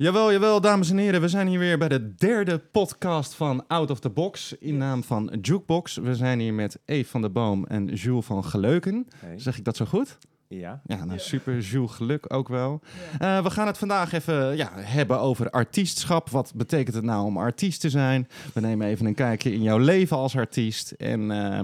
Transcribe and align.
Jawel, 0.00 0.32
jawel, 0.32 0.60
dames 0.60 0.90
en 0.90 0.98
heren. 0.98 1.20
We 1.20 1.28
zijn 1.28 1.46
hier 1.46 1.58
weer 1.58 1.78
bij 1.78 1.88
de 1.88 2.14
derde 2.14 2.58
podcast 2.58 3.34
van 3.34 3.66
Out 3.66 3.90
of 3.90 4.00
the 4.00 4.10
Box. 4.10 4.54
In 4.58 4.76
naam 4.76 5.04
van 5.04 5.38
Jukebox. 5.42 5.96
We 5.96 6.14
zijn 6.14 6.40
hier 6.40 6.54
met 6.54 6.78
Eve 6.84 7.10
van 7.10 7.20
der 7.20 7.32
Boom 7.32 7.66
en 7.66 7.86
Jules 7.86 8.24
van 8.24 8.44
Geleuken. 8.44 9.06
Hey. 9.16 9.38
Zeg 9.38 9.58
ik 9.58 9.64
dat 9.64 9.76
zo 9.76 9.84
goed? 9.84 10.18
Ja. 10.48 10.80
Ja, 10.86 11.04
nou 11.04 11.18
super. 11.18 11.58
Jules 11.58 11.90
Geluk 11.90 12.34
ook 12.34 12.48
wel. 12.48 12.80
Ja. 13.18 13.36
Eh, 13.36 13.44
we 13.44 13.50
gaan 13.50 13.66
het 13.66 13.78
vandaag 13.78 14.12
even 14.12 14.56
ja, 14.56 14.70
hebben 14.74 15.20
over 15.20 15.50
artiestschap. 15.50 16.30
Wat 16.30 16.52
betekent 16.54 16.94
het 16.94 17.04
nou 17.04 17.24
om 17.24 17.36
artiest 17.36 17.80
te 17.80 17.90
zijn? 17.90 18.28
We 18.54 18.60
nemen 18.60 18.86
even 18.86 19.06
een 19.06 19.14
kijkje 19.14 19.52
in 19.52 19.62
jouw 19.62 19.78
leven 19.78 20.16
als 20.16 20.36
artiest. 20.36 20.90
En 20.90 21.30
eh, 21.30 21.60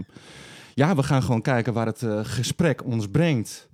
ja, 0.74 0.96
we 0.96 1.02
gaan 1.02 1.22
gewoon 1.22 1.42
kijken 1.42 1.72
waar 1.72 1.86
het 1.86 2.02
eh, 2.02 2.20
gesprek 2.22 2.84
ons 2.84 3.08
brengt. 3.08 3.68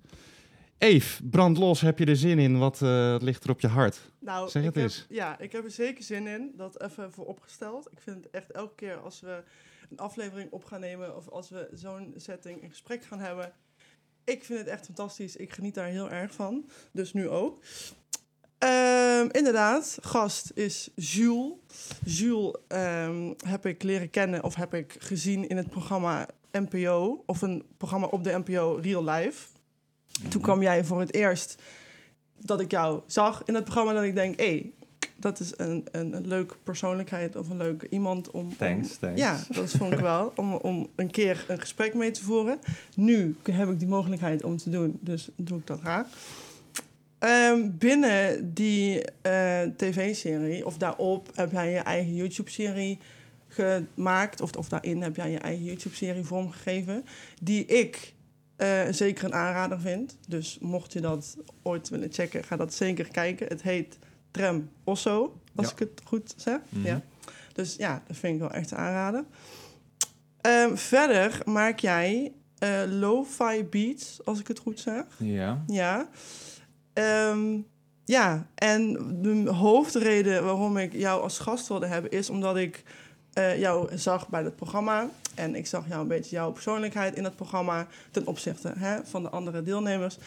Eve, 0.80 1.22
brand 1.24 1.58
los. 1.58 1.80
Heb 1.80 1.98
je 1.98 2.04
er 2.04 2.16
zin 2.16 2.38
in? 2.38 2.58
Wat 2.58 2.82
eh, 2.82 3.16
ligt 3.18 3.44
er 3.44 3.50
op 3.50 3.60
je 3.60 3.66
hart? 3.66 4.00
Nou, 4.18 4.48
Zeg 4.50 4.64
het 4.64 4.74
heb, 4.74 4.84
eens. 4.84 5.06
Ja, 5.08 5.38
ik 5.38 5.52
heb 5.52 5.64
er 5.64 5.70
zeker 5.70 6.04
zin 6.04 6.26
in. 6.26 6.52
Dat 6.56 6.82
even 6.82 7.12
vooropgesteld. 7.12 7.88
Ik 7.90 8.00
vind 8.00 8.16
het 8.16 8.30
echt 8.30 8.50
elke 8.50 8.74
keer 8.74 8.96
als 8.96 9.20
we 9.20 9.42
een 9.90 9.98
aflevering 9.98 10.50
op 10.50 10.64
gaan 10.64 10.80
nemen... 10.80 11.16
of 11.16 11.28
als 11.28 11.50
we 11.50 11.68
zo'n 11.72 12.14
setting 12.16 12.62
een 12.62 12.68
gesprek 12.68 13.04
gaan 13.04 13.18
hebben... 13.18 13.52
Ik 14.24 14.44
vind 14.44 14.58
het 14.58 14.68
echt 14.68 14.84
fantastisch. 14.84 15.36
Ik 15.36 15.52
geniet 15.52 15.74
daar 15.74 15.86
heel 15.86 16.10
erg 16.10 16.34
van. 16.34 16.68
Dus 16.92 17.12
nu 17.12 17.28
ook. 17.28 17.62
Ehm, 18.58 19.28
inderdaad, 19.30 19.98
gast 20.00 20.50
is 20.54 20.90
Jules. 20.94 21.54
Jules 22.04 22.56
ehm, 22.68 23.32
heb 23.46 23.66
ik 23.66 23.82
leren 23.82 24.10
kennen 24.10 24.44
of 24.44 24.54
heb 24.54 24.74
ik 24.74 24.96
gezien 24.98 25.48
in 25.48 25.56
het 25.56 25.70
programma 25.70 26.28
NPO... 26.52 27.22
of 27.26 27.42
een 27.42 27.64
programma 27.76 28.06
op 28.06 28.24
de 28.24 28.42
NPO 28.44 28.78
Real 28.82 29.04
Life. 29.04 29.58
Toen 30.28 30.42
kwam 30.42 30.62
jij 30.62 30.84
voor 30.84 31.00
het 31.00 31.14
eerst 31.14 31.62
dat 32.38 32.60
ik 32.60 32.70
jou 32.70 33.00
zag 33.06 33.42
in 33.44 33.54
het 33.54 33.64
programma... 33.64 33.92
dat 33.92 34.02
ik 34.02 34.14
denk, 34.14 34.38
hé, 34.40 34.46
hey, 34.46 34.70
dat 35.16 35.40
is 35.40 35.52
een, 35.56 35.86
een, 35.90 36.12
een 36.12 36.26
leuke 36.26 36.54
persoonlijkheid 36.62 37.36
of 37.36 37.48
een 37.48 37.56
leuk 37.56 37.86
iemand 37.90 38.30
om... 38.30 38.40
om- 38.46 38.56
Thanks, 38.56 38.96
thanks. 38.96 39.20
ja, 39.20 39.40
dat 39.48 39.70
vond 39.70 39.92
ik 39.92 39.98
wel. 39.98 40.32
Om, 40.36 40.54
om 40.54 40.88
een 40.96 41.10
keer 41.10 41.44
een 41.48 41.60
gesprek 41.60 41.94
mee 41.94 42.10
te 42.10 42.22
voeren. 42.22 42.58
Nu 42.96 43.36
heb 43.50 43.68
ik 43.70 43.78
die 43.78 43.88
mogelijkheid 43.88 44.44
om 44.44 44.56
te 44.56 44.70
doen, 44.70 44.98
dus 45.00 45.28
doe 45.36 45.58
ik 45.58 45.66
dat 45.66 45.80
graag. 45.80 46.06
Ehm, 47.18 47.70
binnen 47.78 48.54
die 48.54 49.02
eh, 49.22 49.60
tv-serie, 49.76 50.66
of 50.66 50.76
daarop, 50.76 51.28
heb 51.34 51.52
jij 51.52 51.70
je 51.70 51.78
eigen 51.78 52.14
YouTube-serie 52.14 52.98
gemaakt. 53.48 54.40
Of, 54.40 54.52
of 54.56 54.68
daarin 54.68 55.02
heb 55.02 55.16
jij 55.16 55.30
je 55.30 55.38
eigen 55.38 55.64
YouTube-serie 55.64 56.24
vormgegeven. 56.24 57.04
Die 57.42 57.64
ik 57.64 58.14
eh, 58.60 58.82
zeker 58.90 59.24
een 59.24 59.34
aanrader 59.34 59.80
vind. 59.80 60.16
Dus 60.28 60.58
mocht 60.60 60.92
je 60.92 61.00
dat 61.00 61.36
ooit 61.62 61.88
willen 61.88 62.12
checken, 62.12 62.44
ga 62.44 62.56
dat 62.56 62.74
zeker 62.74 63.08
kijken. 63.08 63.46
Het 63.46 63.62
heet 63.62 63.98
Trem 64.30 64.70
Osso, 64.84 65.40
als 65.54 65.66
Ja. 65.66 65.72
ik 65.72 65.78
het 65.78 66.00
goed 66.04 66.34
zeg. 66.36 66.58
Mhm. 66.68 66.86
Ja. 66.86 67.00
Dus 67.52 67.76
ja, 67.76 68.02
dat 68.06 68.16
vind 68.16 68.34
ik 68.34 68.40
wel 68.40 68.50
echt 68.50 68.72
aanraden. 68.74 69.26
Ehm, 70.40 70.76
verder 70.76 71.40
maak 71.44 71.78
jij 71.78 72.32
eh 72.58 72.82
lo-fi 72.88 73.64
beats, 73.70 74.20
als 74.24 74.40
ik 74.40 74.48
het 74.48 74.58
goed 74.58 74.80
zeg. 74.80 75.04
Ja. 75.18 75.64
Ja. 75.66 76.08
Ehm, 76.92 77.58
ja, 78.04 78.46
en 78.54 78.92
de 79.22 79.50
hoofdreden 79.50 80.44
waarom 80.44 80.76
ik 80.76 80.92
jou 80.92 81.22
als 81.22 81.38
gast 81.38 81.68
wilde 81.68 81.86
hebben... 81.86 82.10
is 82.10 82.30
omdat 82.30 82.56
ik 82.56 82.82
eh, 83.32 83.58
jou 83.58 83.98
zag 83.98 84.28
bij 84.28 84.42
het 84.42 84.56
programma. 84.56 85.08
En 85.34 85.54
ik 85.54 85.66
zag 85.66 85.88
jou 85.88 86.00
een 86.00 86.08
beetje 86.08 86.36
jouw 86.36 86.52
persoonlijkheid 86.52 87.16
in 87.16 87.24
het 87.24 87.36
programma... 87.36 87.86
ten 88.10 88.26
opzichte 88.26 88.72
hè, 88.76 89.04
van 89.04 89.22
de 89.22 89.28
andere 89.28 89.62
deelnemers. 89.62 90.18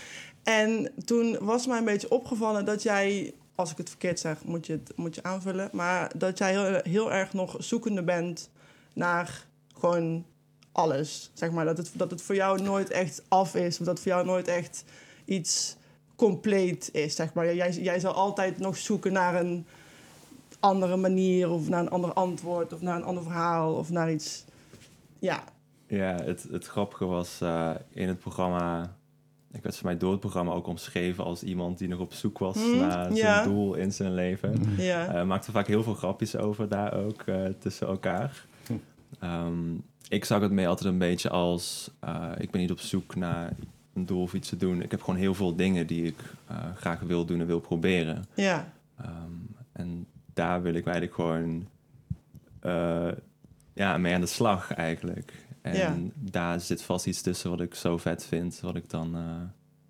En 0.43 0.91
toen 1.05 1.37
was 1.39 1.67
mij 1.67 1.77
een 1.77 1.85
beetje 1.85 2.09
opgevallen 2.09 2.65
dat 2.65 2.83
jij... 2.83 3.33
als 3.55 3.71
ik 3.71 3.77
het 3.77 3.89
verkeerd 3.89 4.19
zeg, 4.19 4.43
moet 4.43 4.65
je 4.65 4.73
het 4.73 4.91
moet 4.95 5.15
je 5.15 5.23
aanvullen... 5.23 5.69
maar 5.71 6.11
dat 6.17 6.37
jij 6.37 6.51
heel, 6.51 6.79
heel 6.83 7.13
erg 7.13 7.33
nog 7.33 7.55
zoekende 7.59 8.03
bent 8.03 8.49
naar 8.93 9.45
gewoon 9.77 10.25
alles. 10.71 11.31
Zeg 11.33 11.51
maar, 11.51 11.65
dat 11.65 11.77
het, 11.77 11.91
dat 11.93 12.11
het 12.11 12.21
voor 12.21 12.35
jou 12.35 12.61
nooit 12.61 12.89
echt 12.89 13.21
af 13.27 13.55
is... 13.55 13.79
of 13.79 13.85
dat 13.85 13.99
voor 13.99 14.11
jou 14.11 14.25
nooit 14.25 14.47
echt 14.47 14.83
iets 15.25 15.75
compleet 16.15 16.89
is, 16.91 17.15
zeg 17.15 17.33
maar. 17.33 17.55
Jij, 17.55 17.71
jij 17.71 17.99
zal 17.99 18.13
altijd 18.13 18.59
nog 18.59 18.77
zoeken 18.77 19.13
naar 19.13 19.35
een 19.35 19.65
andere 20.63 20.97
manier... 20.97 21.49
of 21.49 21.69
naar 21.69 21.79
een 21.79 21.89
ander 21.89 22.13
antwoord, 22.13 22.73
of 22.73 22.81
naar 22.81 22.95
een 22.95 23.03
ander 23.03 23.23
verhaal... 23.23 23.73
of 23.73 23.89
naar 23.89 24.11
iets... 24.11 24.45
Ja, 25.19 25.43
Ja, 25.87 26.15
het, 26.23 26.45
het 26.51 26.65
grappige 26.67 27.05
was 27.05 27.41
eh, 27.41 27.71
in 27.89 28.07
het 28.07 28.19
programma... 28.19 28.95
Ik 29.51 29.63
werd 29.63 29.75
voor 29.77 29.85
mij 29.85 29.97
door 29.97 30.11
het 30.11 30.19
programma 30.19 30.51
ook 30.51 30.67
omschreven 30.67 31.23
als 31.23 31.43
iemand 31.43 31.77
die 31.77 31.87
nog 31.87 31.99
op 31.99 32.13
zoek 32.13 32.37
was 32.37 32.55
Mhm, 32.57 32.77
naar 32.77 33.11
zijn 33.15 33.43
doel 33.49 33.73
in 33.73 33.91
zijn 33.93 34.13
leven. 34.13 34.53
Eh 35.15 35.23
maakte 35.23 35.51
vaak 35.51 35.67
heel 35.67 35.83
veel 35.83 35.93
grapjes 35.93 36.35
over 36.35 36.69
daar 36.69 36.93
ook 36.93 37.21
eh, 37.21 37.35
tussen 37.59 37.87
elkaar. 37.87 38.45
Hm. 38.67 38.73
Ehm, 39.19 39.73
ik 40.07 40.25
zag 40.25 40.41
het 40.41 40.51
mee 40.51 40.67
altijd 40.67 40.89
een 40.89 40.97
beetje 40.97 41.29
als... 41.29 41.91
eh, 41.99 42.29
ik 42.37 42.51
ben 42.51 42.61
niet 42.61 42.71
op 42.71 42.79
zoek 42.79 43.15
naar 43.15 43.53
een 43.93 44.05
doel 44.05 44.21
of 44.21 44.33
iets 44.33 44.49
te 44.49 44.57
doen. 44.57 44.81
Ik 44.81 44.91
heb 44.91 45.01
gewoon 45.01 45.19
heel 45.19 45.33
veel 45.33 45.55
dingen 45.55 45.87
die 45.87 46.03
ik 46.05 46.17
graag 46.75 46.99
wil 46.99 47.25
doen 47.25 47.39
en 47.39 47.45
wil 47.47 47.59
proberen. 47.59 48.25
ja. 48.33 48.71
Ehm, 48.97 49.09
en 49.73 50.07
daar 50.33 50.61
wil 50.61 50.73
ik 50.73 50.85
eigenlijk 50.85 51.15
gewoon 51.15 51.67
eh, 52.59 53.11
ja, 53.73 53.97
mee 53.97 54.13
aan 54.13 54.21
de 54.21 54.27
slag 54.27 54.71
eigenlijk. 54.73 55.33
En 55.61 55.75
Ja. 55.75 55.95
daar 56.15 56.59
zit 56.59 56.81
vast 56.81 57.05
iets 57.07 57.21
tussen 57.21 57.49
wat 57.49 57.61
ik 57.61 57.75
zo 57.75 57.97
vet 57.97 58.25
vind, 58.25 58.59
wat 58.59 58.75
ik 58.75 58.89
dan 58.89 59.15
eh, 59.15 59.41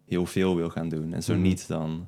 heel 0.05 0.25
veel 0.25 0.55
wil 0.55 0.69
gaan 0.69 0.89
doen. 0.89 1.13
En 1.13 1.23
zo 1.23 1.33
Mhm. 1.33 1.41
niet, 1.41 1.67
dan 1.67 2.07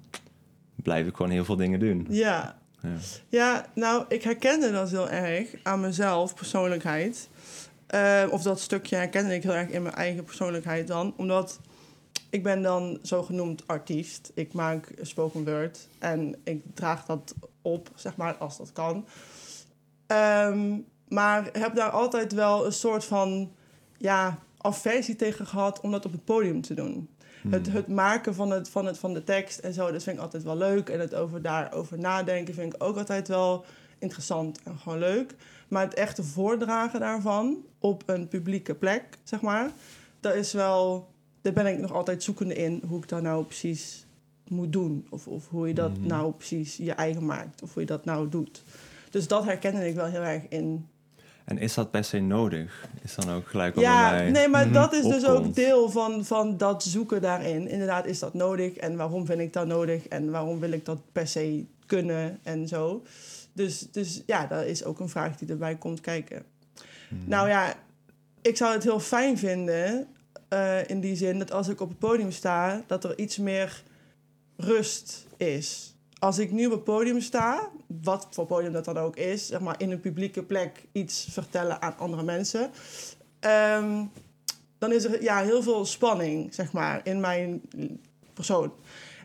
blijf 0.75 1.07
ik 1.07 1.15
gewoon 1.15 1.31
heel 1.31 1.45
veel 1.45 1.55
dingen 1.55 1.79
doen. 1.79 2.05
Ja. 2.09 2.57
Ja. 2.81 2.89
Ja, 3.29 3.65
nou, 3.75 4.05
ik 4.07 4.23
herkende 4.23 4.71
dat 4.71 4.89
heel 4.89 5.09
erg 5.09 5.55
aan 5.63 5.79
mezelf, 5.79 6.35
persoonlijkheid. 6.35 7.29
Eh, 7.87 8.23
of 8.29 8.41
dat 8.41 8.59
stukje 8.59 8.95
herkende 8.95 9.33
ik 9.33 9.43
heel 9.43 9.53
erg 9.53 9.69
in 9.69 9.81
mijn 9.81 9.95
eigen 9.95 10.23
persoonlijkheid 10.23 10.87
dan. 10.87 11.13
Omdat 11.17 11.59
ik 12.29 12.43
ben 12.43 12.61
dan 12.61 12.99
zogenoemd 13.01 13.67
artiest. 13.67 14.31
Ik 14.33 14.53
maak 14.53 14.91
spoken 15.01 15.43
word 15.45 15.87
en 15.99 16.35
ik 16.43 16.61
draag 16.73 17.05
dat 17.05 17.33
op, 17.65 17.89
zeg 17.95 18.15
maar, 18.15 18.35
als 18.35 18.57
dat 18.57 18.71
kan. 18.71 19.05
Ehm, 20.07 20.77
maar 21.07 21.49
heb 21.51 21.75
daar 21.75 21.89
altijd 21.89 22.33
wel 22.33 22.65
een 22.65 22.73
soort 22.73 23.05
van, 23.05 23.51
ja, 23.97 24.39
aversie 24.57 25.15
tegen 25.15 25.47
gehad 25.47 25.81
om 25.81 25.91
dat 25.91 26.05
op 26.05 26.11
het 26.11 26.25
podium 26.25 26.61
te 26.61 26.73
doen. 26.73 27.09
Het, 27.49 27.65
Hmm. 27.65 27.75
het 27.75 27.87
maken 27.87 28.35
van, 28.35 28.51
het, 28.51 28.69
van, 28.69 28.85
het, 28.85 28.97
van 28.97 29.13
de 29.13 29.23
tekst 29.23 29.59
en 29.59 29.73
zo, 29.73 29.91
dat 29.91 30.03
vind 30.03 30.15
ik 30.15 30.23
altijd 30.23 30.43
wel 30.43 30.57
leuk. 30.57 30.89
En 30.89 30.99
het 30.99 31.15
over 31.15 31.41
daarover 31.41 31.99
nadenken 31.99 32.53
vind 32.53 32.73
ik 32.73 32.83
ook 32.83 32.97
altijd 32.97 33.27
wel 33.27 33.65
interessant 33.99 34.59
en 34.63 34.77
gewoon 34.77 34.99
leuk. 34.99 35.35
Maar 35.67 35.83
het 35.83 35.93
echte 35.93 36.23
voordragen 36.23 36.99
daarvan 36.99 37.57
op 37.79 38.03
een 38.05 38.27
publieke 38.27 38.75
plek, 38.75 39.03
zeg 39.23 39.41
maar, 39.41 39.71
dat 40.19 40.35
is 40.35 40.53
wel, 40.53 41.07
daar 41.41 41.53
ben 41.53 41.65
ik 41.65 41.79
nog 41.79 41.91
altijd 41.91 42.23
zoekende 42.23 42.55
in 42.55 42.83
hoe 42.87 42.97
ik 42.97 43.09
dat 43.09 43.21
nou 43.21 43.45
precies 43.45 44.05
moet 44.49 44.73
doen. 44.73 45.07
Of, 45.09 45.27
of 45.27 45.49
hoe 45.49 45.67
je 45.67 45.73
dat 45.73 45.97
Mhm. 45.97 46.07
nou 46.07 46.31
precies 46.33 46.77
je 46.77 46.91
eigen 46.91 47.25
maakt. 47.25 47.61
Of 47.61 47.73
hoe 47.73 47.81
je 47.81 47.87
dat 47.87 48.05
nou 48.05 48.29
doet. 48.29 48.63
Dus 49.09 49.27
dat 49.27 49.43
herkende 49.45 49.87
ik 49.87 49.95
wel 49.95 50.05
heel 50.05 50.21
erg 50.21 50.43
in 50.49 50.87
En 51.45 51.57
is 51.57 51.73
dat 51.73 51.91
per 51.91 52.03
se 52.03 52.19
nodig? 52.19 52.87
Is 53.03 53.15
dan 53.15 53.29
ook 53.29 53.47
gelijk 53.47 53.75
wat 53.75 53.83
ja, 53.83 54.11
mij... 54.11 54.29
nee, 54.31 54.47
maar 54.47 54.65
mhm, 54.65 54.73
dat 54.73 54.93
is 54.93 55.03
dus 55.03 55.25
ook 55.25 55.55
deel 55.55 55.89
van, 55.89 56.25
van 56.25 56.57
dat 56.57 56.83
zoeken 56.83 57.21
daarin. 57.21 57.67
Inderdaad, 57.67 58.05
is 58.05 58.19
dat 58.19 58.33
nodig? 58.33 58.75
En 58.75 58.95
waarom 58.95 59.25
vind 59.25 59.39
ik 59.39 59.53
dat 59.53 59.67
nodig? 59.67 60.07
En 60.07 60.31
waarom 60.31 60.59
wil 60.59 60.71
ik 60.71 60.85
dat 60.85 60.99
per 61.11 61.27
se 61.27 61.65
kunnen? 61.85 62.39
En 62.43 62.67
zo. 62.67 63.03
Dus, 63.53 63.79
dus 63.91 64.23
ja, 64.25 64.45
dat 64.47 64.63
is 64.65 64.83
ook 64.83 64.99
een 64.99 65.09
vraag 65.09 65.35
die 65.37 65.49
erbij 65.49 65.75
komt 65.75 66.01
kijken. 66.01 66.43
Mhm. 67.09 67.29
Nou 67.29 67.47
ja, 67.49 67.73
ik 68.41 68.57
zou 68.57 68.73
het 68.73 68.83
heel 68.83 68.99
fijn 68.99 69.37
vinden... 69.37 70.07
eh, 70.47 70.87
in 70.89 70.99
die 70.99 71.15
zin 71.15 71.39
dat 71.39 71.51
als 71.51 71.67
ik 71.67 71.81
op 71.81 71.89
het 71.89 71.99
podium 71.99 72.31
sta... 72.31 72.81
dat 72.87 73.03
er 73.03 73.17
iets 73.19 73.37
meer 73.37 73.83
rust 74.57 75.25
is. 75.37 75.95
Als 76.19 76.39
ik 76.39 76.51
nu 76.51 76.65
op 76.65 76.71
het 76.71 76.83
podium 76.83 77.21
sta, 77.21 77.69
wat 78.03 78.27
voor 78.31 78.45
podium 78.45 78.71
dat 78.71 78.85
dan 78.85 78.97
ook 78.97 79.15
is, 79.15 79.47
zeg 79.47 79.59
maar 79.59 79.75
in 79.77 79.91
een 79.91 79.99
publieke 79.99 80.43
plek 80.43 80.85
iets 80.91 81.27
vertellen 81.29 81.81
aan 81.81 81.97
andere 81.97 82.23
mensen, 82.23 82.71
ehm, 83.39 84.03
dan 84.77 84.91
is 84.91 85.03
er 85.03 85.23
ja, 85.23 85.41
heel 85.41 85.63
veel 85.63 85.85
spanning, 85.85 86.53
zeg 86.53 86.71
maar, 86.71 87.01
in 87.03 87.19
mijn 87.19 87.61
persoon. 88.33 88.73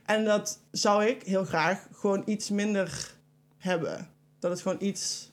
En 0.04 0.24
dat 0.24 0.60
zou 0.70 1.04
ik 1.04 1.22
heel 1.22 1.44
graag 1.44 1.86
gewoon 1.92 2.22
iets 2.26 2.50
minder 2.50 3.14
hebben. 3.58 4.08
Dat 4.38 4.50
het 4.50 4.60
gewoon 4.60 4.78
iets. 4.80 5.32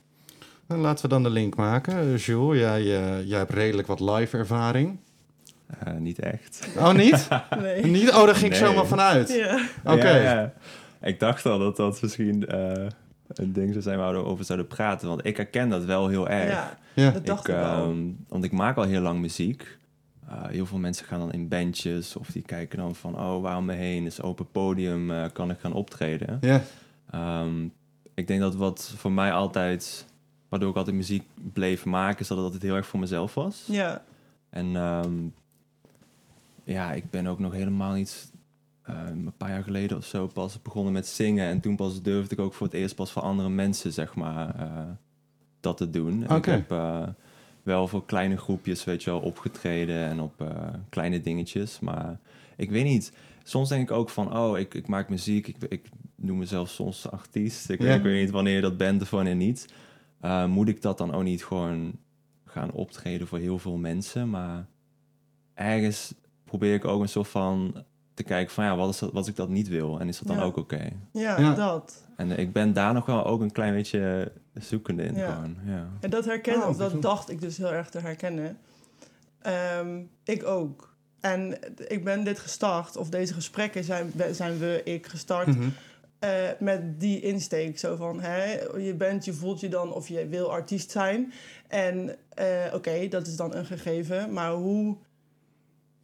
Dan 0.68 0.80
laten 0.80 1.04
we 1.04 1.10
dan 1.10 1.24
de 1.24 1.30
link 1.30 1.56
maken. 1.56 2.16
Jules, 2.16 2.60
jij, 2.60 2.80
eh, 2.80 3.28
jij 3.28 3.38
hebt 3.38 3.54
redelijk 3.54 3.88
wat 3.88 4.00
live 4.00 4.38
ervaring. 4.38 5.00
Eh, 5.68 5.94
niet 5.94 6.20
echt. 6.20 6.68
Oh, 6.78 6.92
niet? 6.94 7.28
Nee. 7.62 7.86
niet? 7.86 8.10
Oh, 8.10 8.26
daar 8.26 8.36
ging 8.36 8.52
ik 8.52 8.58
zomaar 8.58 8.86
vanuit. 8.86 9.34
Ja. 9.34 9.60
Oké. 9.84 10.10
Ja, 10.10 10.34
ja. 10.34 10.54
Ik 11.02 11.20
dacht 11.20 11.46
al 11.46 11.60
dat 11.60 11.76
dat 11.76 12.02
misschien 12.02 12.48
eh, 12.48 12.88
een 13.28 13.54
ding 13.54 13.70
zou 13.72 13.82
zijn 13.84 13.98
waar 13.98 14.14
we 14.14 14.24
over 14.24 14.46
zouden 14.46 14.68
praten. 14.68 15.08
Want 15.08 15.26
ik 15.26 15.38
herken 15.38 15.70
dat 15.70 15.86
wel 15.86 16.08
heel 16.08 16.30
erg. 16.30 16.50
ja, 16.52 16.78
Ja. 16.94 17.12
dat 17.12 17.26
dacht 17.26 17.48
ik, 17.48 17.54
ik, 17.56 17.60
wel. 17.62 17.84
ehm, 17.84 17.98
want 18.28 18.44
ik 18.44 18.52
maak 18.52 18.78
al 18.78 18.84
heel 18.84 19.02
lang 19.02 19.20
muziek. 19.20 19.78
Eh, 20.30 20.46
heel 20.48 20.66
veel 20.66 20.78
mensen 20.78 21.06
gaan 21.06 21.20
dan 21.20 21.32
in 21.32 21.48
bandjes 21.48 22.16
of 22.16 22.28
die 22.28 22.42
kijken 22.42 22.78
dan 22.78 22.96
van... 22.96 23.20
oh, 23.20 23.42
waar 23.42 23.58
om 23.58 23.66
me 23.66 23.74
heen 23.74 24.06
is 24.06 24.22
open 24.22 24.52
podium, 24.52 25.12
eh, 25.12 25.24
kan 25.34 25.50
ik 25.50 25.60
gaan 25.60 25.74
optreden. 25.74 26.38
Ja. 26.42 26.62
Ehm, 27.12 27.64
ik 28.14 28.28
denk 28.28 28.40
dat 28.42 28.56
wat 28.56 28.94
voor 28.98 29.12
mij 29.12 29.32
altijd, 29.32 30.06
waardoor 30.50 30.70
ik 30.70 30.76
altijd 30.76 30.96
muziek 30.96 31.24
bleef 31.54 31.86
maken, 31.86 32.20
is 32.20 32.28
dat 32.28 32.38
het 32.38 32.46
altijd 32.46 32.64
heel 32.64 32.76
erg 32.76 32.88
voor 32.88 33.00
mezelf 33.00 33.34
was. 33.34 33.64
Ja, 33.68 34.04
En 34.50 34.76
ehm, 34.76 35.14
ja, 36.68 36.94
ik 36.94 37.10
ben 37.10 37.28
ook 37.28 37.40
nog 37.40 37.54
helemaal 37.54 37.94
niet 37.94 38.32
ehm, 38.84 39.08
een 39.08 39.38
paar 39.38 39.50
jaar 39.50 39.64
geleden 39.64 39.98
of 39.98 40.06
zo 40.06 40.28
pas 40.28 40.62
begonnen 40.62 40.94
met 40.94 41.08
zingen. 41.08 41.48
En 41.48 41.60
toen 41.60 41.76
pas 41.76 42.02
durfde 42.02 42.36
ik 42.36 42.42
ook 42.42 42.54
voor 42.54 42.68
het 42.68 42.76
eerst 42.76 42.96
pas 42.96 43.12
voor 43.12 43.22
andere 43.22 43.50
mensen, 43.50 43.94
zeg 43.94 44.16
maar, 44.16 44.56
eh, 44.56 44.84
dat 45.60 45.78
te 45.78 45.90
doen. 45.90 46.24
Ik 46.36 46.46
heb 46.46 46.72
eh, 46.72 47.08
wel 47.64 47.88
voor 47.88 48.06
kleine 48.06 48.38
groepjes, 48.38 48.84
weet 48.84 49.04
je 49.04 49.10
wel, 49.10 49.20
opgetreden 49.20 50.06
en 50.06 50.20
op 50.20 50.42
eh, 50.42 50.74
kleine 50.90 51.22
dingetjes. 51.22 51.80
Maar 51.80 52.20
ik 52.56 52.70
weet 52.70 52.84
niet, 52.84 53.14
soms 53.44 53.70
denk 53.70 53.90
ik 53.90 53.96
ook 53.96 54.10
van, 54.10 54.38
oh, 54.38 54.60
ik, 54.60 54.74
ik 54.74 54.88
maak 54.88 55.10
muziek. 55.10 55.48
Ik, 55.48 55.56
ik 55.70 55.90
noem 56.16 56.38
mezelf 56.38 56.70
soms 56.70 57.12
artiest. 57.12 57.70
Ik, 57.70 57.80
ik 57.80 58.02
weet 58.02 58.22
niet 58.22 58.32
wanneer 58.32 58.56
je 58.56 58.62
dat 58.62 58.78
bent 58.78 59.02
of 59.02 59.10
wanneer 59.10 59.36
niet. 59.36 59.74
Moet 60.48 60.68
ik 60.68 60.82
dat 60.82 60.98
dan 60.98 61.14
ook 61.14 61.24
niet 61.24 61.46
gewoon 61.46 61.94
gaan 62.46 62.72
optreden 62.72 63.28
voor 63.28 63.38
heel 63.38 63.60
veel 63.60 63.78
mensen? 63.78 64.30
Maar 64.30 64.66
ergens 65.54 66.14
probeer 66.48 66.74
ik 66.74 66.86
ook 66.86 67.02
een 67.02 67.10
soort 67.10 67.28
van 67.28 67.84
te 68.14 68.24
kijken 68.24 68.54
van, 68.54 68.64
ja, 68.64 68.76
wat 68.76 68.90
is 68.90 69.00
dat, 69.00 69.12
wat 69.12 69.28
ik 69.28 69.36
dat 69.36 69.50
niet 69.50 69.68
wil? 69.68 70.00
En 70.00 70.08
is 70.08 70.18
dat 70.18 70.28
dan 70.28 70.38
Ja. 70.38 70.44
ook 70.44 70.58
oké? 70.58 70.90
ja, 71.12 71.40
Ja. 71.40 71.54
dat. 71.54 72.06
En 72.16 72.32
ik 72.40 72.54
ben 72.54 72.74
daar 72.74 72.94
nog 72.94 73.06
wel 73.06 73.26
ook 73.26 73.42
een 73.42 73.52
klein 73.52 73.74
beetje 73.74 74.32
zoekende 74.54 75.04
in 75.04 75.16
Ja. 75.16 75.34
gewoon. 75.34 75.58
Ja. 75.66 75.88
En 76.00 76.10
dat 76.10 76.26
herkennen, 76.26 76.64
Oh, 76.64 76.70
of 76.70 76.76
dat 76.78 76.86
bijzonder. 76.92 77.10
dacht 77.10 77.30
ik 77.30 77.42
dus 77.42 77.58
heel 77.58 77.74
erg 77.74 77.90
te 77.90 78.00
herkennen. 78.00 78.58
Ehm, 79.42 80.02
ik 80.24 80.46
ook. 80.46 80.96
En 81.20 81.58
ik 81.88 82.04
ben 82.04 82.24
dit 82.24 82.40
gestart, 82.40 82.98
of 82.98 83.10
deze 83.10 83.34
gesprekken 83.34 83.84
zijn, 83.84 84.12
zijn 84.32 84.58
we, 84.58 84.82
ik 84.84 85.08
gestart 85.08 85.48
Mhm. 85.48 85.70
eh, 86.20 86.32
met 86.60 87.00
die 87.00 87.22
insteek. 87.22 87.80
Zo 87.80 87.96
van, 87.96 88.20
hè, 88.22 88.60
je 88.78 88.94
bent, 88.98 89.26
je 89.26 89.34
voelt 89.34 89.60
je 89.60 89.70
dan 89.70 89.94
of 89.94 90.08
je 90.08 90.28
wil 90.28 90.52
artiest 90.52 90.92
zijn. 90.92 91.34
En 91.68 92.16
eh, 92.30 92.46
oké, 92.74 93.08
dat 93.08 93.28
is 93.28 93.36
dan 93.36 93.56
een 93.56 93.66
gegeven. 93.66 94.34
Maar 94.34 94.52
hoe, 94.52 94.98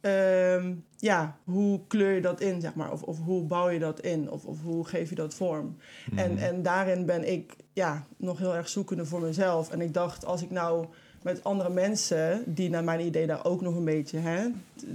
ehm, 0.04 0.74
ja, 0.96 1.36
hoe 1.44 1.80
kleur 1.86 2.12
je 2.14 2.20
dat 2.20 2.40
in, 2.40 2.60
zeg 2.60 2.74
maar? 2.74 2.92
Of, 2.92 3.02
of 3.02 3.18
hoe 3.18 3.42
bouw 3.42 3.68
je 3.68 3.78
dat 3.78 4.00
in? 4.00 4.30
Of, 4.30 4.44
of 4.44 4.62
hoe 4.62 4.86
geef 4.86 5.08
je 5.08 5.14
dat 5.14 5.34
vorm? 5.34 5.76
En, 6.16 6.32
Mhm. 6.32 6.42
en 6.42 6.62
daarin 6.62 7.06
ben 7.06 7.32
ik 7.32 7.56
ja, 7.72 8.06
nog 8.16 8.38
heel 8.38 8.54
erg 8.54 8.68
zoekende 8.68 9.04
voor 9.04 9.20
mezelf. 9.20 9.70
En 9.70 9.80
ik 9.80 9.94
dacht, 9.94 10.24
als 10.24 10.42
ik 10.42 10.50
nou 10.50 10.86
met 11.22 11.44
andere 11.44 11.70
mensen, 11.70 12.42
die 12.46 12.70
naar 12.70 12.84
mijn 12.84 13.00
idee 13.00 13.26
daar 13.26 13.44
ook 13.44 13.60
nog 13.60 13.74
een 13.76 13.84
beetje 13.84 14.18
hè, 14.18 14.46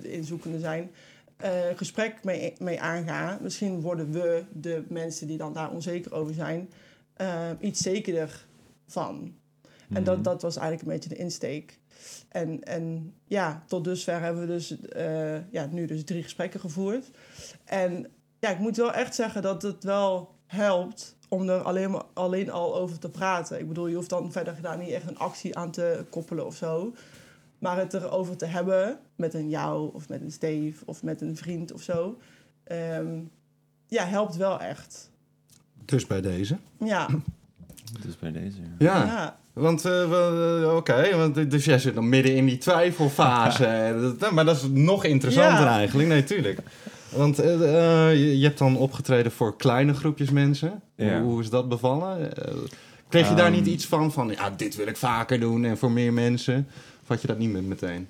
in 0.01 0.23
zoekende 0.23 0.59
zijn, 0.59 0.91
eh, 1.37 1.51
gesprek 1.75 2.23
mee, 2.23 2.53
mee 2.59 2.81
aanga. 2.81 3.37
Misschien 3.41 3.81
worden 3.81 4.11
we, 4.11 4.43
de 4.53 4.83
mensen 4.89 5.27
die 5.27 5.37
dan 5.37 5.53
daar 5.53 5.71
onzeker 5.71 6.13
over 6.13 6.33
zijn, 6.33 6.69
eh, 7.13 7.49
iets 7.59 7.81
zekerder 7.81 8.45
van. 8.87 9.33
En 9.93 10.03
dat, 10.03 10.15
Mhm. 10.15 10.23
dat 10.23 10.41
was 10.41 10.57
eigenlijk 10.57 10.87
een 10.87 10.93
beetje 10.93 11.09
de 11.09 11.15
insteek. 11.23 11.78
En, 12.29 12.63
en 12.63 13.13
ja, 13.25 13.63
tot 13.67 13.83
dusver 13.83 14.21
hebben 14.21 14.41
we 14.41 14.47
dus 14.47 14.79
eh, 14.81 15.51
ja, 15.51 15.65
nu 15.65 15.85
dus 15.85 16.03
drie 16.03 16.23
gesprekken 16.23 16.59
gevoerd. 16.59 17.09
En 17.63 18.07
ja, 18.39 18.49
ik 18.49 18.59
moet 18.59 18.77
wel 18.77 18.93
echt 18.93 19.15
zeggen 19.15 19.41
dat 19.41 19.61
het 19.61 19.83
wel 19.83 20.35
helpt 20.45 21.15
om 21.29 21.49
er 21.49 21.61
alleen, 21.61 21.91
maar, 21.91 22.03
alleen 22.13 22.51
al 22.51 22.75
over 22.75 22.99
te 22.99 23.09
praten. 23.09 23.59
Ik 23.59 23.67
bedoel, 23.67 23.87
je 23.87 23.95
hoeft 23.95 24.09
dan 24.09 24.31
verder 24.31 24.61
daar 24.61 24.77
niet 24.77 24.89
echt 24.89 25.09
een 25.09 25.17
actie 25.19 25.57
aan 25.57 25.71
te 25.71 26.05
koppelen 26.09 26.45
of 26.45 26.55
zo. 26.55 26.93
Maar 27.59 27.77
het 27.77 27.93
erover 27.93 28.37
te 28.37 28.45
hebben 28.45 28.99
met 29.15 29.33
een 29.33 29.49
jou 29.49 29.93
of 29.93 30.09
met 30.09 30.21
een 30.21 30.31
Steve 30.31 30.85
of 30.85 31.03
met 31.03 31.21
een 31.21 31.37
vriend 31.37 31.71
of 31.73 31.81
zo. 31.81 32.17
ehm, 32.63 33.19
ja, 33.87 34.05
helpt 34.05 34.35
wel 34.35 34.59
echt. 34.59 35.11
Dus 35.85 36.07
bij 36.07 36.21
deze. 36.21 36.57
Ja, 36.79 37.07
Dus 38.03 38.17
bij 38.17 38.31
deze, 38.31 38.61
ja. 38.61 38.67
Ja, 38.77 39.05
ja. 39.05 39.39
Want 39.59 39.85
uh, 39.85 39.91
we- 40.09 40.59
uh, 40.63 40.75
oké, 40.75 41.15
want 41.17 41.51
dus 41.51 41.65
jij 41.65 41.79
zit 41.79 41.95
dan 41.95 42.09
midden 42.09 42.35
in 42.35 42.45
die 42.45 42.57
twijfelfase. 42.57 43.95
Dat- 44.19 44.31
maar 44.31 44.45
dat 44.45 44.55
is 44.55 44.63
nog 44.71 45.03
interessanter 45.03 45.65
Ja. 45.65 45.77
eigenlijk. 45.77 46.09
Nee, 46.09 46.23
tuurlijk. 46.23 46.59
Want 47.09 47.39
uh, 47.39 47.45
uh, 47.45 47.59
je, 48.13 48.39
je 48.39 48.45
hebt 48.45 48.57
dan 48.57 48.77
opgetreden 48.77 49.31
voor 49.31 49.57
kleine 49.57 49.93
groepjes 49.93 50.29
mensen. 50.29 50.81
Ja. 50.95 51.21
Hoe, 51.21 51.31
hoe 51.31 51.41
is 51.41 51.49
dat 51.49 51.69
bevallen? 51.69 52.19
Uh, 52.21 52.53
kreeg 53.09 53.29
je 53.29 53.35
daar 53.35 53.47
Um, 53.47 53.53
niet 53.53 53.65
iets 53.67 53.85
van, 53.85 54.11
van 54.11 54.27
ja, 54.29 54.49
dit 54.49 54.75
wil 54.75 54.87
ik 54.87 54.97
vaker 54.97 55.39
doen 55.39 55.65
en 55.65 55.77
voor 55.77 55.91
meer 55.91 56.13
mensen? 56.13 56.67
Of 57.01 57.07
had 57.07 57.21
je 57.21 57.27
dat 57.27 57.37
niet 57.37 57.51
met 57.51 57.65
meteen? 57.67 58.05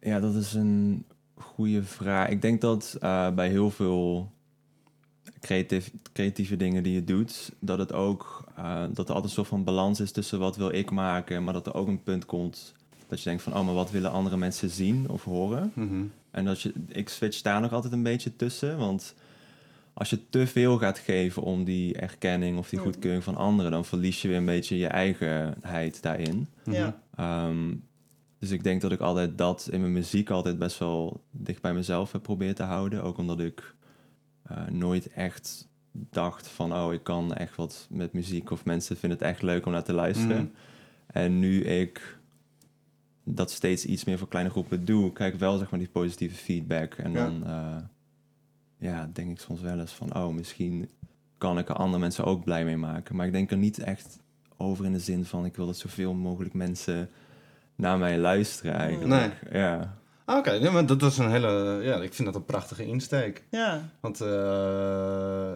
Ja, 0.00 0.20
dat 0.20 0.34
is 0.34 0.52
een 0.54 1.04
goede 1.34 1.82
vraag. 1.82 2.28
Ik 2.28 2.42
denk 2.42 2.60
dat 2.60 2.96
eh, 3.00 3.30
bij 3.30 3.48
heel 3.48 3.70
veel 3.70 4.30
creatief, 5.40 5.90
creatieve 6.12 6.56
dingen 6.56 6.82
die 6.82 6.94
je 6.94 7.04
doet, 7.04 7.52
dat 7.58 7.78
het 7.78 7.92
ook 7.92 8.44
uh, 8.60 8.82
dat 8.90 9.08
er 9.08 9.14
altijd 9.14 9.24
een 9.24 9.30
soort 9.30 9.48
van 9.48 9.64
balans 9.64 10.00
is 10.00 10.12
tussen 10.12 10.38
wat 10.38 10.56
wil 10.56 10.74
ik 10.74 10.90
maken, 10.90 11.44
maar 11.44 11.52
dat 11.52 11.66
er 11.66 11.74
ook 11.74 11.88
een 11.88 12.02
punt 12.02 12.26
komt 12.26 12.74
dat 13.10 13.18
je 13.18 13.28
denkt 13.28 13.42
van 13.42 13.56
oh, 13.56 13.64
maar 13.64 13.74
wat 13.74 13.90
willen 13.90 14.10
andere 14.10 14.36
mensen 14.36 14.70
zien 14.70 15.08
of 15.08 15.24
horen? 15.24 15.72
Mm 15.74 15.88
-hmm. 15.88 16.12
En 16.30 16.44
dat 16.44 16.60
je, 16.60 16.72
ik 16.88 17.08
switch 17.08 17.40
daar 17.40 17.60
nog 17.60 17.72
altijd 17.72 17.92
een 17.92 18.02
beetje 18.02 18.36
tussen, 18.36 18.78
want 18.78 19.14
als 19.92 20.10
je 20.10 20.28
te 20.28 20.46
veel 20.46 20.78
gaat 20.78 20.98
geven 20.98 21.42
om 21.42 21.64
die 21.64 21.94
erkenning 21.94 22.58
of 22.58 22.68
die 22.68 22.78
goedkeuring 22.78 23.24
van 23.24 23.36
anderen, 23.36 23.70
dan 23.70 23.84
verlies 23.84 24.22
je 24.22 24.28
weer 24.28 24.36
een 24.36 24.44
beetje 24.44 24.78
je 24.78 24.86
eigenheid 24.86 26.02
daarin. 26.02 26.48
ja. 26.64 27.00
Um, 27.46 27.88
dus 28.38 28.50
ik 28.50 28.62
denk 28.62 28.80
dat 28.80 28.92
ik 28.92 29.00
altijd 29.00 29.38
dat 29.38 29.68
in 29.70 29.80
mijn 29.80 29.92
muziek 29.92 30.30
altijd 30.30 30.58
best 30.58 30.78
wel 30.78 31.24
dicht 31.30 31.62
bij 31.62 31.74
mezelf 31.74 32.12
heb 32.12 32.22
proberen 32.22 32.54
te 32.54 32.62
houden. 32.62 33.02
Ook 33.02 33.18
omdat 33.18 33.40
ik 33.40 33.74
uh, 34.50 34.66
nooit 34.66 35.08
echt 35.08 35.68
dacht 35.92 36.48
van, 36.48 36.74
oh, 36.74 36.92
ik 36.92 37.02
kan 37.02 37.34
echt 37.34 37.56
wat 37.56 37.86
met 37.90 38.12
muziek 38.12 38.50
of 38.50 38.64
mensen 38.64 38.96
vinden 38.96 39.18
het 39.18 39.28
echt 39.28 39.42
leuk 39.42 39.66
om 39.66 39.72
naar 39.72 39.84
te 39.84 39.92
luisteren. 39.92 40.40
Mm. 40.40 40.52
En 41.06 41.38
nu 41.38 41.64
ik 41.64 42.18
dat 43.24 43.50
steeds 43.50 43.84
iets 43.84 44.04
meer 44.04 44.18
voor 44.18 44.28
kleine 44.28 44.50
groepen 44.50 44.84
doe, 44.84 45.12
krijg 45.12 45.32
ik 45.32 45.38
wel 45.38 45.58
zeg 45.58 45.70
maar 45.70 45.78
die 45.78 45.88
positieve 45.88 46.36
feedback. 46.36 46.94
En 46.94 47.12
Ja. 47.12 47.24
dan 47.24 47.42
uh, 47.46 47.76
ja, 48.78 49.10
denk 49.12 49.30
ik 49.30 49.40
soms 49.40 49.60
wel 49.60 49.80
eens 49.80 49.92
van, 49.92 50.14
oh, 50.16 50.34
misschien 50.34 50.88
kan 51.38 51.58
ik 51.58 51.68
er 51.68 51.74
andere 51.74 52.00
mensen 52.00 52.24
ook 52.24 52.44
blij 52.44 52.64
mee 52.64 52.76
maken. 52.76 53.16
Maar 53.16 53.26
ik 53.26 53.32
denk 53.32 53.50
er 53.50 53.56
niet 53.56 53.78
echt 53.78 54.18
over 54.56 54.84
in 54.84 54.92
de 54.92 55.00
zin 55.00 55.24
van, 55.24 55.44
ik 55.44 55.56
wil 55.56 55.66
dat 55.66 55.76
zoveel 55.76 56.14
mogelijk 56.14 56.54
mensen 56.54 57.10
naar 57.74 57.98
mij 57.98 58.18
luisteren 58.18 58.74
eigenlijk. 58.74 59.08
Nee. 59.08 59.60
Ja. 59.60 59.98
Oké, 60.30 60.38
okay, 60.38 60.60
ja, 60.60 60.70
maar 60.70 60.86
dat 60.86 61.02
is 61.02 61.18
een 61.18 61.30
hele. 61.30 61.80
Ja, 61.82 61.96
ik 61.96 62.14
vind 62.14 62.28
dat 62.28 62.36
een 62.36 62.44
prachtige 62.44 62.86
insteek. 62.86 63.42
Ja. 63.50 63.90
Want 64.00 64.22
uh, 64.22 64.28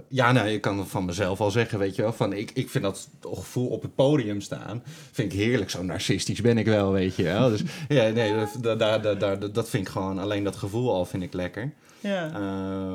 ja, 0.09 0.33
nou, 0.33 0.49
ik 0.49 0.61
kan 0.61 0.87
van 0.87 1.05
mezelf 1.05 1.41
al 1.41 1.51
zeggen, 1.51 1.79
weet 1.79 1.97
je 1.97 2.03
wel, 2.03 2.13
van 2.13 2.33
ik, 2.33 2.51
ik 2.55 2.71
vind 2.71 2.85
dat 2.85 3.09
gevoel 3.21 3.67
op 3.67 3.83
het 3.83 3.95
podium 3.95 4.41
staan, 4.41 4.83
vind 5.13 5.33
ik 5.33 5.39
heerlijk. 5.39 5.71
Zo 5.71 5.83
narcistisch 5.83 6.41
ben 6.41 6.59
ik 6.59 6.67
wel, 6.67 6.93
weet 6.93 7.17
je 7.17 7.23
wel. 7.23 7.49
Dus 7.49 7.63
ja, 7.89 8.09
nee, 8.09 8.35
dat, 8.61 8.79
dat, 8.79 9.03
dat, 9.03 9.21
dat, 9.21 9.55
dat 9.55 9.69
vind 9.69 9.87
ik 9.87 9.93
gewoon, 9.93 10.19
alleen 10.19 10.45
dat 10.45 10.57
gevoel 10.57 10.93
al 10.93 11.05
vind 11.05 11.23
ik 11.23 11.33
lekker. 11.33 11.73
Ja. 12.01 12.33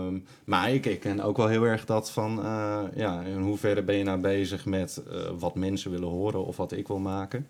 Um, 0.05 0.25
maar 0.43 0.71
ik, 0.71 0.85
ik 0.85 0.99
ken 0.99 1.21
ook 1.21 1.37
wel 1.37 1.47
heel 1.47 1.63
erg 1.63 1.85
dat 1.85 2.11
van, 2.11 2.39
uh, 2.39 2.79
ja, 2.95 3.21
in 3.21 3.41
hoeverre 3.41 3.83
ben 3.83 3.95
je 3.95 4.03
nou 4.03 4.19
bezig 4.19 4.65
met 4.65 5.01
uh, 5.11 5.19
wat 5.39 5.55
mensen 5.55 5.91
willen 5.91 6.09
horen 6.09 6.45
of 6.45 6.57
wat 6.57 6.71
ik 6.71 6.87
wil 6.87 6.99
maken. 6.99 7.47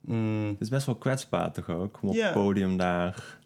Mm. 0.00 0.48
Het 0.48 0.60
is 0.60 0.68
best 0.68 0.86
wel 0.86 0.94
kwetsbaar 0.94 1.52
toch 1.52 1.70
ook, 1.70 1.98
om 2.02 2.08
op 2.08 2.14
het 2.14 2.32
podium 2.32 2.76
daar... 2.76 3.38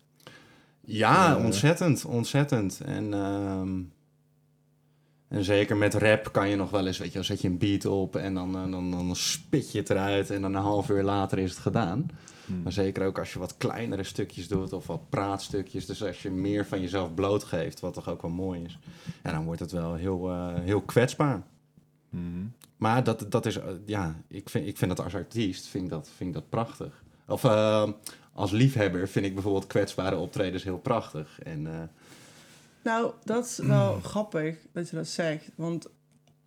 Ja, 0.90 1.36
uh, 1.36 1.44
ontzettend, 1.44 2.04
ontzettend. 2.04 2.80
En, 2.80 3.12
um, 3.12 3.92
en 5.28 5.44
zeker 5.44 5.76
met 5.76 5.94
rap 5.94 6.32
kan 6.32 6.48
je 6.48 6.56
nog 6.56 6.70
wel 6.70 6.86
eens, 6.86 6.98
weet 6.98 7.08
je, 7.08 7.14
dan 7.14 7.24
zet 7.24 7.40
je 7.40 7.48
een 7.48 7.58
beat 7.58 7.84
op 7.84 8.16
en 8.16 8.34
dan, 8.34 8.52
dan, 8.52 8.70
dan, 8.70 8.90
dan 8.90 9.16
spit 9.16 9.72
je 9.72 9.78
het 9.78 9.90
eruit 9.90 10.30
en 10.30 10.42
dan 10.42 10.54
een 10.54 10.62
half 10.62 10.90
uur 10.90 11.02
later 11.02 11.38
is 11.38 11.50
het 11.50 11.58
gedaan. 11.58 12.06
Hmm. 12.46 12.62
Maar 12.62 12.72
zeker 12.72 13.06
ook 13.06 13.18
als 13.18 13.32
je 13.32 13.38
wat 13.38 13.56
kleinere 13.56 14.02
stukjes 14.02 14.48
doet 14.48 14.72
of 14.72 14.86
wat 14.86 15.08
praatstukjes. 15.08 15.86
Dus 15.86 16.04
als 16.04 16.22
je 16.22 16.30
meer 16.30 16.66
van 16.66 16.80
jezelf 16.80 17.14
blootgeeft, 17.14 17.80
wat 17.80 17.94
toch 17.94 18.08
ook 18.08 18.22
wel 18.22 18.30
mooi 18.30 18.62
is. 18.62 18.78
En 19.22 19.32
dan 19.32 19.44
wordt 19.44 19.60
het 19.60 19.72
wel 19.72 19.94
heel, 19.94 20.30
uh, 20.30 20.54
heel 20.54 20.80
kwetsbaar. 20.80 21.42
Mm. 22.08 22.52
Maar 22.76 23.04
dat, 23.04 23.26
dat 23.28 23.46
is, 23.46 23.56
uh, 23.56 23.64
ja, 23.86 24.22
ik 24.28 24.48
vind, 24.48 24.66
ik 24.66 24.78
vind 24.78 24.96
dat 24.96 25.04
als 25.04 25.14
artiest, 25.14 25.66
vind 25.66 25.84
ik 25.84 25.90
dat, 25.90 26.10
vind 26.16 26.28
ik 26.28 26.34
dat 26.34 26.48
prachtig. 26.48 27.02
Of 27.26 27.44
uh, 27.44 27.88
als 28.32 28.50
liefhebber 28.50 29.08
vind 29.08 29.26
ik 29.26 29.34
bijvoorbeeld 29.34 29.66
kwetsbare 29.66 30.16
optredens 30.16 30.64
heel 30.64 30.78
prachtig. 30.78 31.38
En, 31.42 31.60
uh, 31.60 31.82
nou, 32.82 33.12
dat 33.24 33.44
is 33.44 33.58
wel 33.58 34.00
grappig 34.00 34.56
dat 34.72 34.90
je 34.90 34.96
dat 34.96 35.06
zegt. 35.06 35.50
Want 35.54 35.86
uh, 35.86 35.92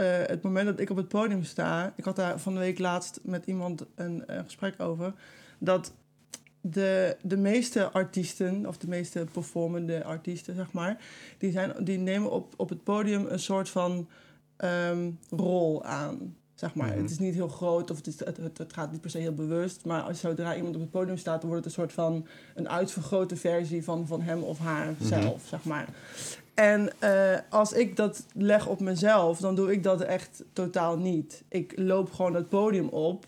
het 0.08 0.42
moment 0.42 0.66
dat 0.66 0.80
ik 0.80 0.90
op 0.90 0.98
het 0.98 1.08
podium 1.08 1.44
sta... 1.44 1.94
Ik 1.96 2.04
had 2.04 2.16
daar 2.16 2.40
van 2.40 2.54
de 2.54 2.60
week 2.60 2.80
laatst 2.80 3.20
met 3.24 3.46
iemand 3.46 3.86
een, 3.96 4.24
een 4.26 4.44
gesprek 4.44 4.82
over... 4.82 5.14
dat 5.58 5.94
de, 6.62 7.18
de 7.22 7.38
meeste 7.38 7.92
artiesten, 7.92 8.66
of 8.68 8.78
de 8.78 8.88
meeste 8.88 9.26
performende 9.32 10.04
artiesten, 10.04 10.56
zeg 10.56 10.72
maar... 10.72 10.98
die, 11.38 11.52
zijn, 11.52 11.74
die 11.84 11.98
nemen 11.98 12.32
op, 12.32 12.54
op 12.58 12.70
het 12.70 12.84
podium 12.84 13.26
een 13.26 13.40
soort 13.40 13.70
van 13.70 14.08
um, 14.58 15.20
rol 15.30 15.84
aan 15.84 16.36
Zeg 16.64 16.76
maar. 16.76 16.88
Mhm. 16.88 17.02
Het 17.02 17.12
is 17.12 17.20
niet 17.20 17.34
heel 17.34 17.48
groot 17.48 17.92
of 17.92 17.98
het, 17.98 18.08
is, 18.08 18.20
het, 18.20 18.38
het, 18.38 18.58
het 18.58 18.74
gaat 18.74 18.92
niet 18.92 19.02
per 19.02 19.10
se 19.10 19.18
heel 19.18 19.34
bewust. 19.34 19.86
Maar 19.86 20.02
als 20.02 20.20
zodra 20.20 20.56
iemand 20.56 20.76
op 20.76 20.82
het 20.82 20.92
podium 20.92 21.18
staat, 21.18 21.42
dan 21.42 21.50
wordt 21.50 21.66
het 21.66 21.74
een 21.76 21.82
soort 21.82 21.94
van 21.94 22.28
een 22.56 22.70
uitvergrote 22.70 23.36
versie 23.36 23.84
van, 23.84 24.08
van 24.08 24.22
hem 24.22 24.44
of 24.44 24.60
haar 24.60 24.86
Mhm. 24.92 25.06
zelf, 25.06 25.44
zeg 25.48 25.64
maar. 25.64 25.88
En 26.54 26.90
eh, 27.00 27.40
als 27.50 27.72
ik 27.74 27.96
dat 27.96 28.26
leg 28.34 28.68
op 28.68 28.80
mezelf, 28.80 29.40
dan 29.40 29.56
doe 29.56 29.72
ik 29.72 29.84
dat 29.84 30.02
echt 30.02 30.44
totaal 30.54 30.98
niet. 30.98 31.44
Ik 31.48 31.74
loop 31.76 32.12
gewoon 32.12 32.34
het 32.36 32.50
podium 32.50 32.88
op 32.88 33.26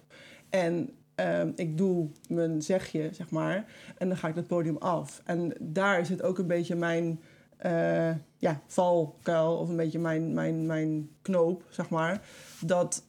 en 0.49 0.89
ehm, 1.15 1.51
ik 1.55 1.77
doe 1.77 2.07
mijn 2.29 2.61
zegje, 2.61 3.09
zeg 3.11 3.29
maar. 3.29 3.65
En 3.97 4.07
dan 4.07 4.17
ga 4.17 4.27
ik 4.27 4.35
het 4.35 4.47
podium 4.47 4.77
af. 4.77 5.21
En 5.25 5.53
daar 5.59 6.05
zit 6.05 6.21
ook 6.21 6.37
een 6.37 6.47
beetje 6.47 6.75
mijn 6.75 7.19
eh, 7.57 8.09
ja, 8.37 8.61
valkuil 8.67 9.57
of 9.57 9.69
een 9.69 9.75
beetje 9.75 9.99
mijn, 9.99 10.33
mijn, 10.33 10.65
mijn 10.65 11.09
knoop, 11.21 11.63
zeg 11.69 11.89
maar. 11.89 12.21
Dat 12.59 13.03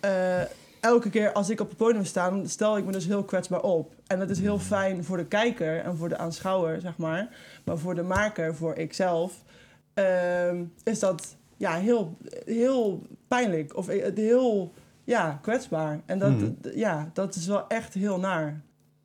eh, 0.00 0.40
elke 0.80 1.10
keer 1.10 1.32
als 1.32 1.50
ik 1.50 1.60
op 1.60 1.68
het 1.68 1.76
podium 1.76 2.04
sta, 2.04 2.32
stel 2.44 2.76
ik 2.76 2.84
me 2.84 2.92
dus 2.92 3.06
heel 3.06 3.24
kwetsbaar 3.24 3.60
op. 3.62 3.92
En 4.06 4.18
dat 4.18 4.30
is 4.30 4.40
heel 4.40 4.58
fijn 4.58 5.04
voor 5.04 5.16
de 5.16 5.26
kijker 5.26 5.80
en 5.80 5.96
voor 5.96 6.08
de 6.08 6.16
aanschouwer, 6.16 6.80
zeg 6.80 6.96
maar. 6.96 7.28
Maar 7.64 7.78
voor 7.78 7.94
de 7.94 8.02
maker, 8.02 8.54
voor 8.54 8.74
ikzelf, 8.76 9.42
ehm, 9.94 10.62
is 10.84 10.98
dat 10.98 11.36
ja, 11.56 11.74
heel, 11.74 12.16
heel 12.44 13.02
pijnlijk. 13.28 13.76
Of 13.76 13.88
eh, 13.88 14.14
heel 14.14 14.72
ja, 15.04 15.38
kwetsbaar. 15.42 16.00
En 16.06 16.18
dat, 16.18 16.30
Mhm. 16.30 16.50
d- 16.60 16.70
ja, 16.74 17.10
dat 17.12 17.34
is 17.34 17.46
wel 17.46 17.66
echt 17.68 17.94
heel 17.94 18.18
naar. 18.18 18.60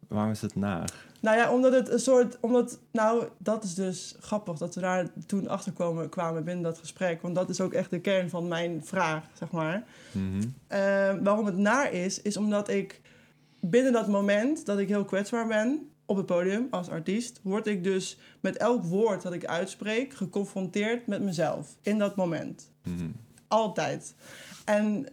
Waarom 0.08 0.32
is 0.32 0.42
het 0.42 0.56
naar? 0.56 0.94
Nou 1.26 1.38
ja, 1.38 1.52
omdat 1.52 1.74
het 1.74 1.90
een 1.90 2.00
soort. 2.00 2.38
Omdat, 2.40 2.80
nou, 2.92 3.28
dat 3.38 3.64
is 3.64 3.74
dus 3.74 4.16
grappig 4.20 4.58
dat 4.58 4.76
we 4.76 4.82
daar 4.82 5.08
toen 5.26 5.48
achter 5.48 5.74
kwamen, 6.10 6.44
binnen 6.44 6.64
dat 6.64 6.78
gesprek. 6.78 7.22
Want 7.22 7.36
dat 7.36 7.50
is 7.50 7.62
ook 7.62 7.74
echt 7.74 7.90
de 7.90 8.00
kern 8.00 8.30
van 8.30 8.48
mijn 8.48 8.86
vraag, 8.86 9.24
zeg 9.34 9.52
maar. 9.52 9.84
Mhm. 10.12 10.44
Eh, 10.68 10.80
waarom 11.22 11.46
het 11.46 11.58
naar 11.58 11.94
is, 11.94 12.22
is 12.22 12.38
omdat 12.38 12.70
ik 12.70 13.02
binnen 13.60 13.94
dat 13.94 14.08
moment 14.08 14.66
dat 14.66 14.80
ik 14.80 14.88
heel 14.88 15.06
kwetsbaar 15.06 15.48
ben 15.48 15.90
op 16.06 16.18
het 16.18 16.26
podium 16.26 16.68
als 16.70 16.90
artiest, 16.90 17.40
word 17.44 17.68
ik 17.68 17.84
dus 17.84 18.18
met 18.40 18.58
elk 18.58 18.84
woord 18.84 19.22
dat 19.22 19.34
ik 19.34 19.46
uitspreek 19.46 20.14
geconfronteerd 20.14 21.08
met 21.08 21.22
mezelf 21.22 21.76
in 21.82 21.98
dat 21.98 22.16
moment. 22.16 22.72
Mhm. 22.84 23.08
Altijd. 23.48 24.16
En 24.66 25.08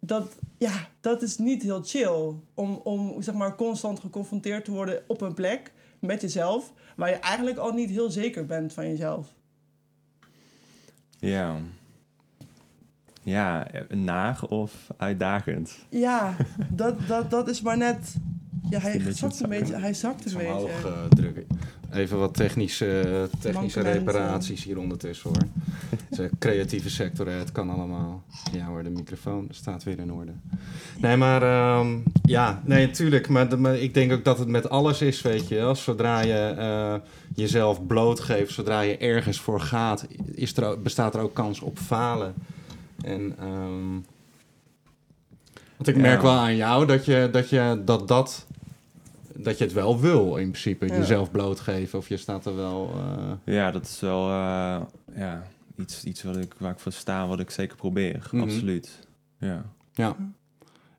dat, 0.00 0.38
ja, 0.58 0.88
dat 1.00 1.22
is 1.22 1.38
niet 1.38 1.62
heel 1.62 1.82
chill 1.82 2.34
om, 2.54 2.80
om 2.82 3.22
zeg 3.22 3.34
maar, 3.34 3.54
constant 3.54 4.00
geconfronteerd 4.00 4.64
te 4.64 4.70
worden 4.70 5.02
op 5.06 5.20
een 5.20 5.34
plek 5.34 5.72
met 5.98 6.20
jezelf, 6.20 6.72
waar 6.96 7.08
je 7.08 7.14
eigenlijk 7.14 7.56
al 7.56 7.72
niet 7.72 7.90
heel 7.90 8.10
zeker 8.10 8.46
bent 8.46 8.72
van 8.72 8.88
jezelf. 8.88 9.34
Ja. 11.18 11.56
Ja, 13.22 13.70
eh, 13.70 13.96
naar 13.96 14.42
of 14.48 14.90
uitdagend? 14.96 15.78
Ja, 15.88 16.36
dat, 16.68 16.94
dat, 17.06 17.30
dat 17.30 17.48
is 17.48 17.60
maar 17.60 17.76
net. 17.76 18.16
Ja, 18.70 18.78
hij 18.78 18.94
Een 19.00 19.12
zakt 19.14 19.40
een 19.42 19.48
beetje. 19.48 19.76
Hij 19.76 19.94
zakt 19.94 20.26
een 20.26 20.32
beetje. 20.36 20.52
omhoog 20.52 20.84
eh, 20.84 20.92
drukken. 21.08 21.46
Even 21.92 22.18
wat 22.18 22.34
technische, 22.34 23.28
technische 23.40 23.78
Mankementen. 23.82 24.14
reparaties 24.14 24.64
hier 24.64 24.78
ondertussen 24.78 25.30
hoor. 25.30 25.42
De 26.10 26.30
creatieve 26.38 26.90
sector, 26.90 27.28
het 27.28 27.52
kan 27.52 27.70
allemaal. 27.70 28.22
Ja 28.52 28.64
hoor, 28.66 28.82
de 28.82 28.90
microfoon 28.90 29.48
staat 29.50 29.82
weer 29.84 29.98
in 29.98 30.12
orde. 30.12 30.32
Nee, 31.00 31.16
maar 31.16 31.42
ehm, 31.42 31.96
ja, 32.22 32.62
nee, 32.64 32.86
natuurlijk. 32.86 33.28
Maar, 33.28 33.48
de- 33.48 33.56
maar 33.56 33.76
ik 33.76 33.94
denk 33.94 34.12
ook 34.12 34.24
dat 34.24 34.38
het 34.38 34.48
met 34.48 34.68
alles 34.68 35.00
is, 35.02 35.22
weet 35.22 35.48
je. 35.48 35.54
wel. 35.54 35.74
Zodra 35.74 36.20
je 36.20 36.54
eh, 36.58 36.94
jezelf 37.34 37.86
blootgeeft, 37.86 38.52
zodra 38.52 38.80
je 38.80 38.96
ergens 38.96 39.40
voor 39.40 39.60
gaat, 39.60 40.06
is 40.34 40.56
er, 40.56 40.64
ook- 40.64 40.82
bestaat 40.82 41.14
er 41.14 41.20
ook 41.20 41.34
kans 41.34 41.60
op 41.60 41.78
falen. 41.78 42.34
En 43.04 43.34
ehm, 43.38 43.92
want 45.76 45.88
ik 45.88 45.94
Ja. 45.94 46.00
merk 46.00 46.22
wel 46.22 46.32
aan 46.38 46.56
jou 46.56 46.86
dat 46.86 47.04
je 47.04 47.28
dat, 47.32 47.48
je, 47.50 47.82
dat, 47.84 48.08
dat, 48.08 48.46
dat 49.42 49.58
je 49.58 49.64
het 49.64 49.72
wel 49.72 50.00
wil 50.00 50.36
in 50.36 50.50
principe. 50.50 50.86
Ja. 50.86 50.96
Jezelf 50.96 51.30
blootgeven 51.30 51.98
of 51.98 52.08
je 52.08 52.16
staat 52.16 52.46
er 52.46 52.56
wel... 52.56 52.90
eh, 52.96 53.54
Ja, 53.54 53.70
dat 53.70 53.84
is 53.84 54.00
wel 54.00 54.22
eh, 54.28 54.80
ja, 55.16 55.42
iets, 55.76 56.04
iets 56.04 56.22
wat 56.22 56.36
ik, 56.36 56.54
waar 56.58 56.72
ik 56.72 56.78
voor 56.78 56.92
sta, 56.92 57.26
wat 57.26 57.40
ik 57.40 57.50
zeker 57.50 57.76
probeer. 57.76 58.28
Mhm. 58.30 58.42
Absoluut. 58.42 58.98
Ja. 59.38 59.64
ja. 59.94 60.16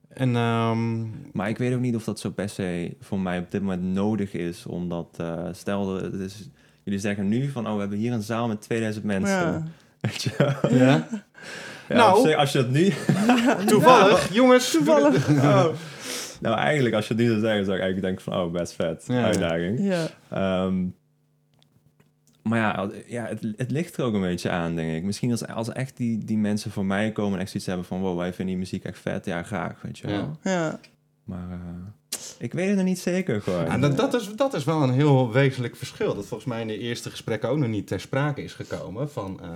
En 0.10 0.36
ehm, 0.36 1.00
Maar 1.34 1.50
ik 1.50 1.58
weet 1.58 1.74
ook 1.74 1.80
niet 1.80 1.96
of 1.96 2.04
dat 2.04 2.20
zo 2.20 2.30
per 2.30 2.50
se 2.50 2.96
voor 3.02 3.20
mij 3.20 3.40
op 3.40 3.52
dit 3.52 3.62
moment 3.62 3.84
nodig 3.84 4.34
is. 4.34 4.66
Omdat, 4.66 5.08
eh, 5.18 5.46
stel, 5.52 5.86
dat 5.86 6.02
het 6.02 6.14
is, 6.14 6.50
jullie 6.84 7.00
zeggen 7.00 7.28
nu 7.28 7.50
van, 7.50 7.68
oh, 7.68 7.74
we 7.74 7.80
hebben 7.80 7.98
hier 7.98 8.12
een 8.14 8.24
zaal 8.24 8.48
met 8.48 8.62
2000 8.62 9.06
mensen. 9.06 9.30
Ja. 9.38 9.64
Weet 10.10 10.22
je 10.22 10.32
wel? 10.38 10.76
ja. 10.78 11.08
Ja, 11.90 11.96
Nou. 11.96 12.34
als 12.36 12.52
je 12.52 12.58
dat 12.58 12.70
nu... 12.70 12.94
toevallig, 13.66 14.34
jongens. 14.34 14.72
Toevallig. 14.72 15.28
Oh. 15.30 15.66
Nou, 16.40 16.58
eigenlijk, 16.58 16.96
als 16.96 17.08
je 17.08 17.14
het 17.14 17.24
nu 17.24 17.30
zou 17.30 17.40
zeggen, 17.40 17.66
zou 17.66 17.78
ik 17.78 17.84
eigenlijk 17.84 18.02
denken 18.02 18.34
van, 18.34 18.44
oh, 18.44 18.52
best 18.52 18.74
vet. 18.74 19.04
Ja. 19.08 19.24
Uitdaging. 19.24 19.80
Ja. 19.80 20.08
Ehm, 20.30 20.86
maar 22.42 22.60
ja, 22.60 22.90
ja 23.08 23.26
het, 23.26 23.54
het 23.56 23.72
ligt 23.72 23.98
er 23.98 24.04
ook 24.04 24.14
een 24.14 24.22
beetje 24.22 24.50
aan, 24.50 24.76
denk 24.76 24.98
ik. 24.98 25.04
Misschien 25.04 25.32
als, 25.32 25.48
als 25.48 25.72
echt 25.72 25.98
die, 25.98 26.26
die 26.26 26.38
mensen 26.38 26.72
voor 26.72 26.86
mij 26.86 27.12
komen 27.12 27.34
en 27.34 27.40
echt 27.40 27.50
zoiets 27.50 27.70
hebben 27.70 27.86
van... 27.86 28.00
wow, 28.00 28.18
wij 28.18 28.34
vinden 28.34 28.46
die 28.46 28.64
muziek 28.64 28.84
echt 28.84 29.00
vet, 29.00 29.26
ja, 29.26 29.44
graag, 29.44 29.82
weet 29.82 29.98
je 29.98 30.08
wel. 30.08 30.38
Ja. 30.44 30.52
Ja. 30.52 30.80
Maar 31.24 31.52
eh, 31.52 32.18
ik 32.38 32.54
weet 32.54 32.68
het 32.68 32.76
nog 32.76 32.86
niet 32.86 33.00
zeker 33.00 33.42
gewoon. 33.42 33.66
Ja, 33.66 33.78
dat, 33.78 33.98
dat, 33.98 34.14
is, 34.14 34.36
dat 34.36 34.54
is 34.54 34.64
wel 34.64 34.84
een 34.84 34.94
heel 34.94 35.32
wezenlijk 35.32 35.76
verschil. 35.76 36.16
Dat 36.16 36.26
volgens 36.26 36.50
mij 36.50 36.62
in 36.62 36.68
de 36.68 36.78
eerste 36.78 37.10
gesprekken 37.10 37.50
ook 37.50 37.58
nog 37.58 37.70
niet 37.70 37.88
ter 37.88 38.00
sprake 38.00 38.44
is 38.44 38.54
gekomen. 38.54 39.12
Van, 39.12 39.40
eh, 39.42 39.50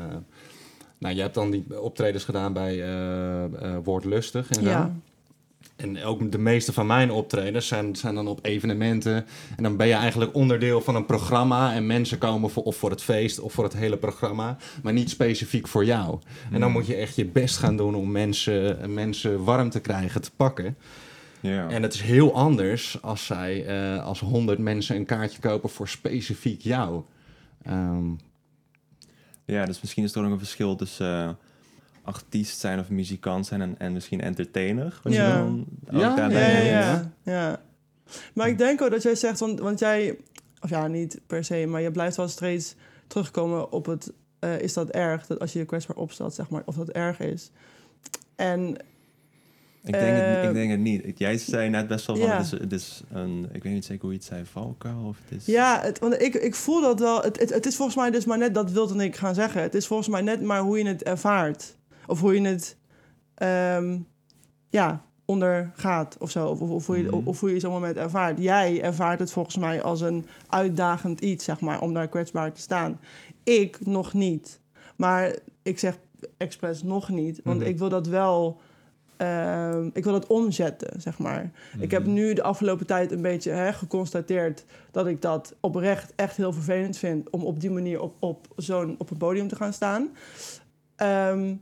nou, 0.98 1.16
je 1.16 1.22
hebt 1.22 1.34
dan 1.34 1.52
die 1.52 1.82
optredens 1.82 2.24
gedaan 2.24 2.54
bij 2.54 2.84
eh 2.84 3.44
eh 3.44 3.78
Woordlustig 3.84 4.50
en 4.50 4.64
zo. 4.64 4.70
Ja. 4.70 4.96
En 5.76 6.04
ook 6.04 6.32
de 6.32 6.38
meeste 6.38 6.74
van 6.74 6.88
mijn 6.88 7.12
optredens 7.12 7.68
zijn, 7.68 7.96
zijn 7.96 8.16
dan 8.16 8.28
op 8.28 8.46
evenementen. 8.46 9.26
En 9.56 9.64
dan 9.64 9.78
ben 9.78 9.88
je 9.88 9.94
eigenlijk 9.94 10.36
onderdeel 10.36 10.82
van 10.82 10.96
een 10.96 11.06
programma. 11.06 11.74
En 11.74 11.88
mensen 11.88 12.18
komen 12.18 12.50
voor, 12.50 12.64
of 12.64 12.76
voor 12.76 12.90
het 12.90 13.04
feest 13.04 13.40
of 13.40 13.54
voor 13.54 13.64
het 13.64 13.74
hele 13.74 13.98
programma. 13.98 14.58
Maar 14.84 14.94
niet 14.94 15.10
specifiek 15.10 15.68
voor 15.68 15.86
jou. 15.86 16.20
En 16.44 16.52
dan 16.52 16.62
Hmm. 16.62 16.72
moet 16.72 16.88
je 16.88 16.96
echt 16.96 17.16
je 17.16 17.26
best 17.26 17.58
gaan 17.58 17.78
doen 17.78 17.96
om 17.96 18.12
mensen, 18.12 18.94
mensen 18.94 19.44
warm 19.44 19.70
te 19.70 19.80
krijgen, 19.80 20.22
te 20.22 20.32
pakken. 20.36 20.78
En 21.44 21.84
het 21.84 21.94
is 21.94 22.02
heel 22.02 22.36
anders 22.36 23.02
als 23.02 23.26
zij 23.26 23.66
eh, 23.66 24.06
als 24.06 24.20
honderd 24.20 24.60
mensen 24.60 24.96
een 24.96 25.06
kaartje 25.06 25.40
kopen 25.40 25.70
voor 25.70 25.88
specifiek 25.88 26.62
jou. 26.62 27.04
Ehm, 27.64 28.06
ja, 29.46 29.66
dus 29.66 29.82
misschien 29.82 30.04
is 30.04 30.16
er 30.16 30.24
ook 30.24 30.32
een 30.32 30.38
verschil 30.38 30.76
tussen 30.76 31.24
eh, 31.24 31.30
artiest 32.04 32.60
zijn 32.60 32.80
of 32.80 32.90
muzikant 32.90 33.46
zijn 33.46 33.62
en, 33.62 33.76
en 33.78 33.94
misschien 33.94 34.22
entertainer. 34.22 35.00
Wat 35.04 35.14
Ja. 35.14 35.28
je 35.28 35.34
dan 35.34 35.66
ook 35.88 36.02
Ja, 36.02 36.30
Ja, 36.30 36.40
ja, 36.40 36.60
ja, 36.62 37.12
ja. 37.24 37.62
Maar 38.34 38.48
ik 38.48 38.58
denk 38.58 38.82
ook 38.82 38.92
dat 38.92 39.04
jij 39.04 39.16
zegt, 39.16 39.40
want, 39.40 39.60
want 39.60 39.80
jij, 39.80 40.18
of 40.62 40.70
ja, 40.70 40.88
niet 40.88 41.20
per 41.28 41.44
se, 41.44 41.66
maar 41.66 41.82
je 41.82 41.92
blijft 41.92 42.18
wel 42.18 42.28
steeds 42.28 42.76
terugkomen 43.08 43.72
op 43.72 43.86
het, 43.86 44.12
eh, 44.40 44.60
is 44.60 44.74
dat 44.74 44.90
erg? 44.90 45.28
Dat 45.28 45.40
als 45.40 45.54
je 45.54 45.60
je 45.60 45.66
kwetsbaar 45.66 45.96
opstelt, 45.98 46.34
zeg 46.34 46.50
maar, 46.50 46.62
of 46.66 46.76
dat 46.76 46.90
erg 46.90 47.20
is. 47.20 47.52
En 48.36 48.68
Ik, 49.84 49.92
denk 49.94 50.16
het, 50.16 50.24
Eh, 50.24 50.44
ik 50.44 50.54
denk 50.54 50.72
het 50.72 50.80
niet. 50.80 51.20
Jij 51.20 51.38
zei 51.38 51.70
net 51.70 51.88
best 51.88 52.06
wel 52.08 52.16
van, 52.16 52.26
ja. 52.26 52.38
het, 52.38 52.46
is, 52.46 52.52
het 52.52 52.72
is 52.72 53.02
een... 53.12 53.50
Ik 53.52 53.64
weet 53.64 53.74
niet 53.74 53.86
zeker 53.86 54.02
hoe 54.02 54.12
je 54.12 54.18
het 54.18 54.26
zei, 54.28 54.46
valkuil 54.46 55.04
of 55.08 55.18
het 55.24 55.40
is... 55.40 55.46
ja, 55.46 55.80
het, 55.82 56.00
want 56.00 56.22
ik, 56.22 56.34
ik 56.34 56.56
voel 56.56 56.82
dat 56.82 57.00
wel. 57.00 57.22
Het, 57.22 57.40
het, 57.40 57.50
het 57.54 57.66
is 57.66 57.76
volgens 57.76 57.98
mij 57.98 58.12
dus 58.12 58.26
maar 58.26 58.38
net, 58.38 58.54
dat 58.54 58.72
wilde 58.72 59.04
ik 59.04 59.16
gaan 59.16 59.36
zeggen. 59.36 59.62
Het 59.62 59.76
is 59.76 59.88
volgens 59.88 60.10
mij 60.10 60.22
net 60.22 60.42
maar 60.42 60.62
hoe 60.62 60.78
je 60.78 60.86
het 60.86 61.04
ervaart. 61.04 61.76
Of 62.08 62.20
hoe 62.20 62.42
je 62.42 62.48
het, 62.48 62.78
ehm, 63.36 63.98
ja, 64.70 65.04
ondergaat 65.26 66.18
of 66.20 66.32
zo. 66.32 66.48
Of, 66.48 66.60
of, 66.62 66.70
of 66.70 66.86
hoe 66.88 66.98
je, 66.98 67.04
Mhm. 67.04 67.28
of 67.28 67.40
hoe 67.40 67.54
je 67.54 67.60
zo'n 67.60 67.72
moment 67.72 67.98
ervaart. 67.98 68.38
Jij 68.40 68.82
ervaart 68.82 69.20
het 69.20 69.32
volgens 69.32 69.58
mij 69.58 69.82
als 69.82 70.02
een 70.02 70.26
uitdagend 70.48 71.22
iets, 71.22 71.44
zeg 71.46 71.60
maar, 71.60 71.82
om 71.82 71.94
daar 71.94 72.08
kwetsbaar 72.08 72.52
te 72.54 72.62
staan. 72.62 73.00
Ik 73.44 73.86
nog 73.86 74.14
niet. 74.14 74.60
Maar 74.96 75.36
ik 75.62 75.80
zeg 75.80 75.98
expres 76.38 76.84
nog 76.84 77.10
niet, 77.10 77.40
want 77.44 77.60
Mhm. 77.60 77.68
ik 77.68 77.78
wil 77.78 77.90
dat 77.90 78.08
wel... 78.08 78.60
ehm, 79.18 79.90
ik 79.94 80.04
wil 80.04 80.14
dat 80.14 80.28
omzetten, 80.28 81.02
zeg 81.02 81.18
maar. 81.20 81.52
Ik 81.80 81.92
heb 81.92 82.04
Mhm. 82.04 82.14
nu 82.14 82.34
de 82.34 82.44
afgelopen 82.44 82.86
tijd 82.86 83.12
een 83.12 83.22
beetje 83.22 83.52
hè, 83.52 83.74
geconstateerd 83.74 84.66
dat 84.92 85.08
ik 85.08 85.22
dat 85.22 85.56
oprecht 85.60 86.14
echt 86.16 86.38
heel 86.38 86.54
vervelend 86.54 86.98
vind 86.98 87.30
om 87.30 87.44
op 87.44 87.60
die 87.60 87.72
manier 87.72 88.02
op, 88.02 88.16
op 88.20 88.48
zo'n 88.56 88.96
op 88.98 89.10
een 89.12 89.18
podium 89.18 89.48
te 89.48 89.56
gaan 89.56 89.74
staan. 89.74 90.10
Ehm, 90.96 91.56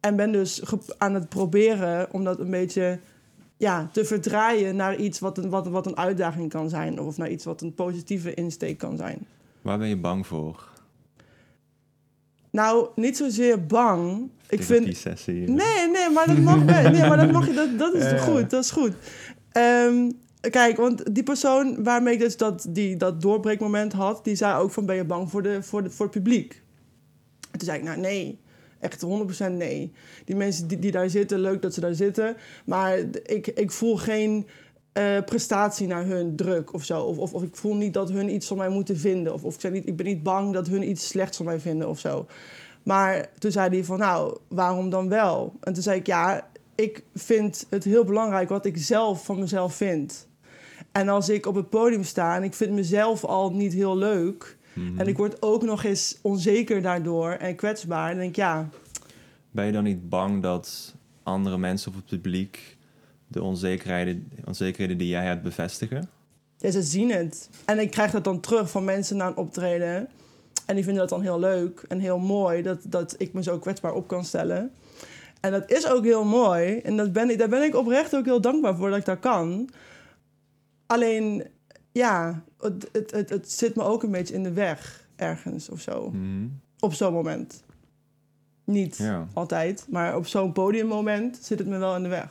en 0.00 0.16
ben 0.16 0.32
dus 0.32 0.62
aan 0.98 1.14
het 1.14 1.28
proberen 1.28 2.12
om 2.12 2.24
dat 2.24 2.38
een 2.38 2.50
beetje 2.50 2.98
ja, 3.56 3.88
te 3.92 4.04
verdraaien 4.04 4.76
naar 4.76 4.96
iets 4.96 5.18
wat 5.18 5.38
een, 5.38 5.50
wat, 5.50 5.68
wat 5.68 5.86
een 5.86 5.96
uitdaging 5.96 6.50
kan 6.50 6.68
zijn. 6.68 7.00
Of 7.00 7.16
naar 7.16 7.30
iets 7.30 7.44
wat 7.44 7.62
een 7.62 7.74
positieve 7.74 8.34
insteek 8.34 8.78
kan 8.78 8.96
zijn. 8.96 9.26
Waar 9.62 9.78
ben 9.78 9.88
je 9.88 9.96
bang 9.96 10.26
voor? 10.26 10.68
Nou, 12.50 12.88
niet 12.94 13.16
zozeer 13.16 13.66
bang. 13.66 14.30
Ik 14.48 14.62
vind, 14.62 14.84
Die 14.84 14.94
sessie. 14.94 15.34
Nee, 15.34 15.90
nee, 15.92 16.10
maar 16.14 16.26
dat 16.26 16.38
mag. 16.38 16.64
Nee, 16.64 17.08
maar 17.08 17.16
dat 17.16 17.32
mag 17.32 17.46
je. 17.46 17.52
Dat, 17.54 17.78
dat 17.78 17.94
is 17.94 18.20
goed. 18.28 18.50
Dat 18.50 18.64
is 18.64 18.70
goed. 18.70 18.92
Ehm, 19.52 20.10
kijk, 20.40 20.76
want 20.76 21.14
die 21.14 21.22
persoon 21.22 21.82
waarmee 21.84 22.14
ik 22.14 22.20
dus 22.20 22.36
dat, 22.36 22.66
die, 22.68 22.96
dat 22.96 23.20
doorbreekmoment 23.20 23.92
had, 23.92 24.24
die 24.24 24.34
zei 24.34 24.60
ook 24.60 24.70
van 24.70 24.86
ben 24.86 24.96
je 24.96 25.04
bang 25.04 25.30
voor, 25.30 25.42
de, 25.42 25.62
voor, 25.62 25.82
de, 25.82 25.90
voor 25.90 26.06
het 26.06 26.14
publiek? 26.14 26.62
En 27.50 27.58
toen 27.58 27.68
zei 27.68 27.78
ik, 27.78 27.84
nou 27.84 27.98
nee, 27.98 28.40
Echt 28.80 29.04
100% 29.04 29.52
nee. 29.52 29.92
Die 30.24 30.36
mensen 30.36 30.68
die, 30.68 30.78
die 30.78 30.90
daar 30.90 31.10
zitten, 31.10 31.40
leuk 31.40 31.62
dat 31.62 31.74
ze 31.74 31.80
daar 31.80 31.94
zitten. 31.94 32.36
Maar 32.64 32.98
ik, 33.22 33.46
ik 33.46 33.70
voel 33.70 33.96
geen 33.96 34.46
eh, 34.92 35.24
prestatie 35.24 35.86
naar 35.86 36.04
hun 36.04 36.36
druk 36.36 36.72
of 36.72 36.84
zo. 36.84 37.02
Of, 37.02 37.18
of, 37.18 37.34
of 37.34 37.42
ik 37.42 37.56
voel 37.56 37.74
niet 37.74 37.94
dat 37.94 38.10
hun 38.10 38.34
iets 38.34 38.46
van 38.46 38.56
mij 38.56 38.68
moeten 38.68 38.96
vinden. 38.96 39.32
Of, 39.32 39.44
of 39.44 39.64
ik, 39.64 39.72
niet, 39.72 39.88
ik 39.88 39.96
ben 39.96 40.06
niet 40.06 40.22
bang 40.22 40.52
dat 40.52 40.66
hun 40.66 40.88
iets 40.88 41.08
slechts 41.08 41.36
van 41.36 41.46
mij 41.46 41.60
vinden 41.60 41.88
of 41.88 41.98
zo. 41.98 42.26
Maar 42.82 43.30
toen 43.38 43.50
zei 43.50 43.68
hij 43.68 43.84
van, 43.84 43.98
nou, 43.98 44.38
waarom 44.48 44.90
dan 44.90 45.08
wel? 45.08 45.52
En 45.60 45.72
toen 45.72 45.82
zei 45.82 45.98
ik, 45.98 46.06
ja, 46.06 46.48
ik 46.74 47.02
vind 47.14 47.66
het 47.68 47.84
heel 47.84 48.04
belangrijk 48.04 48.48
wat 48.48 48.66
ik 48.66 48.76
zelf 48.76 49.24
van 49.24 49.38
mezelf 49.38 49.74
vind. 49.74 50.28
En 50.92 51.08
als 51.08 51.28
ik 51.28 51.46
op 51.46 51.54
het 51.54 51.70
podium 51.70 52.04
sta 52.04 52.36
en 52.36 52.42
ik 52.42 52.54
vind 52.54 52.72
mezelf 52.72 53.24
al 53.24 53.50
niet 53.52 53.72
heel 53.72 53.96
leuk... 53.96 54.57
Mhm. 54.78 55.00
en 55.00 55.06
ik 55.06 55.16
word 55.16 55.42
ook 55.42 55.62
nog 55.62 55.84
eens 55.84 56.18
onzeker 56.22 56.82
daardoor 56.82 57.30
en 57.30 57.56
kwetsbaar... 57.56 58.08
dan 58.08 58.18
denk 58.18 58.30
ik, 58.30 58.36
ja, 58.36 58.68
Ben 59.50 59.66
je 59.66 59.72
dan 59.72 59.84
niet 59.84 60.08
bang 60.08 60.42
dat 60.42 60.94
andere 61.22 61.58
mensen 61.58 61.90
of 61.90 61.96
het 61.96 62.06
publiek 62.06 62.76
de 63.26 63.42
onzekerheden, 63.42 64.30
onzekerheden 64.44 64.98
die 64.98 65.08
jij 65.08 65.24
hebt 65.24 65.42
bevestigen? 65.42 66.08
ja, 66.58 66.70
ze 66.70 66.82
zien 66.82 67.10
het. 67.10 67.50
En 67.64 67.78
ik 67.78 67.90
krijg 67.90 68.10
dat 68.10 68.24
dan 68.24 68.40
terug 68.40 68.70
van 68.70 68.84
mensen 68.84 69.16
na 69.16 69.26
een 69.26 69.36
optreden... 69.36 70.08
en 70.66 70.74
die 70.74 70.84
vinden 70.84 71.02
dat 71.02 71.08
dan 71.08 71.22
heel 71.22 71.38
leuk 71.38 71.84
en 71.88 72.00
heel 72.00 72.18
mooi... 72.18 72.62
dat, 72.62 72.78
dat 72.82 73.14
ik 73.18 73.32
me 73.32 73.42
zo 73.42 73.58
kwetsbaar 73.58 73.92
op 73.92 74.08
kan 74.08 74.24
stellen... 74.24 74.72
En 75.40 75.50
dat 75.50 75.70
is 75.70 75.88
ook 75.88 76.04
heel 76.04 76.24
mooi. 76.24 76.78
En 76.78 76.96
dat 76.96 77.12
ben 77.12 77.30
ik, 77.30 77.38
daar 77.38 77.48
ben 77.48 77.62
ik 77.62 77.74
oprecht 77.74 78.16
ook 78.16 78.24
heel 78.24 78.40
dankbaar 78.40 78.76
voor 78.76 78.88
dat 78.88 78.98
ik 78.98 79.04
dat 79.04 79.18
kan. 79.18 79.68
Alleen, 80.86 81.46
ja, 81.98 82.42
het, 82.60 82.88
het, 82.92 83.10
het, 83.10 83.30
het 83.30 83.50
zit 83.52 83.74
me 83.76 83.82
ook 83.82 84.02
een 84.02 84.10
beetje 84.10 84.34
in 84.34 84.42
de 84.42 84.52
weg 84.52 85.06
ergens 85.16 85.68
of 85.68 85.80
zo. 85.80 86.10
Mhm. 86.10 86.46
Op 86.80 86.94
zo'n 86.94 87.12
moment. 87.12 87.62
Niet 88.64 88.96
Ja, 88.96 89.26
altijd, 89.32 89.86
maar 89.90 90.16
op 90.16 90.26
zo'n 90.26 90.52
podiummoment 90.52 91.38
zit 91.42 91.58
het 91.58 91.68
me 91.68 91.78
wel 91.78 91.96
in 91.96 92.02
de 92.02 92.08
weg. 92.08 92.28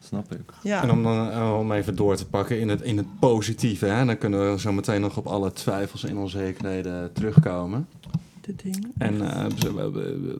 snap 0.00 0.32
ik. 0.32 0.52
Ja, 0.62 0.82
En 0.82 0.90
om, 0.90 1.02
dan, 1.02 1.30
eh, 1.30 1.56
om 1.58 1.72
even 1.72 1.96
door 1.96 2.16
te 2.16 2.26
pakken 2.26 2.60
in 2.60 2.68
het, 2.68 2.80
in 2.82 2.96
het 2.96 3.18
positieve, 3.18 3.86
hè, 3.86 4.04
dan 4.04 4.18
kunnen 4.18 4.50
we 4.52 4.60
zo 4.60 4.72
meteen 4.72 5.00
nog 5.00 5.16
op 5.16 5.26
alle 5.26 5.52
twijfels 5.52 6.04
en 6.04 6.16
onzekerheden 6.16 7.12
terugkomen. 7.12 7.88
de 8.40 8.54
ding. 8.56 8.92
En 8.98 9.30
eh, 9.30 9.46
we- 9.46 10.38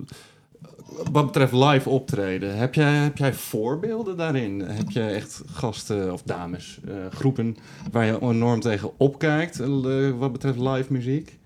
wat 1.13 1.27
betreft 1.27 1.53
live 1.53 1.89
optreden, 1.89 2.57
heb 2.57 2.75
jij, 2.75 2.95
heb 2.95 3.19
jij 3.19 3.35
voorbeelden 3.35 4.17
daarin? 4.17 4.61
Heb 4.61 4.91
je 4.91 5.03
echt 5.03 5.43
gasten 5.47 6.13
of 6.13 6.23
dames, 6.23 6.81
eh, 6.89 6.95
groepen 7.11 7.57
waar 7.91 8.05
je 8.07 8.21
enorm 8.21 8.61
tegen 8.61 8.91
opkijkt 8.97 9.61
eh, 9.61 10.11
wat 10.19 10.33
betreft 10.33 10.59
live 10.59 10.93
muziek? 10.93 11.39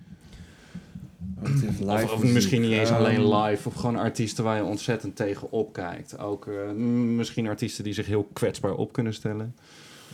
Of, 1.87 2.23
misschien 2.23 2.61
niet 2.61 2.73
eens 2.73 2.91
ehm, 2.91 2.99
alleen 2.99 3.35
live, 3.35 3.69
of 3.69 3.75
gewoon 3.75 3.97
artiesten 3.97 4.45
waar 4.45 4.57
je 4.57 4.65
ontzettend 4.65 5.17
tegen 5.17 5.53
opkijkt. 5.53 6.19
Ook 6.19 6.47
eh, 6.47 6.71
misschien 7.17 7.49
artiesten 7.49 7.85
die 7.85 7.93
zich 7.93 8.07
heel 8.07 8.29
kwetsbaar 8.33 8.75
op 8.75 8.93
kunnen 8.93 9.15
stellen. 9.15 9.55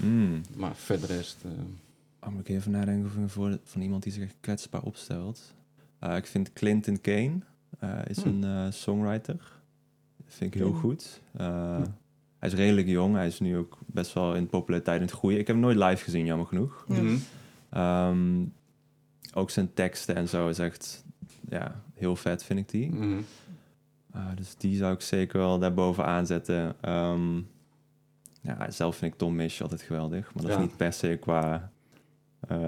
mm. 0.02 0.40
Maar 0.56 0.72
verder 0.74 1.08
rest... 1.08 1.36
eh, 1.44 1.50
Oh, 2.22 2.28
moet 2.28 2.48
ik 2.48 2.56
even 2.56 2.70
nadenken 2.70 3.10
over 3.24 3.58
van 3.64 3.80
iemand 3.80 4.02
die 4.02 4.12
zich 4.12 4.30
kwetsbaar 4.40 4.82
opstelt. 4.82 5.54
Ik 6.16 6.26
vind 6.26 6.52
Clinton 6.52 7.00
Kane 7.00 7.38
is 8.06 8.22
Hm. 8.22 8.28
een 8.28 8.44
eh, 8.44 8.66
songwriter. 8.72 9.36
Dat 10.16 10.34
vind 10.34 10.54
ik 10.54 10.60
heel 10.60 10.72
Hm. 10.72 10.78
goed. 10.78 11.20
Eh, 11.32 11.76
Hm. 11.76 11.84
Hij 12.38 12.48
is 12.48 12.54
redelijk 12.54 12.86
jong. 12.86 13.14
Hij 13.14 13.26
is 13.26 13.40
nu 13.40 13.56
ook 13.56 13.78
best 13.86 14.12
wel 14.12 14.34
in 14.34 14.46
populariteit 14.48 15.00
in 15.00 15.06
het 15.06 15.14
groeien. 15.16 15.38
Ik 15.38 15.46
heb 15.46 15.56
hem 15.56 15.64
nooit 15.64 15.76
live 15.90 16.04
gezien, 16.04 16.24
jammer 16.24 16.46
genoeg. 16.46 16.84
Mhm. 16.88 17.16
Ehm, 17.70 18.44
ook 19.34 19.50
zijn 19.50 19.74
teksten 19.74 20.14
en 20.14 20.28
zo 20.28 20.48
is 20.48 20.58
echt 20.58 21.04
ja, 21.48 21.80
heel 21.94 22.16
vet, 22.16 22.44
vind 22.44 22.58
ik 22.58 22.68
die. 22.68 22.90
Dus 24.34 24.56
die 24.56 24.76
zou 24.76 24.94
ik 24.94 25.00
zeker 25.00 25.38
wel 25.38 25.58
daarboven 25.58 26.04
aanzetten. 26.06 26.74
Ehm, 26.80 27.36
ja, 28.40 28.70
zelf 28.70 28.96
vind 28.96 29.12
ik 29.12 29.18
Tom 29.18 29.34
Misch 29.36 29.62
altijd 29.62 29.82
geweldig. 29.82 30.34
Maar 30.34 30.42
dat 30.42 30.52
Ja. 30.52 30.58
is 30.58 30.64
niet 30.66 30.76
per 30.76 30.92
se 30.92 31.16
qua 31.20 31.70
eh, 32.48 32.58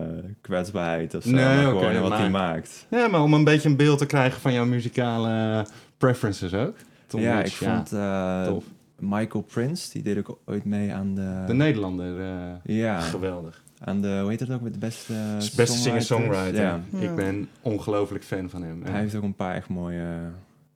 kwetsbaarheid 0.41 1.15
of 1.15 1.23
zo. 1.23 1.31
Nee, 1.31 1.45
maar 1.45 1.67
gewoon 1.67 2.01
wat 2.01 2.19
hij 2.19 2.31
maakt. 2.31 2.87
Ja, 2.91 3.09
maar 3.09 3.23
om 3.23 3.35
een 3.35 3.45
beetje 3.45 3.69
een 3.69 3.77
beeld 3.77 3.99
te 3.99 4.07
krijgen 4.07 4.41
van 4.41 4.53
jouw 4.53 4.65
muzikale 4.65 5.67
preferences 5.99 6.55
ook. 6.55 6.77
Tom 7.07 7.21
ja, 7.21 7.43
ik 7.43 7.53
vond 7.53 7.93
eh. 7.93 8.53
Michael 8.99 9.43
Prince, 9.43 9.91
die 9.93 10.03
deed 10.03 10.19
ook 10.19 10.39
ooit 10.45 10.65
mee 10.65 10.93
aan 10.93 11.15
de... 11.15 11.45
De 11.47 11.55
Nederlander, 11.55 12.21
eh, 12.21 12.77
ja, 12.77 13.01
geweldig. 13.01 13.63
aan 13.79 14.01
de, 14.01 14.19
hoe 14.21 14.31
heet 14.31 14.41
het 14.41 14.51
ook, 14.51 14.61
met 14.61 14.73
de 14.73 14.79
beste 14.79 15.13
Beste 15.57 15.79
singer-songwriter. 15.79 16.63
Ja, 16.63 16.81
Ja. 16.93 17.01
Ik 17.01 17.15
ben 17.15 17.49
ongelooflijk 17.61 18.25
fan 18.25 18.51
van 18.51 18.63
hem. 18.63 18.83
hij 18.85 19.01
heeft 19.01 19.15
ook 19.15 19.23
een 19.23 19.35
paar 19.35 19.55
echt 19.55 19.69
mooie, 19.69 20.07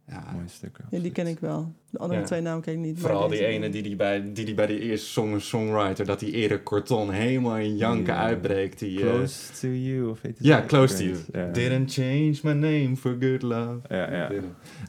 ja, 0.08 0.24
mooie 0.32 0.48
stukken. 0.48 0.84
Ja, 0.90 0.98
die 0.98 1.12
ken 1.12 1.26
ik 1.26 1.38
wel. 1.38 1.72
De 1.90 1.98
andere 1.98 2.20
Ja. 2.20 2.26
twee 2.26 2.40
namen 2.40 2.62
ken 2.62 2.72
ik 2.72 2.78
niet. 2.78 2.92
maar 2.92 3.10
Vooral 3.10 3.28
die 3.28 3.46
ene 3.46 3.68
die 3.68 3.82
die 3.82 3.96
bij, 3.96 4.32
die 4.32 4.44
die 4.44 4.54
bij 4.54 4.66
de 4.66 4.78
eerste 4.80 5.06
song 5.06 5.38
songwriter, 5.38 6.04
dat 6.06 6.20
die 6.20 6.32
Erik 6.32 6.64
Corton 6.64 7.10
helemaal 7.10 7.56
in 7.56 7.76
janken 7.76 8.14
Ja. 8.14 8.20
uitbreekt. 8.20 8.78
Die, 8.78 9.00
eh, 9.00 9.06
Close 9.14 9.52
to 9.60 9.68
You, 9.68 10.10
of 10.10 10.22
heet 10.22 10.38
het 10.38 10.46
ja? 10.46 10.64
Close 10.66 10.96
to 10.96 11.04
You. 11.04 11.52
Didn't 11.52 11.92
change 11.92 12.34
my 12.42 12.52
name 12.52 12.96
for 12.96 13.16
good 13.20 13.42
love. 13.42 13.78
Ja, 13.88 14.12
ja. 14.12 14.30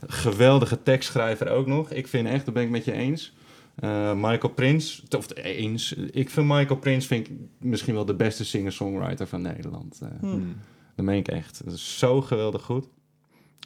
Geweldige 0.07 0.83
tekstschrijver 0.83 1.49
ook 1.49 1.67
nog. 1.67 1.91
Ik 1.91 2.07
vind 2.07 2.27
echt, 2.27 2.45
dat 2.45 2.53
ben 2.53 2.63
ik 2.63 2.69
met 2.69 2.85
je 2.85 2.91
eens. 2.91 3.35
Eh, 3.75 4.13
Michael 4.13 4.53
Prins, 4.53 5.03
of 5.17 5.27
eens. 5.35 5.93
Ik 6.11 6.29
vind 6.29 6.47
Michael 6.47 6.79
Prins 6.79 7.05
vind 7.07 7.27
ik 7.27 7.33
misschien 7.59 7.93
wel 7.93 8.05
de 8.05 8.15
beste 8.15 8.45
singer-songwriter 8.45 9.27
van 9.27 9.41
Nederland. 9.41 9.99
Eh, 10.01 10.07
Hm. 10.19 10.25
Hmm. 10.25 10.55
Dat 10.95 11.05
meen 11.05 11.17
ik 11.17 11.27
echt. 11.27 11.61
Dat 11.65 11.73
is 11.73 11.97
zo 11.97 12.21
geweldig 12.21 12.61
goed. 12.63 12.87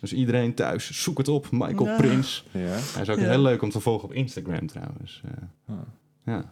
Dus 0.02 0.14
iedereen 0.14 0.54
thuis, 0.54 0.92
zoek 1.04 1.18
het 1.18 1.28
op. 1.28 1.48
Michael 1.52 1.86
Ja. 1.86 1.96
Prins. 1.98 2.46
Ja. 2.52 2.60
Hij 2.60 3.02
is 3.02 3.10
ook 3.10 3.18
Ja. 3.20 3.30
heel 3.30 3.42
leuk 3.42 3.62
om 3.62 3.70
te 3.70 3.80
volgen 3.80 4.08
op 4.10 4.14
Instagram 4.14 4.68
trouwens. 4.68 5.22
Eh, 5.26 5.32
Ah. 5.76 5.82
ja. 6.26 6.52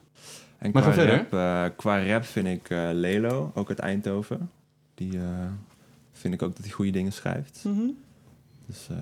En 0.57 0.71
Maar 0.71 0.81
qua 0.81 0.91
ga 0.91 0.93
verder. 0.93 1.15
rap, 1.15 1.33
eh, 1.33 1.77
qua 1.77 2.05
rap 2.05 2.23
vind 2.25 2.47
ik 2.47 2.69
eh, 2.69 2.89
Lelo, 2.93 3.51
ook 3.55 3.69
uit 3.69 3.79
Eindhoven. 3.79 4.49
Die 4.95 5.17
eh, 5.17 5.23
vind 6.11 6.33
ik 6.33 6.41
ook 6.41 6.55
dat 6.55 6.65
hij 6.65 6.73
goede 6.73 6.91
dingen 6.91 7.11
schrijft. 7.13 7.61
Mhm. 7.63 7.79
Dus 8.65 8.87
eh, 8.91 8.95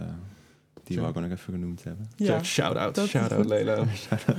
die 0.83 0.97
wou 0.97 1.09
ik 1.09 1.17
ook 1.17 1.23
nog 1.23 1.31
even 1.31 1.53
genoemd 1.53 1.83
hebben. 1.83 2.09
Ja. 2.15 2.43
Shout-out, 2.43 2.99
shout-out. 3.09 3.45
Lelo. 3.45 3.85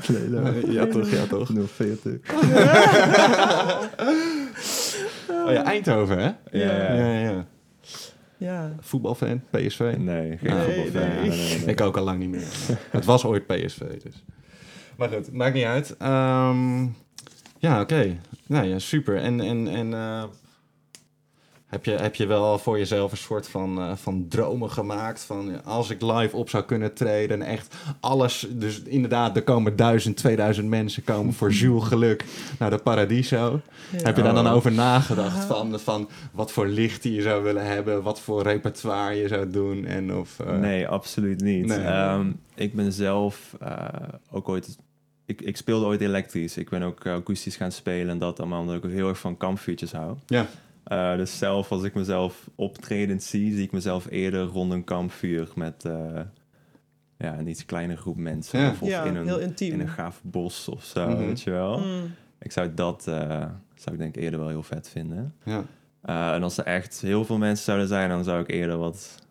Lelo. 0.08 0.70
ja 0.70 0.86
toch, 0.86 1.10
ja 1.10 1.26
toch. 1.26 1.50
040. 1.66 2.20
Oh 5.46 5.52
ja, 5.52 5.64
Eindhoven 5.64 6.18
hè? 6.18 6.58
Ja, 6.58 6.94
ja. 6.94 7.12
Ja, 7.20 7.46
ja. 8.38 8.74
Voetbalfan, 8.81 9.42
PSV. 9.51 9.94
Nee, 9.98 10.38
geen 10.38 10.55
Nee, 10.57 10.85
voetbalfan. 10.85 11.09
nee. 11.09 11.29
Nee, 11.29 11.29
nee, 11.29 11.59
nee. 11.59 11.66
Ik 11.66 11.81
ook 11.81 11.96
al 11.96 12.05
lang 12.05 12.18
niet 12.18 12.29
meer. 12.29 12.46
het 12.90 13.05
was 13.05 13.24
ooit 13.24 13.46
PSV 13.46 13.79
dus. 14.03 14.24
Maar 14.96 15.09
goed, 15.09 15.33
maakt 15.33 15.55
niet 15.55 15.64
uit. 15.64 15.96
Ehm, 15.98 16.83
ja, 17.59 17.81
oké. 17.81 18.16
Nou 18.46 18.66
ja, 18.66 18.79
super. 18.79 19.16
En, 19.16 19.40
en, 19.40 19.68
en 19.68 19.94
eh, 19.94 20.24
heb, 21.68 21.85
je, 21.85 21.90
heb 21.90 22.14
je 22.14 22.26
wel 22.26 22.59
voor 22.59 22.78
jezelf 22.78 23.11
een 23.11 23.16
soort 23.16 23.48
van, 23.48 23.78
eh, 23.78 23.92
van 23.96 24.26
dromen 24.28 24.70
gemaakt? 24.70 25.20
Van 25.24 25.64
als 25.64 25.90
ik 25.90 26.02
live 26.02 26.37
op 26.37 26.50
zou 26.50 26.64
kunnen 26.64 26.94
treden 26.94 27.42
en 27.42 27.48
echt 27.48 27.76
alles. 28.00 28.46
Dus 28.50 28.83
inderdaad, 28.83 29.37
er 29.37 29.42
komen 29.42 29.76
duizend, 29.76 30.16
2000 30.16 30.68
mensen 30.68 31.04
komen 31.04 31.33
voor 31.33 31.50
Jules 31.61 31.85
Geluk 31.85 32.24
naar 32.59 32.70
de 32.70 32.78
Paradiso. 32.78 33.61
Ja. 33.90 33.98
Heb 34.02 34.16
je 34.16 34.22
daar 34.22 34.35
dan 34.35 34.46
Oh. 34.46 34.52
over 34.52 34.72
nagedacht? 34.72 35.44
Van, 35.44 35.81
van 35.81 36.09
wat 36.33 36.52
voor 36.52 36.66
licht 36.66 37.04
je 37.04 37.22
zou 37.22 37.42
willen 37.42 37.66
hebben, 37.66 38.02
wat 38.02 38.20
voor 38.20 38.42
repertoire 38.42 39.14
je 39.14 39.28
zou 39.28 39.50
doen? 39.50 39.85
En 39.85 40.14
of, 40.14 40.40
eh, 40.40 40.59
Nee, 40.59 40.88
absoluut 40.88 41.40
niet. 41.40 41.66
Nee. 41.66 41.78
Ehm, 41.78 42.31
ik 42.54 42.74
ben 42.74 42.92
zelf 42.92 43.57
eh, 43.61 43.76
ook 44.31 44.48
ooit... 44.48 44.78
Ik, 45.26 45.40
ik 45.40 45.57
speelde 45.57 45.87
ooit 45.87 46.00
elektrisch. 46.00 46.57
Ik 46.57 46.68
ben 46.70 46.83
ook 46.83 47.07
akoestisch 47.07 47.57
gaan 47.57 47.72
spelen 47.72 48.09
en 48.09 48.18
dat 48.18 48.40
allemaal, 48.40 48.61
omdat 48.61 48.76
ik 48.76 48.85
ook 48.85 48.90
heel 48.90 49.09
erg 49.09 49.18
van 49.18 49.37
kampvuurtjes 49.37 49.92
hou. 49.92 50.16
Ja. 50.26 50.46
Eh, 50.88 51.16
dus 51.16 51.38
zelf, 51.38 51.72
als 51.72 51.83
ik 51.83 51.94
mezelf 51.94 52.51
optredend 52.55 53.22
zie, 53.22 53.55
zie 53.55 53.62
ik 53.62 53.72
mezelf 53.72 54.07
eerder 54.11 54.42
rond 54.44 54.72
een 54.72 54.85
kampvuur 54.85 55.48
met 55.55 55.85
eh, 55.85 56.20
ja, 57.18 57.38
een 57.38 57.46
iets 57.48 57.64
kleinere 57.64 58.01
groep 58.01 58.16
mensen. 58.16 58.61
Ja. 58.61 58.70
Of, 58.70 58.83
of 58.83 58.88
ja, 58.88 59.05
in, 59.05 59.14
een, 59.14 59.27
heel 59.27 59.38
intiem. 59.40 59.72
in 59.72 59.81
een 59.81 59.88
gaaf 59.88 60.20
bos 60.22 60.68
of 60.68 60.85
zo, 60.85 61.09
Mhm. 61.09 61.18
weet 61.18 61.40
je 61.40 61.51
wel. 61.51 61.79
Mm. 61.79 62.11
Ik 62.40 62.53
zou 62.53 62.74
dat, 62.74 63.07
eh, 63.09 63.46
zou 63.74 63.92
ik 63.94 63.98
denk 63.98 64.16
ik 64.16 64.22
eerder 64.22 64.38
wel 64.40 64.48
heel 64.48 64.62
vet 64.62 64.88
vinden. 64.88 65.35
Ja. 65.44 65.64
Eh, 66.03 66.33
en 66.35 66.42
als 66.42 66.59
er 66.59 66.64
echt 66.64 67.01
heel 67.01 67.24
veel 67.24 67.38
mensen 67.38 67.64
zouden 67.64 67.88
zijn, 67.88 68.09
dan 68.09 68.24
zou 68.24 68.40
ik 68.40 68.48
eerder 68.51 68.77
wat, 68.77 69.27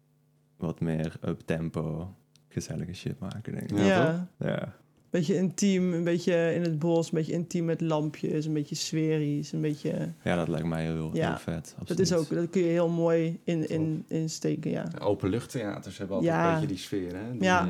wat 0.58 0.80
meer 0.80 1.13
up-tempo 1.26 2.13
gezellige 2.48 2.93
shit 2.93 3.20
maken, 3.20 3.54
denk 3.54 3.72
ik. 3.72 3.78
Ja, 3.78 4.28
Ja. 4.39 4.74
Beetje 5.10 5.36
intiem, 5.36 5.93
een 5.93 6.04
beetje 6.04 6.54
in 6.54 6.62
het 6.62 6.80
bos, 6.80 7.06
een 7.06 7.17
beetje 7.17 7.32
intiem 7.34 7.65
met 7.65 7.82
lampjes, 7.82 8.46
een 8.46 8.54
beetje 8.54 8.76
sferisch, 8.76 9.52
een 9.52 9.62
beetje... 9.62 10.13
ja, 10.24 10.36
dat 10.36 10.48
lijkt 10.48 10.67
mij 10.67 10.84
heel, 10.84 11.10
Ja, 11.13 11.28
heel 11.30 11.38
vet. 11.38 11.76
Dat, 11.86 12.00
is 12.00 12.13
ook, 12.13 12.20
absoluut. 12.20 12.41
dat 12.43 12.52
kun 12.52 12.62
je 12.62 12.67
heel 12.67 12.89
mooi 12.89 13.39
in, 13.43 13.70
in, 13.70 14.06
insteken, 14.08 14.72
ja. 14.72 14.88
Openluchttheaters 15.00 15.98
hebben 15.98 16.15
altijd 16.15 16.36
Ja. 16.36 16.46
een 16.48 16.54
beetje 16.54 16.67
die 16.67 16.78
sfeer, 16.78 17.15
hè? 17.15 17.32
Die, 17.32 17.41
Ja. 17.43 17.62
eh, 17.67 17.70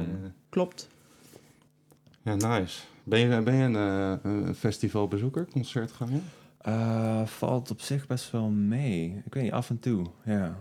Klopt. 0.50 0.88
ja, 2.22 2.36
nice. 2.36 2.82
Ben 3.04 3.20
je, 3.20 3.42
ben 3.42 3.56
je 3.56 3.64
een, 3.64 3.76
eh, 3.76 4.32
een 4.32 4.56
festivalbezoeker, 4.56 5.48
concertganger? 5.52 6.22
Eh, 6.62 7.26
valt 7.26 7.72
op 7.72 7.82
zich 7.82 8.08
best 8.08 8.32
wel 8.32 8.50
mee. 8.50 9.22
Ik 9.26 9.34
weet 9.34 9.44
niet, 9.44 9.52
af 9.52 9.70
en 9.70 9.80
toe, 9.80 10.06
ja. 10.26 10.58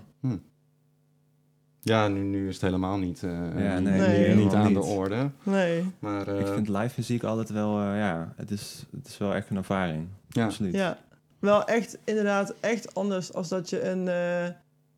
Ja, 1.87 2.09
nu, 2.09 2.21
nu 2.23 2.49
is 2.49 2.55
het 2.55 2.63
helemaal 2.63 2.99
niet, 2.99 3.23
eh, 3.23 3.31
Ja, 3.65 3.79
niet- 3.79 3.89
nee, 3.89 3.99
Nee. 4.01 4.35
niet, 4.35 4.53
helemaal 4.53 4.57
aan 4.57 4.73
de 4.73 4.81
orde. 4.83 5.31
Nee. 5.43 5.85
Maar 5.99 6.29
eh, 6.29 6.41
ik 6.41 6.47
vind 6.47 6.69
live 6.69 6.93
muziek 6.97 7.23
altijd 7.25 7.51
wel, 7.51 7.81
eh, 7.81 7.99
ja, 7.99 8.33
het 8.37 8.51
is, 8.51 8.85
het 8.97 9.07
is 9.07 9.19
wel 9.19 9.35
echt 9.35 9.51
een 9.51 9.57
ervaring. 9.57 10.07
ja. 10.29 10.45
Absoluut. 10.45 10.75
Ja. 10.75 10.99
Wel 11.39 11.65
echt, 11.65 11.99
inderdaad, 12.05 12.55
echt 12.61 12.95
anders 12.95 13.33
als 13.35 13.49
dat 13.49 13.71
je 13.71 13.89
een 13.89 14.09
eh, 14.09 14.47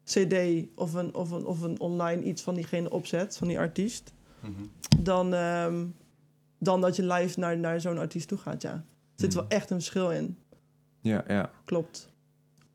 CD 0.05 0.67
of 0.75 0.93
een, 0.95 1.15
of, 1.15 1.31
een, 1.31 1.45
of 1.47 1.61
een 1.61 1.81
online 1.81 2.23
iets 2.23 2.43
van 2.43 2.55
diegene 2.55 2.91
opzet, 2.91 3.37
van 3.37 3.49
die 3.49 3.59
artiest. 3.59 4.13
Mhm. 4.41 4.53
Dan, 5.03 5.35
ehm, 5.35 5.85
dan 6.59 6.81
dat 6.81 6.97
je 6.97 7.07
live 7.07 7.41
naar, 7.41 7.59
naar 7.59 7.81
zo'n 7.81 7.99
artiest 7.99 8.29
toe 8.29 8.39
gaat, 8.39 8.63
ja. 8.63 8.73
Er 8.73 8.83
zit 9.17 9.29
Mhm. 9.35 9.39
wel 9.39 9.49
echt 9.49 9.71
een 9.71 9.77
verschil 9.77 10.11
in. 10.11 10.37
Ja, 11.01 11.25
ja. 11.29 11.51
Klopt. 11.65 12.09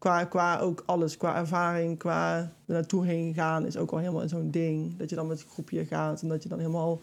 Qua, 0.04 0.24
qua 0.26 0.60
ook 0.60 0.84
alles, 0.86 1.18
qua 1.18 1.36
ervaring, 1.36 1.98
qua 1.98 2.38
er 2.38 2.50
naartoe 2.74 3.06
heen 3.06 3.34
gaan, 3.34 3.66
is 3.66 3.78
ook 3.78 3.92
al 3.92 3.98
helemaal 3.98 4.28
zo'n 4.30 4.52
ding. 4.52 4.98
Dat 4.98 5.10
je 5.10 5.16
dan 5.16 5.28
met 5.28 5.42
een 5.42 5.48
groepje 5.50 5.86
gaat 5.86 6.22
en 6.22 6.28
dat 6.28 6.44
je 6.44 6.50
dan 6.50 6.58
helemaal 6.60 7.02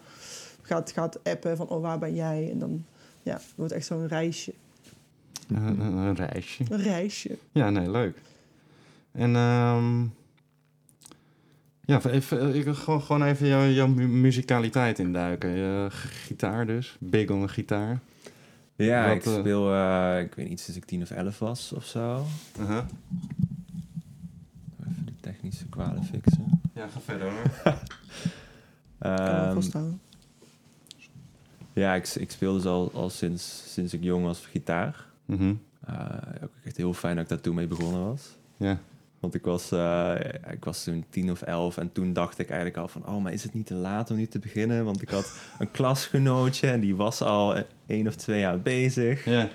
gaat, 0.61 0.91
gaat 0.91 1.23
appen 1.23 1.57
van, 1.57 1.67
oh, 1.67 1.81
waar 1.81 1.99
ben 1.99 2.15
jij? 2.15 2.49
En 2.51 2.59
dan, 2.59 2.85
ja, 3.23 3.33
het 3.33 3.45
wordt 3.55 3.73
echt 3.73 3.85
zo'n 3.85 4.07
reisje. 4.07 4.53
Een, 5.47 5.79
een- 5.79 5.95
een 5.95 6.15
reisje. 6.15 6.63
Een 6.69 6.81
reisje. 6.81 7.37
Ja, 7.51 7.69
nee, 7.69 7.91
leuk. 7.91 8.17
En 9.11 9.35
ehm 9.35 10.01
ja, 11.85 12.01
even, 12.03 12.55
ik 12.55 12.63
wil 12.63 12.75
gewoon, 12.75 13.01
gewoon 13.01 13.23
even 13.23 13.47
jouw, 13.47 13.67
jouw 13.67 13.87
mu- 13.87 14.07
muzikaliteit 14.07 14.99
induiken. 14.99 15.49
Je 15.49 15.87
gitaar 15.91 16.65
dus, 16.65 16.95
big 16.99 17.29
on 17.29 17.41
een 17.41 17.49
gitaar. 17.49 17.99
Ja, 18.75 19.07
Wat, 19.07 19.15
ik 19.15 19.25
eh, 19.25 19.39
speel, 19.39 19.73
eh, 19.73 20.19
ik 20.19 20.35
weet 20.35 20.49
niet, 20.49 20.59
sinds 20.59 20.79
ik 20.79 20.85
tien 20.85 21.01
of 21.01 21.11
elf 21.11 21.39
was 21.39 21.71
of 21.73 21.85
zo. 21.85 22.25
Uh-huh. 22.59 22.83
Even 24.89 25.05
de 25.05 25.15
technische 25.19 25.65
kwalen 25.67 26.03
fixen. 26.03 26.61
Ja, 26.73 26.87
ga 26.87 26.99
verder 26.99 27.31
hoor. 27.31 27.51
Kan 28.99 29.15
wel 29.41 29.53
vasthouden. 29.53 30.01
ja, 31.73 31.93
ik, 31.95 32.07
ik 32.07 32.31
speel 32.31 32.53
dus 32.53 32.65
al, 32.65 32.91
al 32.93 33.09
sinds, 33.09 33.73
sinds 33.73 33.93
ik 33.93 34.03
jong 34.03 34.25
was 34.25 34.45
gitaar. 34.45 35.05
Mhm. 35.25 35.53
Eh, 35.85 36.43
ook 36.43 36.51
echt 36.63 36.77
heel 36.77 36.93
fijn 36.93 37.15
dat 37.15 37.23
ik 37.23 37.29
daar 37.29 37.41
toen 37.41 37.55
mee 37.55 37.67
begonnen 37.67 38.05
was. 38.05 38.37
Ja. 38.57 38.79
Want 39.21 39.35
ik 39.35 39.45
was, 39.45 39.71
eh, 39.71 40.13
ik 40.51 40.63
was 40.63 40.83
toen 40.83 41.05
tien 41.09 41.31
of 41.31 41.41
elf 41.41 41.77
en 41.77 41.91
toen 41.91 42.13
dacht 42.13 42.39
ik 42.39 42.49
eigenlijk 42.49 42.77
al 42.77 42.87
van... 42.87 43.07
oh, 43.07 43.23
maar 43.23 43.33
is 43.33 43.43
het 43.43 43.53
niet 43.53 43.65
te 43.65 43.73
laat 43.73 44.11
om 44.11 44.17
nu 44.17 44.25
te 44.25 44.39
beginnen? 44.39 44.85
Want 44.85 45.01
ik 45.01 45.09
had 45.09 45.33
een 45.59 45.71
klasgenootje 45.71 46.67
en 46.67 46.79
die 46.79 46.95
was 46.95 47.21
al 47.21 47.55
één 47.87 48.07
of 48.07 48.15
twee 48.15 48.39
jaar 48.39 48.59
bezig. 48.59 49.25
Ja. 49.25 49.47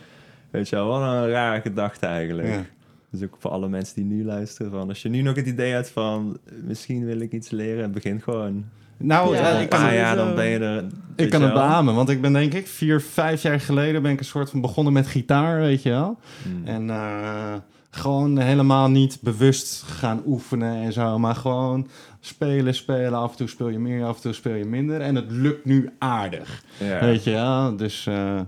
Weet 0.51 0.69
je 0.69 0.77
wel, 0.77 0.87
wat 0.87 1.01
een 1.01 1.29
rare 1.29 1.61
gedachte 1.61 2.07
eigenlijk. 2.07 2.49
Ja. 2.49 2.65
Dus 3.11 3.23
ook 3.23 3.37
voor 3.39 3.51
alle 3.51 3.69
mensen 3.69 3.95
die 3.95 4.05
nu 4.05 4.25
luisteren 4.25 4.71
van... 4.71 4.89
als 4.89 5.03
je 5.03 5.09
nu 5.09 5.23
nog 5.23 5.37
het 5.37 5.47
idee 5.47 5.73
hebt 5.73 5.91
van 5.91 6.39
misschien 6.63 7.05
wil 7.05 7.21
ik 7.21 7.33
iets 7.33 7.51
leren, 7.51 7.93
begin 7.93 8.21
gewoon. 8.21 8.65
Nou, 8.97 9.37
Ja, 9.37 9.59
ik 9.59 9.69
kan, 9.69 9.95
jaar 9.95 10.17
dan 10.17 10.35
ben 10.35 10.47
je 10.47 10.59
er... 10.59 10.85
ik 11.17 11.31
kan 11.31 11.43
het 11.43 11.53
beamen, 11.53 11.95
want 11.95 12.09
ik 12.09 12.21
ben 12.21 12.33
denk 12.33 12.55
ik 12.55 12.67
vier, 12.67 13.01
vijf 13.01 13.43
jaar 13.43 13.61
geleden 13.61 14.03
ben 14.03 14.13
ik 14.13 14.19
een 14.19 14.25
soort 14.25 14.51
van 14.51 14.61
begonnen 14.61 14.93
met 14.93 15.07
gitaar, 15.07 15.59
weet 15.59 15.83
je 15.83 15.91
wel. 15.91 16.19
Hmm. 16.43 16.67
En 16.67 16.91
eh, 16.91 17.55
gewoon 17.91 18.39
helemaal 18.39 18.89
niet 18.91 19.19
bewust 19.21 19.83
gaan 19.83 20.23
oefenen 20.27 20.83
en 20.83 20.93
zo, 20.93 21.19
maar 21.19 21.35
gewoon 21.35 21.89
spelen, 22.21 22.75
spelen. 22.75 23.15
Af 23.19 23.31
en 23.31 23.37
toe 23.37 23.49
speel 23.49 23.69
je 23.69 23.79
meer, 23.79 24.05
af 24.05 24.17
en 24.17 24.23
toe 24.23 24.33
speel 24.33 24.55
je 24.55 24.65
minder. 24.65 25.01
En 25.01 25.15
het 25.15 25.31
lukt 25.31 25.65
nu 25.65 25.91
aardig, 25.99 26.63
ja. 26.79 27.01
weet 27.01 27.25
je 27.25 27.31
wel. 27.31 27.77
Dus 27.77 28.07
eh, 28.07 28.41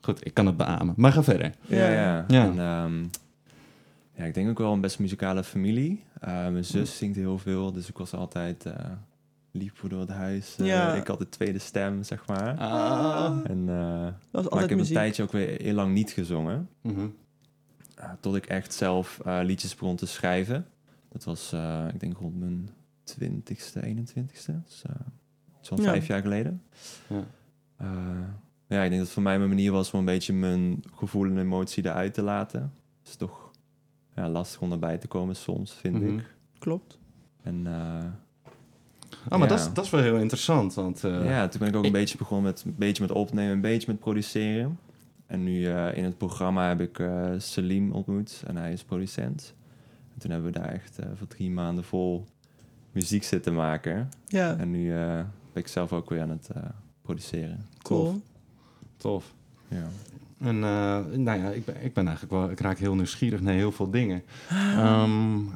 goed, 0.00 0.26
ik 0.26 0.34
kan 0.34 0.46
het 0.46 0.56
beamen. 0.56 0.94
Maar 0.96 1.12
ga 1.12 1.22
verder. 1.22 1.52
Ja, 1.66 1.88
ja. 1.88 2.24
Ja. 2.28 2.44
En, 2.44 2.58
ehm, 2.58 3.02
ja, 4.14 4.24
ik 4.24 4.34
denk 4.34 4.48
ook 4.50 4.58
wel 4.58 4.72
een 4.72 4.80
best 4.80 4.98
muzikale 4.98 5.44
familie. 5.44 6.02
Uh, 6.24 6.30
mijn 6.48 6.64
zus 6.64 6.96
zingt 6.96 7.16
heel 7.16 7.38
veel, 7.38 7.72
dus 7.72 7.88
ik 7.88 7.98
was 7.98 8.14
altijd 8.14 8.66
eh, 8.66 8.72
liep 9.52 9.76
voor 9.76 9.88
door 9.88 10.00
het 10.00 10.08
huis. 10.10 10.56
Eh, 10.58 10.66
Ja. 10.66 10.94
Ik 10.94 11.06
had 11.06 11.18
de 11.18 11.28
tweede 11.28 11.58
stem, 11.58 12.02
zeg 12.02 12.26
maar. 12.26 12.56
Ah. 12.58 13.36
En, 13.44 13.64
eh, 13.68 14.02
Dat 14.30 14.42
was 14.44 14.52
maar 14.52 14.62
ik 14.62 14.68
heb 14.68 14.78
muziek. 14.78 14.94
een 14.96 15.00
tijdje 15.02 15.22
ook 15.22 15.32
weer 15.32 15.60
heel 15.62 15.74
lang 15.74 15.92
niet 15.94 16.10
gezongen. 16.10 16.68
Mhm. 16.82 16.98
Uh, 17.00 17.04
tot 18.20 18.36
ik 18.36 18.46
echt 18.46 18.74
zelf 18.74 19.20
eh, 19.24 19.38
liedjes 19.42 19.74
begon 19.74 19.96
te 19.96 20.06
schrijven. 20.06 20.66
Dat 21.08 21.24
was, 21.24 21.52
eh, 21.52 21.84
ik 21.92 22.00
denk, 22.00 22.16
rond 22.16 22.38
mijn 22.38 22.68
20ste, 23.04 23.80
21ste. 23.82 24.62
Dus, 24.64 24.82
eh, 24.86 24.94
zo'n 25.60 25.78
Ja. 25.82 25.84
vijf 25.84 26.06
jaar 26.06 26.20
geleden. 26.22 26.62
Ja. 27.08 27.24
Eh, 27.76 27.86
ja, 28.66 28.82
ik 28.82 28.88
denk 28.88 28.90
dat 28.90 29.00
het 29.00 29.10
voor 29.10 29.22
mij 29.22 29.36
mijn 29.38 29.48
manier 29.50 29.72
was 29.72 29.90
om 29.90 29.98
een 29.98 30.04
beetje 30.04 30.32
mijn 30.32 30.82
gevoel 30.94 31.24
en 31.26 31.38
emotie 31.38 31.84
eruit 31.86 32.14
te 32.14 32.22
laten. 32.22 32.60
Het 32.98 33.08
is 33.08 33.16
toch 33.16 33.50
ja, 34.14 34.28
lastig 34.28 34.60
om 34.60 34.72
erbij 34.72 34.98
te 34.98 35.06
komen 35.06 35.36
soms, 35.36 35.72
vind 35.72 35.94
Mhm. 36.02 36.18
ik. 36.18 36.34
Klopt. 36.58 36.98
En 37.42 37.66
eh, 37.66 38.04
Oh, 39.24 39.38
maar 39.38 39.48
Ja. 39.48 39.54
dat, 39.56 39.58
is, 39.66 39.72
dat 39.72 39.84
is 39.84 39.90
wel 39.90 40.00
heel 40.02 40.16
interessant, 40.16 40.74
want... 40.74 41.04
eh, 41.04 41.24
ja, 41.24 41.48
toen 41.48 41.58
ben 41.60 41.68
ik 41.68 41.74
ook 41.76 41.80
ik- 41.80 41.86
een 41.86 41.92
beetje 42.00 42.18
begonnen 42.18 42.46
met, 42.50 42.62
een 42.66 42.74
beetje 42.76 43.02
met 43.02 43.12
opnemen, 43.12 43.52
een 43.52 43.60
beetje 43.60 43.86
met 43.92 44.00
produceren. 44.00 44.78
En 45.28 45.44
nu 45.44 45.66
eh, 45.66 45.96
in 45.96 46.04
het 46.04 46.18
programma 46.18 46.68
heb 46.68 46.80
ik 46.80 46.98
eh 46.98 47.32
Salim 47.38 47.92
ontmoet 47.92 48.42
en 48.46 48.56
hij 48.56 48.72
is 48.72 48.84
producent. 48.84 49.54
En 50.14 50.20
toen 50.20 50.30
hebben 50.30 50.52
we 50.52 50.58
daar 50.58 50.72
echt 50.72 50.98
eh, 50.98 51.06
voor 51.14 51.26
drie 51.26 51.50
maanden 51.50 51.84
vol 51.84 52.26
muziek 52.92 53.22
zitten 53.24 53.54
maken. 53.54 54.08
Ja, 54.26 54.56
En 54.56 54.70
nu 54.70 54.92
eh, 54.94 55.14
ben 55.52 55.62
ik 55.62 55.68
zelf 55.68 55.92
ook 55.92 56.10
weer 56.10 56.22
aan 56.22 56.30
het 56.30 56.48
eh, 56.54 56.62
produceren. 57.02 57.66
cool. 57.82 58.20
Tof. 58.96 59.34
Ja. 59.68 59.88
En 60.40 60.54
eh, 60.64 60.98
nou 61.16 61.38
ja, 61.40 61.50
ik 61.50 61.64
ben, 61.64 61.74
ik 61.82 61.92
ben 61.92 62.06
eigenlijk 62.06 62.34
wel, 62.36 62.50
ik 62.50 62.60
raak 62.60 62.78
heel 62.78 62.94
nieuwsgierig 62.94 63.40
naar 63.40 63.54
heel 63.54 63.72
veel 63.72 63.90
dingen. 63.90 64.22
Ehm, 64.48 65.10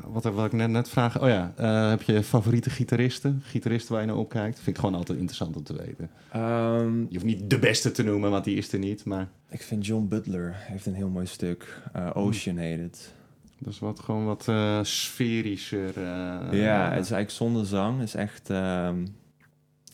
wat 0.07 0.23
wil 0.25 0.45
ik 0.45 0.53
net, 0.53 0.68
net 0.71 0.88
vragen? 0.88 1.23
Oh 1.23 1.29
ja, 1.29 1.53
eh, 1.57 1.88
heb 1.88 2.03
je 2.03 2.23
favoriete 2.23 2.71
gitaristen? 2.71 3.40
Gitaristen 3.45 3.92
waar 3.92 4.01
je 4.01 4.07
naar 4.09 4.16
opkijkt? 4.16 4.55
Vind 4.57 4.66
ik 4.77 4.79
gewoon 4.79 4.95
altijd 4.95 5.18
interessant 5.18 5.57
om 5.57 5.62
te 5.62 5.77
weten. 5.77 6.11
Ehm, 6.33 6.99
Je 7.01 7.07
hoeft 7.12 7.25
niet 7.25 7.51
de 7.51 7.59
beste 7.59 7.90
te 7.90 8.03
noemen, 8.03 8.31
want 8.31 8.45
die 8.45 8.57
is 8.57 8.73
er 8.73 8.79
niet. 8.79 9.05
Maar 9.05 9.29
ik 9.51 9.62
vind 9.62 9.87
John 9.87 10.07
Butler 10.09 10.55
heeft 10.57 10.87
een 10.87 10.95
heel 10.95 11.09
mooi 11.09 11.27
stuk. 11.27 11.83
Eh, 11.92 12.11
Ocean 12.14 12.57
heet 12.57 12.79
het. 12.81 13.14
dat 13.59 13.73
is 13.73 13.79
wat, 13.79 14.01
gewoon 14.01 14.25
wat 14.25 14.49
sferischer. 14.87 16.01
ja, 16.57 16.83
het 16.85 17.05
is 17.05 17.11
eigenlijk 17.11 17.31
zonder 17.31 17.66
zang. 17.66 17.99
Het 17.99 18.09
is 18.09 18.14
echt... 18.14 18.51
ehm, 18.51 19.05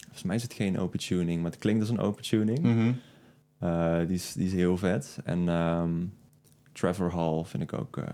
volgens 0.02 0.22
mij 0.22 0.36
is 0.36 0.42
het 0.42 0.52
geen 0.52 0.78
open 0.78 0.98
tuning, 0.98 1.42
maar 1.42 1.50
het 1.50 1.60
klinkt 1.60 1.80
als 1.80 1.90
een 1.90 1.98
open 2.00 2.22
tuning. 2.22 2.58
mhm. 2.58 2.92
Eh, 3.58 3.98
die, 3.98 4.14
is, 4.16 4.32
die 4.32 4.46
is 4.46 4.52
heel 4.52 4.76
vet. 4.76 5.18
En 5.24 5.48
ehm, 5.48 5.90
Trevor 6.72 7.12
Hall 7.12 7.44
vind 7.44 7.62
ik 7.62 7.72
ook 7.72 7.96
eh, 7.96 8.04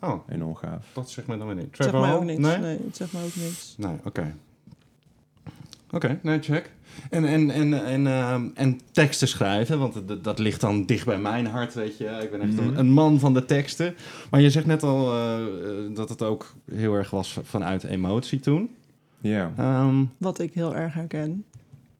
Oh, 0.00 0.28
enorm 0.28 0.54
gaaf. 0.54 0.86
dat 0.92 1.10
zegt 1.10 1.26
mij 1.28 1.36
dan 1.36 1.46
weer 1.46 1.56
niet. 1.56 1.72
Trevor 1.72 2.00
mij 2.00 2.10
ook 2.12 2.16
Hall? 2.16 2.26
niks. 2.26 2.40
Nee? 2.40 2.58
Nee, 2.58 2.78
het 2.86 2.96
zegt 2.96 3.12
mij 3.12 3.22
ook 3.24 3.34
niks. 3.36 3.74
Nee, 3.78 3.96
oké. 4.04 4.34
Oké, 5.90 6.18
nee, 6.22 6.40
check. 6.40 6.70
En, 7.10 7.24
en, 7.24 7.50
en, 7.50 7.84
en, 7.86 8.06
ehm, 8.06 8.48
en 8.54 8.80
teksten 8.92 9.28
schrijven, 9.28 9.78
want 9.78 10.08
dat, 10.08 10.24
dat 10.24 10.38
ligt 10.38 10.60
dan 10.60 10.84
dicht 10.86 11.06
bij 11.06 11.18
mijn 11.18 11.46
hart, 11.46 11.74
weet 11.74 11.96
je. 11.96 12.04
Ik 12.22 12.30
ben 12.30 12.40
echt 12.40 12.52
Mhm. 12.52 12.62
een, 12.68 12.78
een 12.78 12.90
man 12.90 13.18
van 13.18 13.34
de 13.34 13.44
teksten. 13.44 13.94
Maar 14.30 14.40
je 14.40 14.50
zegt 14.50 14.66
net 14.66 14.82
al 14.82 15.12
eh, 15.18 15.44
dat 15.94 16.08
het 16.08 16.22
ook 16.22 16.54
heel 16.72 16.94
erg 16.94 17.10
was 17.10 17.38
vanuit 17.42 17.84
emotie 17.84 18.40
toen. 18.40 18.70
Ja. 19.20 19.52
Ehm, 19.56 20.04
Wat 20.18 20.38
ik 20.38 20.54
heel 20.54 20.76
erg 20.76 20.94
herken. 20.94 21.44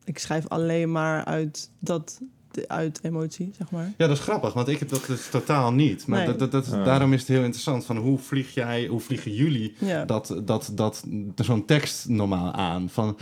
Ik 0.04 0.18
schrijf 0.18 0.48
alleen 0.48 0.92
maar 0.92 1.24
uit, 1.24 1.70
dat, 1.78 2.20
uit 2.66 2.98
emotie, 3.02 3.50
zeg 3.58 3.70
maar. 3.70 3.84
ja, 3.96 4.06
dat 4.06 4.16
is 4.16 4.22
grappig, 4.22 4.52
want 4.52 4.68
ik 4.68 4.78
heb 4.78 4.88
dat 4.88 5.04
dus 5.06 5.28
totaal 5.30 5.72
niet. 5.72 6.06
Maar 6.06 6.18
Nee. 6.18 6.26
dat, 6.26 6.38
dat, 6.38 6.50
dat, 6.50 6.72
Ah. 6.74 6.84
daarom 6.84 7.12
is 7.12 7.20
het 7.20 7.28
heel 7.28 7.42
interessant 7.42 7.84
van 7.84 7.96
hoe 7.96 8.18
vlieg 8.18 8.54
jij, 8.54 8.87
hoe 8.87 9.00
vliegen 9.00 9.32
jullie 9.34 9.74
Ja. 9.78 10.04
dat, 10.04 10.40
dat, 10.44 10.70
dat, 10.74 11.04
zo'n 11.37 11.64
tekst 11.64 12.08
normaal 12.08 12.52
aan? 12.52 12.88
Van, 12.88 13.16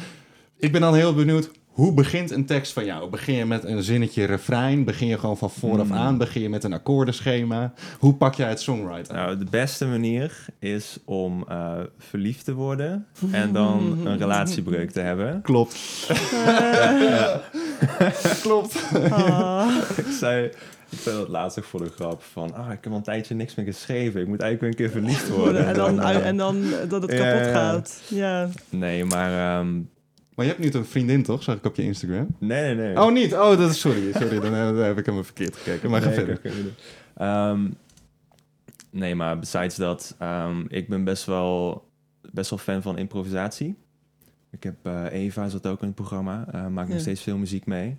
ik 0.59 0.73
ben 0.73 0.81
dan 0.81 0.95
heel 0.95 1.15
benieuwd, 1.15 1.51
hoe 1.77 1.93
begint 1.93 2.31
een 2.31 2.47
tekst 2.47 2.73
van 2.73 2.85
jou? 2.85 3.11
Begin 3.11 3.35
je 3.35 3.45
met 3.45 3.65
een 3.65 3.83
zinnetje 3.83 4.25
refrein? 4.25 4.85
Begin 4.85 5.07
je 5.07 5.19
gewoon 5.19 5.37
van 5.37 5.51
vooraf 5.51 5.89
Hmm. 5.89 5.97
aan? 5.97 6.19
Begin 6.19 6.43
je 6.43 6.49
met 6.49 6.65
een 6.65 6.73
akkoordenschema? 6.73 7.73
Hoe 7.99 8.15
pak 8.15 8.35
jij 8.35 8.49
het 8.49 8.61
songwriting? 8.61 9.19
Nou, 9.19 9.39
de 9.39 9.47
beste 9.51 9.87
manier 9.87 10.47
is 10.59 10.99
om 11.05 11.45
eh, 11.49 11.73
verliefd 11.99 12.45
te 12.45 12.55
worden 12.55 13.07
en 13.31 13.53
dan 13.53 13.99
een 14.05 14.19
relatiebreuk 14.19 14.91
te 14.91 15.01
hebben. 15.01 15.43
Klopt. 15.43 15.77
Klopt. 18.43 18.83
Ah, 19.11 19.69
ik 19.97 20.07
zei, 20.19 20.45
ik 20.91 20.99
zei 20.99 21.17
dat 21.17 21.29
laatst 21.29 21.59
ook 21.59 21.65
voor 21.65 21.85
de 21.85 21.91
grap 21.97 22.23
van, 22.23 22.55
ah, 22.55 22.73
ik 22.73 22.79
heb 22.81 22.93
al 22.93 22.99
een 22.99 23.03
tijdje 23.03 23.35
niks 23.35 23.55
meer 23.55 23.67
geschreven. 23.67 24.21
Ik 24.21 24.27
moet 24.27 24.41
eigenlijk 24.41 24.79
weer 24.79 24.87
een 24.87 24.93
keer 24.93 25.03
verliefd 25.03 25.29
worden. 25.29 25.67
en, 25.69 25.75
dan, 25.75 26.01
en 26.03 26.37
dan 26.37 26.65
dat 26.89 27.03
het 27.03 27.15
kapot 27.15 27.45
ja. 27.47 27.53
gaat. 27.53 28.03
Ja. 28.09 28.49
Nee, 28.71 29.05
maar 29.05 29.59
ehm, 29.59 29.69
Maar 30.37 30.44
je 30.46 30.51
hebt 30.53 30.64
nu 30.64 30.81
een 30.81 30.87
vriendin, 30.87 31.22
toch? 31.22 31.42
Zag 31.42 31.57
ik 31.57 31.64
op 31.64 31.77
je 31.77 31.83
Instagram. 31.83 32.27
nee, 32.38 32.75
nee, 32.75 32.87
nee. 32.94 33.03
Oh, 33.03 33.12
niet? 33.12 33.33
Oh, 33.35 33.59
dat 33.59 33.70
is 33.70 33.81
sorry. 33.81 34.12
Sorry, 34.12 34.40
dan 34.40 34.53
heb, 34.53 34.75
dan 34.75 34.85
heb 34.85 34.99
ik 34.99 35.07
hem 35.07 35.25
verkeerd 35.25 35.57
gekeken. 35.57 35.90
Maar 35.90 36.03
ga 36.03 36.07
Nee, 36.09 36.16
verder. 36.16 36.40
Ehm, 37.16 37.68
nee, 38.90 39.14
maar 39.14 39.38
besides 39.38 39.75
dat, 39.75 40.14
ehm, 40.18 40.64
ik 40.68 40.88
ben 40.88 41.05
best 41.05 41.25
wel, 41.25 41.85
best 42.33 42.51
wel 42.51 42.59
fan 42.59 42.83
van 42.83 42.99
improvisatie. 42.99 43.75
Ik 44.51 44.62
heb 44.62 44.75
eh, 44.83 45.05
Eva, 45.11 45.49
zat 45.49 45.66
ook 45.66 45.81
in 45.81 45.87
het 45.87 45.96
programma, 45.96 46.46
eh 46.53 46.66
maakt 46.66 46.88
nog 46.88 46.96
Ja. 46.96 47.03
steeds 47.03 47.22
veel 47.22 47.37
muziek 47.37 47.66
mee. 47.66 47.96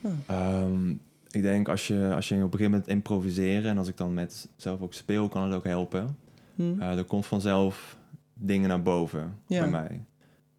Oh. 0.00 0.12
Ehm, 0.26 0.90
ik 1.30 1.42
denk 1.42 1.68
als 1.68 1.86
je, 1.86 2.12
als 2.14 2.28
je 2.28 2.34
op 2.34 2.40
een 2.42 2.50
gegeven 2.50 2.70
moment 2.70 2.88
improviseren 2.88 3.70
en 3.70 3.78
als 3.78 3.88
ik 3.88 3.96
dan 3.96 4.14
met 4.14 4.48
zelf 4.56 4.80
ook 4.80 4.94
speel, 4.94 5.28
kan 5.28 5.42
het 5.42 5.54
ook 5.54 5.64
helpen. 5.64 6.16
Hm. 6.54 6.80
Eh, 6.80 6.98
er 6.98 7.04
komt 7.04 7.26
vanzelf 7.26 7.96
dingen 8.34 8.68
naar 8.68 8.82
boven 8.82 9.34
Ja. 9.46 9.60
bij 9.60 9.70
mij. 9.70 10.04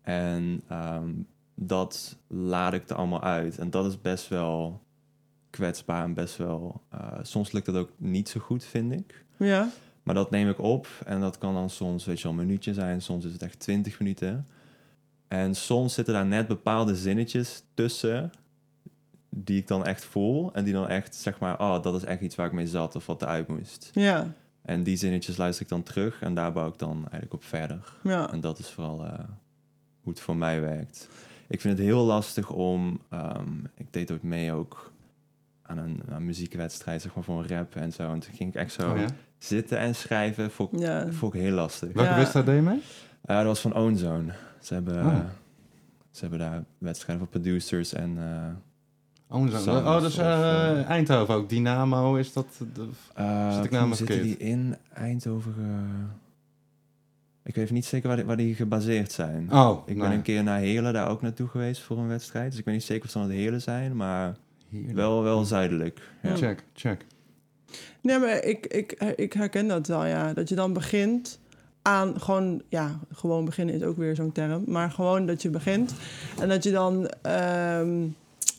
En 0.07 0.61
ehm, 0.67 1.09
dat 1.55 2.17
laat 2.27 2.73
ik 2.73 2.89
er 2.89 2.95
allemaal 2.95 3.23
uit. 3.23 3.57
En 3.57 3.69
dat 3.69 3.85
is 3.85 4.01
best 4.01 4.27
wel 4.27 4.81
kwetsbaar 5.49 6.03
en 6.03 6.13
best 6.13 6.37
wel... 6.37 6.81
eh, 6.89 7.11
soms 7.21 7.51
lukt 7.51 7.65
dat 7.65 7.75
ook 7.75 7.91
niet 7.97 8.29
zo 8.29 8.39
goed, 8.39 8.63
vind 8.63 8.91
ik. 8.91 9.25
Ja. 9.37 9.69
Maar 10.03 10.15
dat 10.15 10.31
neem 10.31 10.49
ik 10.49 10.59
op 10.59 10.87
en 11.05 11.19
dat 11.19 11.37
kan 11.37 11.53
dan 11.53 11.69
soms, 11.69 12.05
weet 12.05 12.17
je 12.17 12.23
wel, 12.23 12.31
een 12.31 12.45
minuutje 12.45 12.73
zijn. 12.73 13.01
Soms 13.01 13.25
is 13.25 13.33
het 13.33 13.41
echt 13.41 13.59
20 13.59 13.99
minuten. 13.99 14.47
En 15.27 15.55
soms 15.55 15.93
zitten 15.93 16.13
daar 16.13 16.25
net 16.25 16.47
bepaalde 16.47 16.95
zinnetjes 16.95 17.63
tussen 17.73 18.31
die 19.29 19.59
ik 19.59 19.67
dan 19.67 19.85
echt 19.85 20.05
voel. 20.05 20.53
En 20.53 20.63
die 20.63 20.73
dan 20.73 20.87
echt, 20.87 21.15
zeg 21.15 21.39
maar, 21.39 21.59
oh, 21.59 21.83
dat 21.83 21.95
is 21.95 22.03
echt 22.03 22.21
iets 22.21 22.35
waar 22.35 22.47
ik 22.47 22.51
mee 22.51 22.67
zat 22.67 22.95
of 22.95 23.05
wat 23.05 23.21
eruit 23.21 23.47
moest. 23.47 23.89
Ja. 23.93 24.33
En 24.61 24.83
die 24.83 24.97
zinnetjes 24.97 25.37
luister 25.37 25.63
ik 25.63 25.69
dan 25.69 25.83
terug 25.83 26.21
en 26.21 26.33
daar 26.33 26.51
bouw 26.51 26.67
ik 26.67 26.77
dan 26.79 26.97
eigenlijk 26.97 27.33
op 27.33 27.43
verder. 27.43 27.93
Ja. 28.03 28.31
En 28.31 28.39
dat 28.39 28.59
is 28.59 28.69
vooral 28.69 29.05
eh, 29.05 29.19
hoe 30.07 30.15
het 30.15 30.25
voor 30.25 30.37
mij 30.37 30.61
werkt. 30.61 31.09
Ik 31.47 31.61
vind 31.61 31.77
het 31.77 31.87
heel 31.87 32.03
lastig 32.05 32.49
om... 32.51 32.99
ehm, 33.09 33.49
ik 33.75 33.85
deed 33.93 34.11
ook 34.11 34.21
mee 34.23 34.51
ook 34.53 34.91
aan 35.61 35.77
een, 35.77 36.01
aan 36.09 36.15
een 36.15 36.25
muziekwedstrijd, 36.25 37.01
zeg 37.01 37.15
maar, 37.15 37.23
voor 37.23 37.39
een 37.39 37.47
rap 37.47 37.75
en 37.75 37.91
zo. 37.91 38.11
En 38.13 38.19
toen 38.19 38.33
ging 38.33 38.49
ik 38.49 38.55
echt 38.55 38.71
zo 38.71 38.91
Oh, 38.91 38.97
ja? 38.97 39.05
zitten 39.37 39.77
en 39.77 39.95
schrijven. 39.95 40.51
Vond, 40.51 40.73
ik- 40.73 40.79
Ja. 40.79 41.11
vond 41.11 41.33
ik 41.33 41.41
heel 41.41 41.51
lastig. 41.53 41.93
Welke 41.93 42.09
Ja. 42.09 42.15
wedstrijd 42.17 42.45
deed 42.45 42.55
je 42.55 42.61
mee? 42.61 42.81
Eh, 43.21 43.35
dat 43.37 43.45
was 43.45 43.59
van 43.59 43.75
Ownzone. 43.75 44.33
Ze 44.61 44.73
hebben, 44.73 45.05
Oh. 45.05 45.19
ze 46.11 46.19
hebben 46.21 46.39
daar 46.39 46.63
wedstrijden 46.77 47.25
voor 47.25 47.39
producers 47.41 47.93
en... 47.93 48.17
eh, 48.17 49.35
Oh, 49.37 49.47
zo. 49.49 49.57
Sounds 49.57 49.67
oh 49.67 49.85
dat 49.93 50.03
is 50.03 50.17
of, 50.17 50.23
eh, 50.23 50.89
Eindhoven 50.89 51.35
ook. 51.35 51.49
Dynamo 51.49 52.15
is 52.15 52.33
dat... 52.33 52.45
De... 52.73 52.87
eh, 53.15 53.53
Zit 53.55 53.65
ik 53.65 53.69
nou 53.71 53.79
hoe 53.81 53.87
maar 53.87 53.97
zitten 53.97 54.21
die 54.21 54.37
in 54.37 54.75
Eindhoven? 54.93 55.53
Ik 57.47 57.55
weet 57.55 57.63
even 57.63 57.75
niet 57.75 57.85
zeker 57.85 58.07
waar 58.07 58.17
die, 58.17 58.25
waar 58.25 58.37
die 58.37 58.55
gebaseerd 58.55 59.11
zijn. 59.11 59.47
Oh, 59.51 59.77
Ik 59.79 59.93
ben 59.93 59.97
nou, 60.03 60.13
een 60.13 60.21
keer 60.21 60.43
naar 60.43 60.59
Heerlen 60.59 60.93
daar 60.93 61.09
ook 61.09 61.21
naartoe 61.21 61.47
geweest 61.47 61.81
voor 61.81 61.97
een 61.97 62.07
wedstrijd. 62.07 62.49
Dus 62.49 62.59
ik 62.59 62.65
weet 62.65 62.73
niet 62.73 62.83
zeker 62.83 63.05
of 63.05 63.11
ze 63.11 63.17
aan 63.17 63.23
het 63.23 63.33
Heerlen 63.33 63.61
zijn, 63.61 63.95
maar 63.95 64.35
heerlijk. 64.71 64.95
wel, 64.95 65.23
wel 65.23 65.43
zuidelijk. 65.45 66.01
Ja. 66.23 66.35
Check, 66.35 66.63
check. 66.73 67.05
Nee, 68.01 68.19
maar 68.19 68.43
ik, 68.43 68.65
ik, 68.65 68.91
ik 69.15 69.33
herken 69.33 69.67
dat 69.67 69.87
wel, 69.87 70.05
ja. 70.05 70.33
Dat 70.33 70.49
je 70.49 70.55
dan 70.55 70.73
begint 70.73 71.39
aan 71.81 72.21
gewoon... 72.21 72.61
Ja, 72.69 72.99
gewoon 73.13 73.45
beginnen 73.45 73.75
is 73.75 73.83
ook 73.83 73.97
weer 73.97 74.15
zo'n 74.15 74.31
term. 74.31 74.63
Maar 74.65 74.91
gewoon 74.91 75.25
dat 75.25 75.41
je 75.41 75.49
begint. 75.49 75.93
En 76.39 76.49
dat 76.49 76.63
je 76.63 76.71
dan... 76.71 77.07
ehm, 77.21 78.01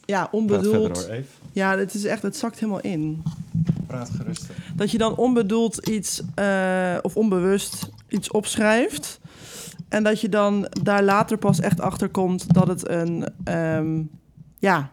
ja, 0.04 0.22
Praat 0.22 0.32
onbedoeld... 0.32 0.64
verder 0.98 1.02
hoor, 1.02 1.10
Eve. 1.10 1.28
Ja, 1.52 1.78
het 1.78 1.94
is 1.94 2.04
echt... 2.04 2.22
Het 2.22 2.36
zakt 2.36 2.58
helemaal 2.58 2.80
in. 2.80 3.22
Praat 3.86 4.10
gerust. 4.10 4.46
Dat 4.76 4.90
je 4.90 4.98
dan 4.98 5.16
onbedoeld 5.16 5.88
iets... 5.88 6.22
eh, 6.34 6.96
of 7.02 7.16
onbewust 7.16 7.88
iets 8.08 8.30
opschrijft. 8.30 9.20
En 9.88 10.02
dat 10.02 10.20
je 10.20 10.28
dan 10.28 10.66
daar 10.82 11.02
later 11.02 11.38
pas 11.38 11.60
echt 11.60 11.80
achter 11.80 12.08
komt 12.08 12.54
dat 12.54 12.68
het 12.68 12.88
een... 12.88 13.28
ehm, 13.44 14.02
ja, 14.58 14.90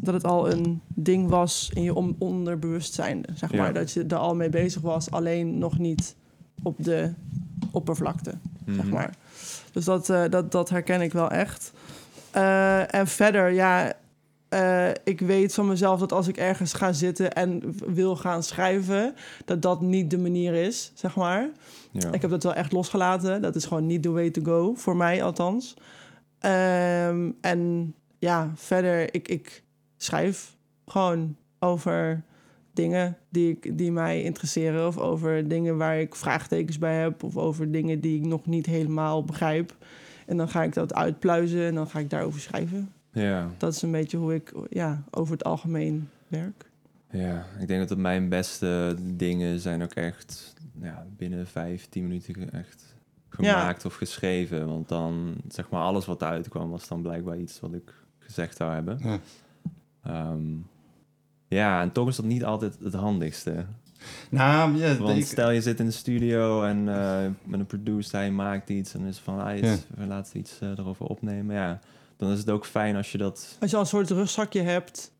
dat 0.00 0.14
het 0.14 0.24
al 0.24 0.50
een 0.50 0.80
ding 0.88 1.28
was 1.28 1.70
in 1.74 1.82
je 1.82 1.94
on- 1.94 2.16
onderbewustzijn. 2.18 3.24
Zeg 3.34 3.52
maar. 3.52 3.66
Ja. 3.66 3.72
Dat 3.72 3.92
je 3.92 4.04
er 4.04 4.16
al 4.16 4.34
mee 4.34 4.48
bezig 4.48 4.82
was, 4.82 5.10
alleen 5.10 5.58
nog 5.58 5.78
niet 5.78 6.16
op 6.62 6.84
de 6.84 7.12
oppervlakte. 7.70 8.34
Zeg 8.66 8.76
Mhm. 8.84 8.88
maar. 8.94 9.14
Dus 9.72 9.84
dat, 9.84 10.10
eh, 10.10 10.22
dat, 10.30 10.52
dat 10.52 10.68
herken 10.70 11.00
ik 11.00 11.12
wel 11.12 11.30
echt. 11.30 11.72
Eh, 12.30 12.94
en 12.94 13.06
verder, 13.06 13.50
ja, 13.52 13.92
eh, 14.48 14.88
ik 15.04 15.20
weet 15.20 15.54
van 15.54 15.66
mezelf 15.68 16.00
dat 16.00 16.12
als 16.12 16.28
ik 16.28 16.36
ergens 16.36 16.72
ga 16.72 16.92
zitten 16.92 17.32
en 17.32 17.62
wil 17.86 18.16
gaan 18.16 18.42
schrijven, 18.42 19.14
dat 19.44 19.62
dat 19.62 19.80
niet 19.80 20.10
de 20.10 20.18
manier 20.18 20.54
is, 20.54 20.92
zeg 20.94 21.16
maar. 21.16 21.48
Ja. 22.00 22.12
Ik 22.12 22.20
heb 22.20 22.30
dat 22.30 22.42
wel 22.42 22.54
echt 22.54 22.72
losgelaten. 22.72 23.42
Dat 23.42 23.54
is 23.54 23.64
gewoon 23.64 23.86
niet 23.86 24.02
the 24.02 24.10
way 24.10 24.30
to 24.30 24.42
go, 24.42 24.74
voor 24.74 24.96
mij 24.96 25.22
althans. 25.22 25.76
Ehm, 26.38 27.30
en 27.40 27.94
ja, 28.18 28.52
verder, 28.54 29.14
ik, 29.14 29.28
ik 29.28 29.62
schrijf 29.96 30.56
gewoon 30.86 31.36
over 31.58 32.22
dingen 32.72 33.16
die, 33.28 33.50
ik, 33.50 33.78
die 33.78 33.92
mij 33.92 34.22
interesseren... 34.22 34.86
of 34.86 34.98
over 34.98 35.48
dingen 35.48 35.76
waar 35.76 36.00
ik 36.00 36.14
vraagtekens 36.14 36.78
bij 36.78 37.00
heb... 37.00 37.22
of 37.22 37.36
over 37.36 37.70
dingen 37.70 38.00
die 38.00 38.18
ik 38.18 38.26
nog 38.26 38.46
niet 38.46 38.66
helemaal 38.66 39.24
begrijp. 39.24 39.76
En 40.26 40.36
dan 40.36 40.48
ga 40.48 40.62
ik 40.62 40.74
dat 40.74 40.94
uitpluizen 40.94 41.66
en 41.66 41.74
dan 41.74 41.88
ga 41.88 41.98
ik 41.98 42.10
daarover 42.10 42.40
schrijven. 42.40 42.92
ja. 43.12 43.50
Dat 43.58 43.74
is 43.74 43.82
een 43.82 43.90
beetje 43.90 44.16
hoe 44.16 44.34
ik 44.34 44.52
ja, 44.70 45.04
over 45.10 45.32
het 45.32 45.44
algemeen 45.44 46.08
werk. 46.28 46.70
Ja, 47.14 47.46
ik 47.58 47.66
denk 47.68 47.80
dat 47.80 47.88
het 47.88 47.98
mijn 47.98 48.28
beste 48.28 48.96
dingen 49.02 49.60
zijn 49.60 49.82
ook 49.82 49.92
echt 49.92 50.54
ja, 50.80 51.06
binnen 51.16 51.46
vijf, 51.46 51.88
tien 51.88 52.02
minuten 52.02 52.52
echt 52.52 52.94
gemaakt 53.28 53.84
of 53.84 53.94
geschreven. 53.94 54.66
Want 54.68 54.88
dan, 54.88 55.34
zeg 55.48 55.68
maar, 55.70 55.82
alles 55.82 56.06
wat 56.06 56.22
eruit 56.22 56.48
kwam 56.48 56.70
was 56.70 56.88
dan 56.88 57.02
blijkbaar 57.02 57.38
iets 57.38 57.60
wat 57.60 57.72
ik 57.74 57.92
gezegd 58.18 58.56
zou 58.56 58.72
hebben. 58.72 58.98
Ja. 59.02 59.18
Ehm, 60.02 60.42
ja, 61.48 61.82
en 61.82 61.92
toch 61.92 62.08
is 62.08 62.16
dat 62.16 62.24
niet 62.24 62.44
altijd 62.44 62.76
het 62.82 62.94
handigste. 62.94 63.64
Nou, 64.30 64.76
ja, 64.76 64.96
Want 64.96 65.18
ik- 65.18 65.24
stel 65.26 65.50
je 65.50 65.60
zit 65.62 65.80
in 65.80 65.86
de 65.86 65.92
studio 65.92 66.62
en 66.62 66.88
eh, 66.88 67.26
met 67.44 67.60
een 67.60 67.66
producer, 67.66 68.18
hij 68.18 68.30
maakt 68.30 68.70
iets 68.70 68.94
en 68.94 69.04
is 69.04 69.18
van, 69.18 69.40
ah, 69.40 69.56
iets, 69.58 69.82
we 69.96 70.06
laten 70.06 70.38
iets 70.38 70.58
eh, 70.60 70.68
erover 70.68 71.06
opnemen. 71.06 71.54
Ja, 71.54 71.78
dan 72.16 72.30
is 72.30 72.38
het 72.38 72.50
ook 72.50 72.66
fijn 72.66 72.96
als 72.96 73.12
je 73.12 73.18
dat 73.18 73.56
Als 73.60 73.70
je 73.70 73.76
al 73.76 73.82
een 73.82 73.88
soort 73.88 74.10
rugzakje 74.10 74.60
hebt, 74.62 75.12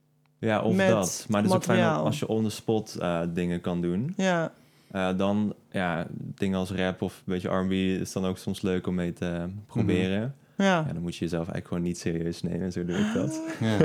Ja, 0.45 0.63
of 0.63 0.75
met 0.75 0.89
dat. 0.89 1.27
Maar 1.29 1.43
het 1.43 1.51
is 1.51 1.57
ook 1.57 1.65
fijn 1.65 1.85
als 1.85 2.19
je 2.19 2.29
on 2.29 2.45
the 2.45 2.51
spot 2.51 2.97
eh, 3.01 3.21
dingen 3.35 3.61
kan 3.61 3.81
doen. 3.81 4.15
ja, 4.17 4.53
Eh, 4.91 5.09
dan, 5.17 5.55
ja, 5.71 6.07
dingen 6.11 6.59
als 6.59 6.71
rap 6.71 7.03
of 7.03 7.15
een 7.17 7.33
beetje 7.33 7.49
R&B 7.49 7.73
is 7.73 8.13
dan 8.13 8.27
ook 8.27 8.39
soms 8.39 8.63
leuk 8.63 8.87
om 8.87 8.95
mee 8.95 9.13
te 9.13 9.47
proberen. 9.67 10.35
ja. 10.57 10.65
Ja, 10.87 10.93
dan 10.93 11.03
moet 11.03 11.15
je 11.17 11.21
jezelf 11.25 11.43
eigenlijk 11.43 11.67
gewoon 11.69 11.83
niet 11.83 11.99
serieus 11.99 12.43
nemen. 12.43 12.73
Zo 12.73 12.85
doe 12.85 12.97
ik 12.97 13.13
dat. 13.15 13.41
Ja. 13.61 13.77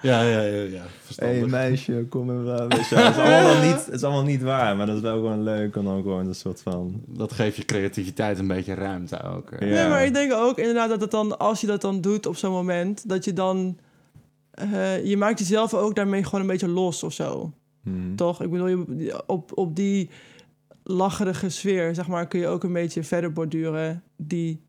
ja, 0.00 0.22
ja, 0.22 0.40
ja, 0.40 0.62
ja. 0.62 0.82
Verstandig. 1.04 1.46
meisje, 1.46 2.06
kom 2.08 2.44
wel. 2.44 2.68
het, 2.68 2.78
is 2.78 2.92
allemaal 2.92 3.62
niet, 3.62 3.84
het 3.84 3.94
is 3.94 4.02
allemaal 4.04 4.22
niet 4.24 4.42
waar, 4.42 4.76
maar 4.76 4.86
dat 4.86 4.96
is 4.96 5.02
wel 5.02 5.14
gewoon 5.14 5.42
leuk. 5.42 5.76
En 5.76 5.84
dan 5.84 6.02
gewoon 6.02 6.26
een 6.26 6.34
soort 6.34 6.62
van... 6.62 7.00
Dat 7.06 7.32
geeft 7.32 7.56
je 7.56 7.64
creativiteit 7.64 8.38
een 8.38 8.46
beetje 8.46 8.74
ruimte 8.74 9.22
ook. 9.22 9.50
Ja. 9.50 9.66
Nee, 9.66 9.88
maar 9.88 10.04
ik 10.04 10.14
denk 10.14 10.32
ook 10.32 10.58
inderdaad 10.58 10.88
dat 10.88 11.00
het 11.00 11.10
dan, 11.10 11.38
als 11.38 11.60
je 11.60 11.66
dat 11.66 11.80
dan 11.80 12.00
doet 12.00 12.26
op 12.26 12.36
zo'n 12.36 12.52
moment, 12.52 13.08
dat 13.08 13.24
je 13.24 13.32
dan, 13.32 13.78
eh, 14.56 15.04
je 15.04 15.16
maakt 15.16 15.38
jezelf 15.38 15.74
ook 15.74 15.94
daarmee 15.94 16.24
gewoon 16.24 16.40
een 16.40 16.46
beetje 16.46 16.68
los 16.68 17.02
of 17.02 17.12
zo. 17.12 17.52
hmm, 17.82 18.16
Toch? 18.16 18.42
Ik 18.42 18.50
bedoel, 18.50 18.66
je, 18.68 19.22
op, 19.26 19.58
op 19.58 19.76
die 19.76 20.10
lacherige 20.82 21.48
sfeer, 21.48 21.94
zeg 21.94 22.08
maar, 22.08 22.26
kun 22.26 22.40
je 22.40 22.46
ook 22.46 22.64
een 22.64 22.72
beetje 22.72 23.02
verder 23.02 23.32
borduren 23.32 24.02
die 24.16 24.60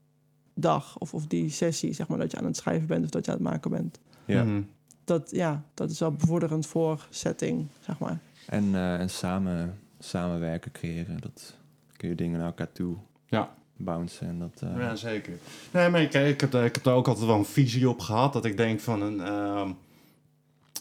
dag 0.53 0.97
of, 0.97 1.13
of 1.13 1.25
die 1.27 1.49
sessie, 1.49 1.93
zeg 1.93 2.07
maar, 2.07 2.17
dat 2.17 2.31
je 2.31 2.37
aan 2.37 2.45
het 2.45 2.57
schrijven 2.57 2.87
bent 2.87 3.03
of 3.03 3.09
dat 3.09 3.25
je 3.25 3.31
aan 3.31 3.37
het 3.37 3.47
maken 3.47 3.71
bent. 3.71 3.99
Ja. 4.25 4.43
Mhm. 4.43 4.61
Dat, 5.03 5.31
ja, 5.31 5.63
dat 5.73 5.89
is 5.89 5.99
wel 5.99 6.11
bevorderend 6.11 6.65
voor 6.67 7.07
setting, 7.09 7.67
zeg 7.79 7.99
maar. 7.99 8.19
En, 8.45 8.75
eh, 8.75 8.99
en 8.99 9.09
samen, 9.09 9.79
samenwerken, 9.99 10.71
creëren. 10.71 11.17
Dat 11.21 11.55
kun 11.97 12.09
je 12.09 12.15
dingen 12.15 12.37
naar 12.37 12.47
elkaar 12.47 12.71
toe 12.71 12.95
Ja. 13.25 13.55
Bouncen. 13.77 14.27
En 14.27 14.39
dat, 14.39 14.69
eh, 14.69 14.79
Ja, 14.81 14.95
zeker. 14.95 15.33
Nee, 15.71 15.89
maar 15.89 16.01
ik, 16.01 16.13
ik, 16.13 16.41
heb, 16.41 16.53
ik 16.53 16.73
heb 16.75 16.83
daar 16.83 16.95
ook 16.95 17.07
altijd 17.07 17.25
wel 17.25 17.37
een 17.37 17.45
visie 17.45 17.89
op 17.89 17.99
gehad. 17.99 18.33
Dat 18.33 18.45
ik 18.45 18.57
denk 18.57 18.79
van 18.79 19.01
een... 19.01 19.21
ehm, 19.21 19.69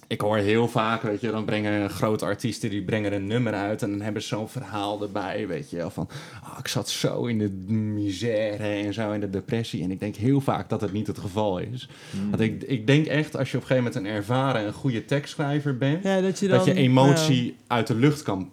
ik 0.09 0.21
hoor 0.21 0.37
heel 0.37 0.69
vaak, 0.69 1.03
weet 1.03 1.21
je, 1.21 1.31
dan 1.31 1.45
brengen 1.45 1.91
grote 1.91 2.25
artiesten 2.25 2.71
die 2.71 2.83
brengen 2.83 3.13
een 3.13 3.27
nummer 3.27 3.53
uit 3.55 3.83
en 3.83 3.91
dan 3.91 4.01
hebben 4.01 4.23
ze 4.23 4.29
zo'n 4.29 4.49
verhaal 4.49 5.03
erbij, 5.03 5.47
weet 5.47 5.71
je, 5.71 5.91
van 5.91 6.09
ah, 6.43 6.59
ik 6.59 6.69
zat 6.69 6.89
zo 6.89 7.25
in 7.25 7.39
de 7.39 7.51
misère 7.69 8.63
en 8.65 8.95
zo 8.95 9.13
in 9.13 9.21
de 9.21 9.31
depressie. 9.31 9.83
En 9.83 9.91
ik 9.91 10.01
denk 10.01 10.17
heel 10.17 10.41
vaak 10.41 10.69
dat 10.69 10.81
het 10.81 10.93
niet 10.93 11.07
het 11.07 11.19
geval 11.19 11.59
is. 11.59 11.89
hmm. 12.11 12.31
Want 12.31 12.43
ik, 12.43 12.63
ik 12.63 12.87
denk 12.87 13.07
echt, 13.07 13.37
als 13.37 13.51
je 13.51 13.57
op 13.57 13.63
een 13.63 13.69
gegeven 13.69 13.93
moment 13.93 14.11
een 14.11 14.17
ervaren 14.17 14.67
en 14.67 14.73
goede 14.73 15.05
tekstschrijver 15.05 15.79
bent, 15.79 16.03
Ja, 16.05 16.21
dat 16.21 16.39
je 16.39 16.49
dan... 16.49 16.57
dat 16.57 16.67
je 16.67 16.75
emotie 16.75 17.57
uit 17.67 17.87
de 17.87 17.95
lucht 17.95 18.23
kan 18.23 18.51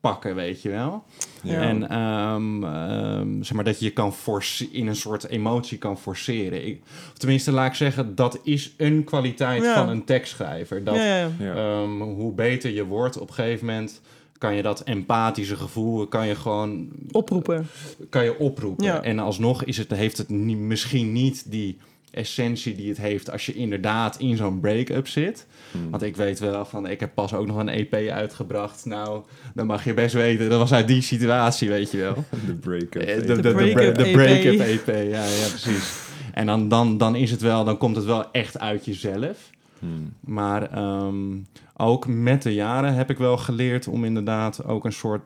pakken, 0.00 0.34
weet 0.34 0.62
je 0.62 0.68
wel. 0.68 1.02
Ja. 1.42 1.60
En 1.60 1.88
ehm, 1.88 2.64
ehm, 2.64 3.42
zeg 3.42 3.52
maar 3.52 3.64
dat 3.64 3.78
je 3.78 3.84
je 3.84 3.90
kan 3.90 4.12
force 4.12 4.70
in 4.70 4.86
een 4.86 4.96
soort 4.96 5.28
emotie 5.28 5.78
kan 5.78 5.98
forceren. 5.98 6.66
Ik, 6.66 6.80
of 7.12 7.18
tenminste, 7.18 7.52
laat 7.52 7.66
ik 7.68 7.74
zeggen, 7.74 8.14
dat 8.14 8.38
is 8.42 8.74
een 8.76 9.04
kwaliteit 9.04 9.62
Ja. 9.62 9.74
van 9.74 9.88
een 9.88 10.04
tekstschrijver. 10.04 10.84
Dat 10.84 10.94
ja, 10.94 11.04
ja, 11.04 11.16
ja. 11.16 11.30
Ja. 11.38 11.54
ehm, 11.54 12.00
hoe 12.00 12.32
beter 12.32 12.70
je 12.70 12.84
wordt 12.84 13.18
op 13.20 13.28
een 13.28 13.34
gegeven 13.34 13.66
moment, 13.66 14.00
kan 14.38 14.54
je 14.54 14.62
dat 14.62 14.80
empathische 14.80 15.56
gevoel 15.56 16.06
kan 16.06 16.26
je 16.26 16.34
gewoon 16.34 16.88
Oproepen. 17.10 17.66
kan 18.10 18.24
je 18.24 18.38
oproepen. 18.38 18.84
Ja. 18.84 19.02
En 19.02 19.18
alsnog 19.18 19.64
is 19.64 19.76
het, 19.76 19.90
heeft 19.90 20.18
het 20.18 20.28
niet, 20.28 20.58
misschien 20.58 21.12
niet 21.12 21.50
die 21.50 21.78
essentie 22.10 22.74
die 22.74 22.88
het 22.88 22.98
heeft 22.98 23.30
als 23.30 23.46
je 23.46 23.54
inderdaad 23.54 24.18
in 24.18 24.36
zo'n 24.36 24.60
break-up 24.60 25.08
zit. 25.08 25.46
Hmm. 25.70 25.90
Want 25.90 26.02
ik 26.02 26.16
weet 26.16 26.38
wel 26.38 26.64
van, 26.64 26.86
ik 26.86 27.00
heb 27.00 27.14
pas 27.14 27.34
ook 27.34 27.46
nog 27.46 27.56
een 27.56 27.68
EP 27.68 27.94
uitgebracht. 28.10 28.84
Nou, 28.84 29.22
dan 29.54 29.66
mag 29.66 29.84
je 29.84 29.94
best 29.94 30.14
weten, 30.14 30.48
dat 30.48 30.58
was 30.58 30.72
uit 30.72 30.88
die 30.88 31.02
situatie, 31.02 31.68
weet 31.68 31.90
je 31.90 31.98
wel. 31.98 32.14
De 32.46 32.54
break-up. 32.54 33.02
Eh, 33.02 33.14
phase. 33.14 33.26
De, 33.26 33.34
de, 33.34 33.42
de, 33.42 33.52
break-up 33.52 33.98
EP. 33.98 34.12
break-up 34.12 34.60
EP, 34.60 34.86
ja, 34.86 35.24
ja, 35.24 35.48
precies. 35.48 36.06
En 36.32 36.46
dan, 36.46 36.68
dan, 36.68 36.98
dan 36.98 37.16
is 37.16 37.30
het 37.30 37.40
wel, 37.40 37.64
dan 37.64 37.76
komt 37.76 37.96
het 37.96 38.04
wel 38.04 38.32
echt 38.32 38.58
uit 38.58 38.84
jezelf. 38.84 39.50
Hmm. 39.78 40.12
Maar 40.20 40.70
ehm, 40.70 41.36
ook 41.76 42.06
met 42.06 42.42
de 42.42 42.54
jaren 42.54 42.94
heb 42.94 43.10
ik 43.10 43.18
wel 43.18 43.36
geleerd 43.36 43.88
om 43.88 44.04
inderdaad 44.04 44.64
ook 44.64 44.84
een 44.84 44.92
soort 44.92 45.22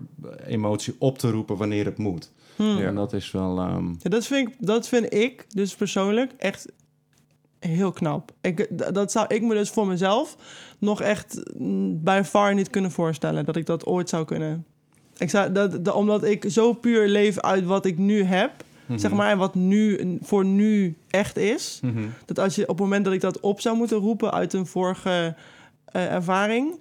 emotie 0.46 0.94
op 0.98 1.18
te 1.18 1.30
roepen 1.30 1.56
wanneer 1.56 1.84
het 1.84 1.98
moet. 1.98 2.30
Hmm. 2.56 2.78
Ja. 2.78 2.86
En 2.86 2.94
dat 2.94 3.12
is 3.12 3.30
wel... 3.30 3.58
ehm, 3.58 3.88
Ja, 3.98 4.10
dat, 4.10 4.26
vind 4.26 4.48
ik, 4.48 4.54
dat 4.58 4.88
vind 4.88 5.14
ik 5.14 5.44
dus 5.48 5.74
persoonlijk 5.74 6.32
echt 6.38 6.66
heel 7.58 7.92
knap. 7.92 8.32
Ik, 8.40 8.68
d- 8.76 8.94
dat 8.94 9.12
zou 9.12 9.26
ik 9.34 9.42
me 9.42 9.54
dus 9.54 9.70
voor 9.70 9.86
mezelf 9.86 10.36
nog 10.78 11.00
echt 11.00 11.40
mm, 11.58 12.02
bij 12.02 12.24
far 12.24 12.54
niet 12.54 12.70
kunnen 12.70 12.90
voorstellen. 12.90 13.44
Dat 13.44 13.56
ik 13.56 13.66
dat 13.66 13.86
ooit 13.86 14.08
zou 14.08 14.24
kunnen. 14.24 14.66
Ik 15.16 15.30
zou, 15.30 15.52
dat, 15.52 15.84
dat- 15.84 15.94
omdat 15.94 16.24
ik 16.24 16.44
zo 16.48 16.72
puur 16.72 17.08
leef 17.08 17.40
uit 17.40 17.64
wat 17.64 17.84
ik 17.86 17.98
nu 17.98 18.22
heb, 18.22 18.50
mhm. 18.86 18.98
zeg 18.98 19.10
maar, 19.12 19.30
en 19.30 19.38
wat 19.38 19.54
nu 19.54 20.16
voor 20.22 20.44
nu 20.44 20.96
echt 21.10 21.36
is. 21.36 21.78
Mhm. 21.82 22.04
Dat 22.24 22.38
als 22.38 22.54
je 22.54 22.62
op 22.62 22.68
het 22.68 22.78
moment 22.78 23.04
dat 23.04 23.14
ik 23.14 23.20
dat 23.20 23.40
op 23.40 23.60
zou 23.60 23.76
moeten 23.76 23.96
roepen 23.98 24.32
uit 24.32 24.52
een 24.52 24.66
vorige 24.66 25.34
eh, 25.84 26.12
ervaring, 26.12 26.80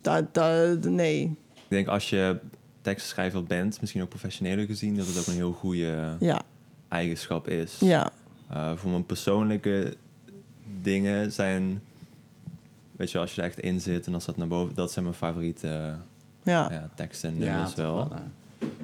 dat, 0.00 0.34
dat, 0.34 0.84
nee. 0.84 1.22
Ik 1.54 1.78
denk 1.78 1.88
als 1.88 2.10
je 2.10 2.38
tekstschrijver 2.82 3.44
bent, 3.44 3.80
misschien 3.80 4.02
ook 4.02 4.08
professioneler 4.08 4.66
gezien, 4.66 4.96
dat 4.96 5.06
het 5.06 5.18
ook 5.18 5.26
een 5.26 5.32
heel 5.32 5.52
goede 5.52 6.16
Ja, 6.20 6.42
eigenschap 6.88 7.48
is. 7.48 7.76
ja, 7.80 8.10
Eh, 8.48 8.72
voor 8.76 8.90
mijn 8.90 9.06
persoonlijke 9.06 9.96
dingen 10.82 11.32
zijn, 11.32 11.82
weet 12.96 13.10
je, 13.10 13.18
als 13.18 13.34
je 13.34 13.40
er 13.40 13.46
echt 13.46 13.60
in 13.60 13.80
zit 13.80 14.06
en 14.06 14.14
als 14.14 14.24
dat 14.24 14.36
naar 14.36 14.48
boven, 14.48 14.74
dat 14.74 14.92
zijn 14.92 15.04
mijn 15.04 15.16
favoriete 15.16 15.94
ja. 16.42 16.70
ja, 16.70 16.88
teksten 16.94 17.30
en 17.30 17.38
nummers 17.38 17.74
wel. 17.74 18.08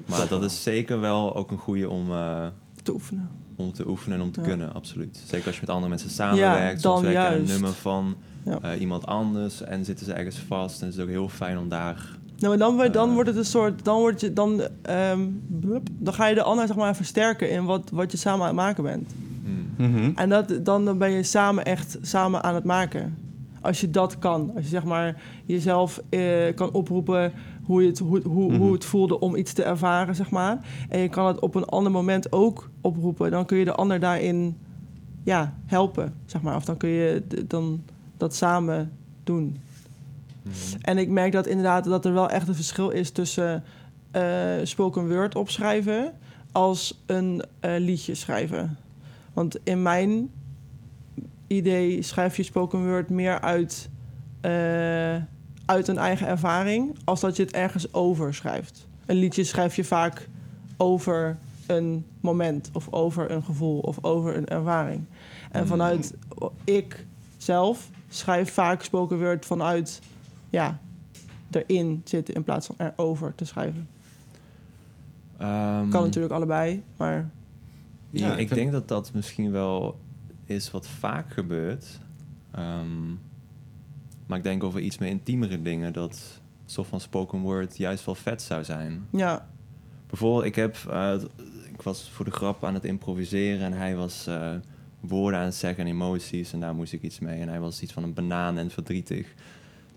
Maar 0.06 0.18
Toch 0.18 0.28
dat 0.28 0.38
wel. 0.38 0.42
is 0.48 0.62
zeker 0.62 1.00
wel 1.00 1.36
ook 1.36 1.50
een 1.50 1.58
goede 1.58 1.88
om, 1.88 2.10
eh, 2.12 2.46
te 2.82 2.92
oefenen. 2.92 3.28
om 3.56 3.72
te 3.72 3.88
oefenen 3.88 4.18
en 4.18 4.24
om 4.24 4.32
te 4.32 4.40
Ja. 4.40 4.46
kunnen, 4.46 4.74
absoluut. 4.74 5.22
Zeker 5.26 5.46
als 5.46 5.54
je 5.54 5.60
met 5.60 5.70
andere 5.70 5.88
mensen 5.88 6.10
samenwerkt, 6.10 6.82
dan 6.82 6.92
soms 6.98 7.12
werk 7.12 7.30
je 7.32 7.38
een 7.38 7.44
nummer 7.46 7.72
van 7.72 8.16
Ja. 8.44 8.58
eh, 8.62 8.80
iemand 8.80 9.06
anders 9.06 9.62
en 9.62 9.84
zitten 9.84 10.06
ze 10.06 10.12
ergens 10.12 10.36
vast 10.38 10.80
en 10.80 10.86
het 10.86 10.96
is 10.96 11.02
ook 11.02 11.08
heel 11.08 11.28
fijn 11.28 11.58
om 11.58 11.68
daar... 11.68 12.17
Nou, 12.38 12.48
maar 12.48 12.58
dan, 12.66 12.74
wordt- 12.76 12.92
dan 12.92 13.08
Eh. 13.08 13.14
wordt 13.14 13.28
het 13.28 13.38
een 13.38 13.44
soort, 13.44 13.84
dan 13.84 13.98
word 13.98 14.20
je, 14.20 14.32
dan, 14.32 14.60
ehm, 14.82 15.20
blup, 15.46 15.88
dan 15.98 16.14
ga 16.14 16.26
je 16.26 16.34
de 16.34 16.42
ander 16.42 16.66
zeg 16.66 16.76
maar 16.76 16.96
versterken 16.96 17.50
in 17.50 17.64
wat, 17.64 17.90
wat 17.92 18.10
je 18.12 18.16
samen 18.18 18.40
aan 18.40 18.46
het 18.46 18.56
maken 18.56 18.82
bent. 18.82 19.14
Hmm. 19.44 19.86
Mhm. 19.90 20.10
En 20.14 20.28
dat, 20.28 20.60
dan, 20.62 20.84
dan 20.84 20.98
ben 20.98 21.10
je 21.10 21.22
samen 21.22 21.64
echt 21.64 21.98
samen 22.02 22.42
aan 22.42 22.54
het 22.54 22.64
maken. 22.64 23.16
Als 23.60 23.80
je 23.80 23.90
dat 23.90 24.18
kan, 24.18 24.50
als 24.54 24.62
je 24.64 24.70
zeg 24.70 24.84
maar 24.84 25.22
jezelf 25.44 26.00
eh, 26.08 26.54
kan 26.54 26.72
oproepen 26.72 27.32
hoe, 27.62 27.82
je 27.82 27.88
het, 27.88 27.98
hoe, 27.98 28.20
hoe, 28.22 28.48
Mhm. 28.52 28.60
hoe 28.60 28.72
het 28.72 28.84
voelde 28.84 29.20
om 29.20 29.36
iets 29.36 29.52
te 29.52 29.62
ervaren, 29.62 30.14
zeg 30.14 30.30
maar. 30.30 30.58
En 30.88 30.98
je 31.00 31.08
kan 31.08 31.26
het 31.26 31.38
op 31.40 31.54
een 31.54 31.64
ander 31.64 31.92
moment 31.92 32.32
ook 32.32 32.70
oproepen. 32.80 33.30
Dan 33.30 33.46
kun 33.46 33.58
je 33.58 33.64
de 33.64 33.74
ander 33.74 34.00
daarin 34.00 34.56
ja, 35.24 35.54
helpen, 35.66 36.14
zeg 36.26 36.42
maar. 36.42 36.56
Of 36.56 36.64
dan 36.64 36.76
kun 36.76 36.88
je 36.88 37.22
d- 37.28 37.50
dan 37.50 37.82
dat 38.16 38.34
samen 38.34 38.92
doen. 39.24 39.56
Hmm. 40.42 40.52
En 40.80 40.98
ik 40.98 41.08
merk 41.08 41.32
dat 41.32 41.46
inderdaad 41.46 41.84
dat 41.84 42.04
er 42.04 42.12
wel 42.12 42.30
echt 42.30 42.48
een 42.48 42.54
verschil 42.54 42.90
is 42.90 43.10
tussen 43.10 43.64
eh, 44.10 44.22
spoken 44.62 45.08
word 45.08 45.34
opschrijven 45.34 46.12
als 46.52 47.02
een 47.06 47.44
eh, 47.60 47.74
liedje 47.78 48.14
schrijven. 48.14 48.78
Want 49.32 49.58
in 49.62 49.82
mijn 49.82 50.30
idee 51.46 52.02
schrijf 52.02 52.36
je 52.36 52.42
spoken 52.42 52.86
word 52.86 53.10
meer 53.10 53.40
uit, 53.40 53.88
eh, 54.40 55.14
uit 55.64 55.88
een 55.88 55.98
eigen 55.98 56.26
ervaring, 56.26 56.96
als 57.04 57.20
dat 57.20 57.36
je 57.36 57.42
het 57.42 57.52
ergens 57.52 57.92
over 57.94 58.34
schrijft. 58.34 58.86
Een 59.06 59.16
liedje 59.16 59.44
schrijf 59.44 59.76
je 59.76 59.84
vaak 59.84 60.28
over 60.76 61.36
een 61.66 62.04
moment 62.20 62.70
of 62.72 62.92
over 62.92 63.30
een 63.30 63.42
gevoel 63.42 63.78
of 63.78 64.04
over 64.04 64.36
een 64.36 64.46
ervaring. 64.46 65.04
En 65.50 65.60
Mm. 65.60 65.66
vanuit 65.68 66.14
ik 66.64 67.06
zelf 67.36 67.90
schrijf 68.08 68.52
vaak 68.52 68.82
spoken 68.82 69.18
word 69.18 69.46
vanuit 69.46 70.00
ja, 70.50 70.80
erin 71.50 72.00
zitten 72.04 72.34
in 72.34 72.44
plaats 72.44 72.66
van 72.66 72.76
erover 72.78 73.34
te 73.34 73.44
schrijven. 73.44 73.88
Ehm, 75.38 75.88
Kan 75.88 76.02
natuurlijk 76.02 76.34
allebei, 76.34 76.82
maar 76.96 77.30
Ja, 78.10 78.26
Ja, 78.26 78.36
ik, 78.36 78.54
denk 78.54 78.72
dat 78.72 78.88
dat 78.88 79.12
misschien 79.12 79.50
wel 79.50 79.98
is 80.44 80.70
wat 80.70 80.86
vaak 80.86 81.32
gebeurt. 81.32 81.98
Ehm, 82.50 83.08
maar 84.26 84.38
ik 84.38 84.44
denk 84.44 84.64
over 84.64 84.80
iets 84.80 84.98
meer 84.98 85.08
intiemere 85.08 85.62
dingen 85.62 85.92
dat 85.92 86.12
een 86.64 86.70
soort 86.70 86.88
van 86.88 87.00
spoken 87.00 87.38
word 87.38 87.76
juist 87.76 88.04
wel 88.04 88.14
vet 88.14 88.42
zou 88.42 88.64
zijn. 88.64 89.06
ja, 89.10 89.48
Bijvoorbeeld, 90.06 90.44
ik 90.44 90.54
heb, 90.54 90.76
eh, 90.90 91.14
ik 91.72 91.82
was 91.82 92.10
voor 92.10 92.24
de 92.24 92.30
grap 92.30 92.64
aan 92.64 92.74
het 92.74 92.84
improviseren 92.84 93.60
en 93.60 93.72
hij 93.72 93.96
was 93.96 94.26
eh, 94.26 94.54
woorden 95.00 95.40
aan 95.40 95.44
het 95.44 95.54
zeggen 95.54 95.84
en 95.84 95.90
emoties 95.90 96.52
en 96.52 96.60
daar 96.60 96.74
moest 96.74 96.92
ik 96.92 97.02
iets 97.02 97.18
mee. 97.18 97.40
En 97.40 97.48
hij 97.48 97.60
was 97.60 97.82
iets 97.82 97.92
van 97.92 98.02
een 98.02 98.14
banaan 98.14 98.58
en 98.58 98.70
verdrietig. 98.70 99.34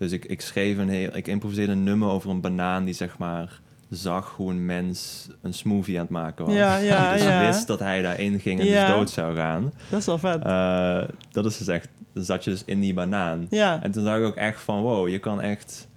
Dus 0.02 0.12
ik, 0.12 0.24
ik 0.24 0.40
schreef 0.40 0.78
een 0.78 0.88
heel, 0.88 1.16
ik 1.16 1.26
improviseerde 1.26 1.72
een 1.72 1.84
nummer 1.84 2.08
over 2.08 2.30
een 2.30 2.40
banaan 2.40 2.84
die 2.84 2.94
zeg 2.94 3.18
maar 3.18 3.60
zag 3.88 4.34
hoe 4.36 4.50
een 4.50 4.66
mens 4.66 5.28
een 5.42 5.54
smoothie 5.54 5.96
aan 5.96 6.02
het 6.02 6.10
maken 6.10 6.44
was. 6.46 6.54
Ja, 6.54 6.78
dus 7.12 7.22
ja. 7.22 7.46
wist 7.46 7.66
dat 7.66 7.78
hij 7.78 8.02
daarin 8.02 8.40
ging 8.40 8.60
en 8.60 8.66
dus 8.66 8.86
dood 8.86 9.10
zou 9.10 9.36
gaan. 9.36 9.72
dat 9.90 10.00
is 10.00 10.06
wel 10.06 10.18
vet. 10.18 10.44
Eh, 10.44 11.02
dat 11.30 11.44
is 11.44 11.58
dus 11.58 11.66
echt, 11.66 11.88
dan 12.12 12.24
zat 12.24 12.44
je 12.44 12.50
dus 12.50 12.62
in 12.64 12.80
die 12.80 12.94
banaan. 12.94 13.46
En 13.50 13.90
toen 13.90 14.04
dacht 14.04 14.18
ik 14.18 14.24
ook 14.24 14.36
echt 14.36 14.60
van, 14.60 14.82
wow, 14.82 15.08
je 15.08 15.18
kan 15.18 15.40
echt 15.40 15.88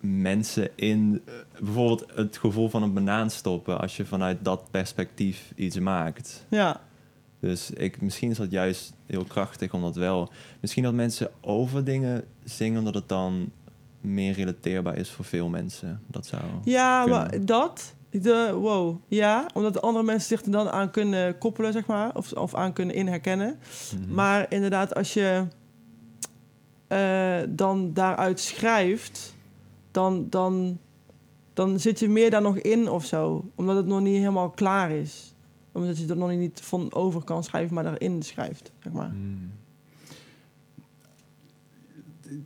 mensen 0.00 0.68
in 0.74 1.22
bijvoorbeeld 1.60 2.04
het 2.14 2.38
gevoel 2.38 2.68
van 2.68 2.82
een 2.82 2.92
banaan 2.92 3.30
stoppen 3.30 3.80
als 3.80 3.96
je 3.96 4.04
vanuit 4.04 4.38
dat 4.42 4.70
perspectief 4.70 5.52
iets 5.54 5.78
maakt. 5.78 6.46
ja, 6.48 6.80
Dus 7.42 7.70
ik, 7.70 8.00
misschien 8.00 8.30
is 8.30 8.36
dat 8.36 8.50
juist 8.50 8.92
heel 9.06 9.24
krachtig, 9.24 9.74
omdat 9.74 9.96
wel. 9.96 10.32
Misschien 10.60 10.82
dat 10.82 10.92
mensen 10.92 11.30
over 11.40 11.84
dingen 11.84 12.24
zingen, 12.44 12.78
omdat 12.78 12.94
het 12.94 13.08
dan 13.08 13.50
meer 14.00 14.34
relateerbaar 14.34 14.96
is 14.96 15.10
voor 15.10 15.24
veel 15.24 15.48
mensen. 15.48 16.00
Dat 16.06 16.26
zou. 16.26 16.42
ja 16.64 17.02
kunnen. 17.02 17.20
maar 17.20 17.44
dat, 17.44 17.94
de, 18.10 18.52
wow, 18.60 18.96
ja, 19.08 19.46
omdat 19.54 19.72
de 19.72 19.80
andere 19.80 20.04
mensen 20.04 20.28
zich 20.28 20.44
er 20.46 20.50
dan 20.50 20.70
aan 20.70 20.90
kunnen 20.90 21.38
koppelen, 21.38 21.72
zeg 21.72 21.86
maar, 21.86 22.16
of, 22.16 22.32
of 22.32 22.54
aan 22.54 22.72
kunnen 22.72 22.94
inherkennen. 22.94 23.58
Mhm. 24.00 24.14
Maar 24.14 24.46
inderdaad, 24.48 24.94
als 24.94 25.14
je 25.14 25.46
eh, 26.86 27.40
dan 27.48 27.92
daaruit 27.92 28.40
schrijft, 28.40 29.34
dan, 29.90 30.26
dan, 30.30 30.78
dan 31.52 31.80
zit 31.80 31.98
je 31.98 32.08
meer 32.08 32.30
daar 32.30 32.42
nog 32.42 32.58
in 32.58 32.88
of 32.90 33.04
zo. 33.04 33.44
Omdat 33.54 33.76
het 33.76 33.86
nog 33.86 34.00
niet 34.00 34.16
helemaal 34.18 34.50
klaar 34.50 34.90
is. 34.90 35.31
Omdat 35.72 35.98
je 35.98 36.06
er 36.06 36.16
nog 36.16 36.30
niet 36.30 36.60
van 36.62 36.92
over 36.92 37.24
kan 37.24 37.44
schrijven, 37.44 37.74
maar 37.74 37.84
daarin 37.84 38.22
schrijft, 38.22 38.72
zeg 38.82 38.92
maar. 38.92 39.08
Hmm. 39.10 39.50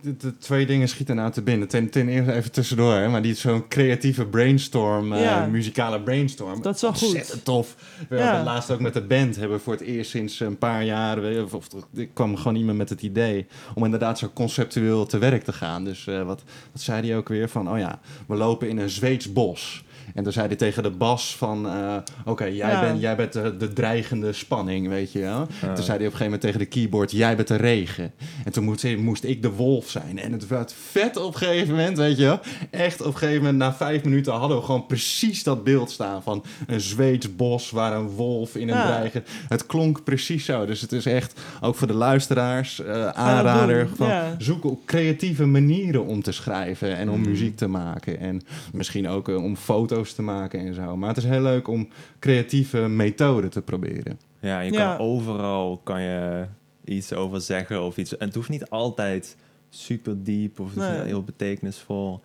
De, 0.03 0.17
de 0.17 0.37
twee 0.39 0.67
dingen 0.67 0.89
schieten 0.89 1.17
nou 1.17 1.31
te 1.33 1.43
binnen. 1.43 1.69
Ten, 1.69 1.91
ten 1.91 2.09
eerste 2.09 2.33
even 2.33 2.53
tussendoor, 2.53 2.93
hè, 2.95 3.09
maar 3.09 3.23
die 3.23 3.35
zo'n 3.35 3.69
creatieve 3.69 4.27
brainstorm, 4.27 5.13
eh, 5.13 5.47
muzikale 5.47 6.01
brainstorm. 6.01 6.63
Dat 6.63 6.75
is 6.75 6.81
wel 6.81 6.93
goed. 6.93 7.03
Ontzettend 7.09 7.45
tof. 7.45 7.77
We 8.09 8.17
Ja. 8.17 8.25
hadden 8.27 8.45
laatst 8.45 8.71
ook 8.71 8.81
met 8.81 8.95
de 8.95 9.03
band, 9.03 9.37
hebben 9.37 9.57
we 9.57 9.63
voor 9.63 9.73
het 9.73 9.83
eerst 9.83 10.11
sinds 10.11 10.41
een 10.41 10.59
paar 10.59 10.85
jaar, 10.85 11.43
of, 11.43 11.55
of 11.55 11.67
ik 11.95 12.11
kwam 12.15 12.37
gewoon 12.37 12.57
iemand 12.57 12.79
met 12.79 12.89
het 12.89 13.03
idee 13.03 13.47
om 13.75 13.85
inderdaad 13.85 14.19
zo 14.19 14.31
conceptueel 14.35 15.07
te 15.07 15.19
werk 15.19 15.43
te 15.45 15.53
gaan. 15.53 15.85
Dus 15.85 16.07
eh, 16.07 16.23
wat, 16.23 16.43
wat 16.73 16.83
zei 16.83 17.07
hij 17.09 17.17
ook 17.17 17.29
weer 17.29 17.49
van, 17.49 17.71
oh 17.71 17.79
ja, 17.79 18.01
we 18.27 18.37
lopen 18.37 18.69
in 18.69 18.79
een 18.79 18.91
Zweeds 18.91 19.33
bos. 19.33 19.85
En 20.15 20.23
toen 20.23 20.33
zei 20.33 20.47
hij 20.47 20.57
tegen 20.57 20.83
de 20.83 20.91
bas 20.91 21.37
van, 21.37 21.67
eh, 21.69 21.97
oké, 22.25 22.45
jij, 22.45 22.71
Ja. 22.71 22.81
bent, 22.81 23.01
jij 23.01 23.17
bent 23.17 23.33
de, 23.33 23.57
de 23.57 23.73
dreigende 23.73 24.33
spanning, 24.33 24.89
weet 24.89 25.13
je 25.13 25.21
wel. 25.21 25.41
Ah. 25.41 25.73
Toen 25.75 25.85
zei 25.85 25.87
hij 25.87 25.87
op 25.87 25.89
een 26.01 26.01
gegeven 26.03 26.25
moment 26.25 26.41
tegen 26.41 26.59
de 26.59 26.67
keyboard, 26.67 27.11
jij 27.11 27.37
bent 27.37 27.49
de 27.49 27.57
regen. 27.57 28.13
En 28.45 28.53
toen 28.53 28.65
moest, 28.65 28.97
moest 28.97 29.25
ik 29.25 29.43
de 29.43 29.51
wolf 29.51 29.91
zijn. 29.91 30.19
En 30.19 30.33
het 30.33 30.47
werd 30.47 30.75
vet 30.91 31.17
op 31.17 31.33
een 31.35 31.39
gegeven 31.39 31.69
moment, 31.75 31.97
weet 31.99 32.17
je 32.17 32.25
wel. 32.25 32.41
Echt 32.71 33.01
op 33.01 33.07
een 33.07 33.19
gegeven 33.19 33.43
moment, 33.43 33.59
na 33.59 33.75
vijf 33.75 34.05
minuten 34.05 34.33
hadden 34.33 34.57
we 34.57 34.65
gewoon 34.65 34.87
precies 34.87 35.43
dat 35.43 35.65
beeld 35.65 35.91
staan 35.91 36.23
van 36.23 36.45
een 36.67 36.81
Zweeds 36.81 37.37
bos 37.37 37.71
waar 37.71 37.93
een 37.97 38.09
wolf 38.09 38.55
in 38.57 38.69
een 38.69 38.75
Ja. 38.77 38.87
dreigen. 38.87 39.25
Het 39.49 39.67
klonk 39.67 40.05
precies 40.05 40.45
zo. 40.45 40.67
Dus 40.67 40.81
het 40.81 40.93
is 40.93 41.07
echt, 41.07 41.41
ook 41.61 41.75
voor 41.77 41.87
de 41.87 41.93
luisteraars, 41.95 42.81
eh, 42.83 43.09
aanrader. 43.09 43.89
Van, 43.95 44.09
ja. 44.09 44.35
Zoek 44.39 44.65
op 44.65 44.87
creatieve 44.87 45.47
manieren 45.47 46.05
om 46.07 46.23
te 46.23 46.33
schrijven 46.33 46.97
en 46.97 47.11
om 47.11 47.21
Mhm. 47.21 47.29
muziek 47.31 47.57
te 47.57 47.67
maken. 47.67 48.19
En 48.21 48.43
misschien 48.73 49.09
ook 49.09 49.29
eh, 49.29 49.43
om 49.45 49.57
foto's 49.57 49.96
te 50.05 50.23
maken 50.23 50.61
en 50.61 50.75
zo. 50.75 50.97
Maar 50.97 51.09
het 51.09 51.17
is 51.19 51.25
heel 51.25 51.41
leuk 51.43 51.69
om 51.69 51.89
creatieve 52.19 52.79
methoden 52.79 53.51
te 53.51 53.63
proberen. 53.63 54.19
Ja, 54.41 54.61
je 54.61 54.73
Ja. 54.73 54.97
kan 54.97 55.07
overal 55.07 55.81
kan 55.85 56.03
je 56.03 56.47
iets 56.85 57.13
over 57.13 57.41
zeggen 57.41 57.83
of 57.83 57.97
iets. 57.97 58.17
En 58.17 58.27
het 58.27 58.35
hoeft 58.35 58.49
niet 58.49 58.71
altijd 58.71 59.37
super 59.69 60.23
diep 60.23 60.61
of 60.61 60.77
Nee. 60.77 61.01
heel 61.01 61.23
betekenisvol. 61.23 62.21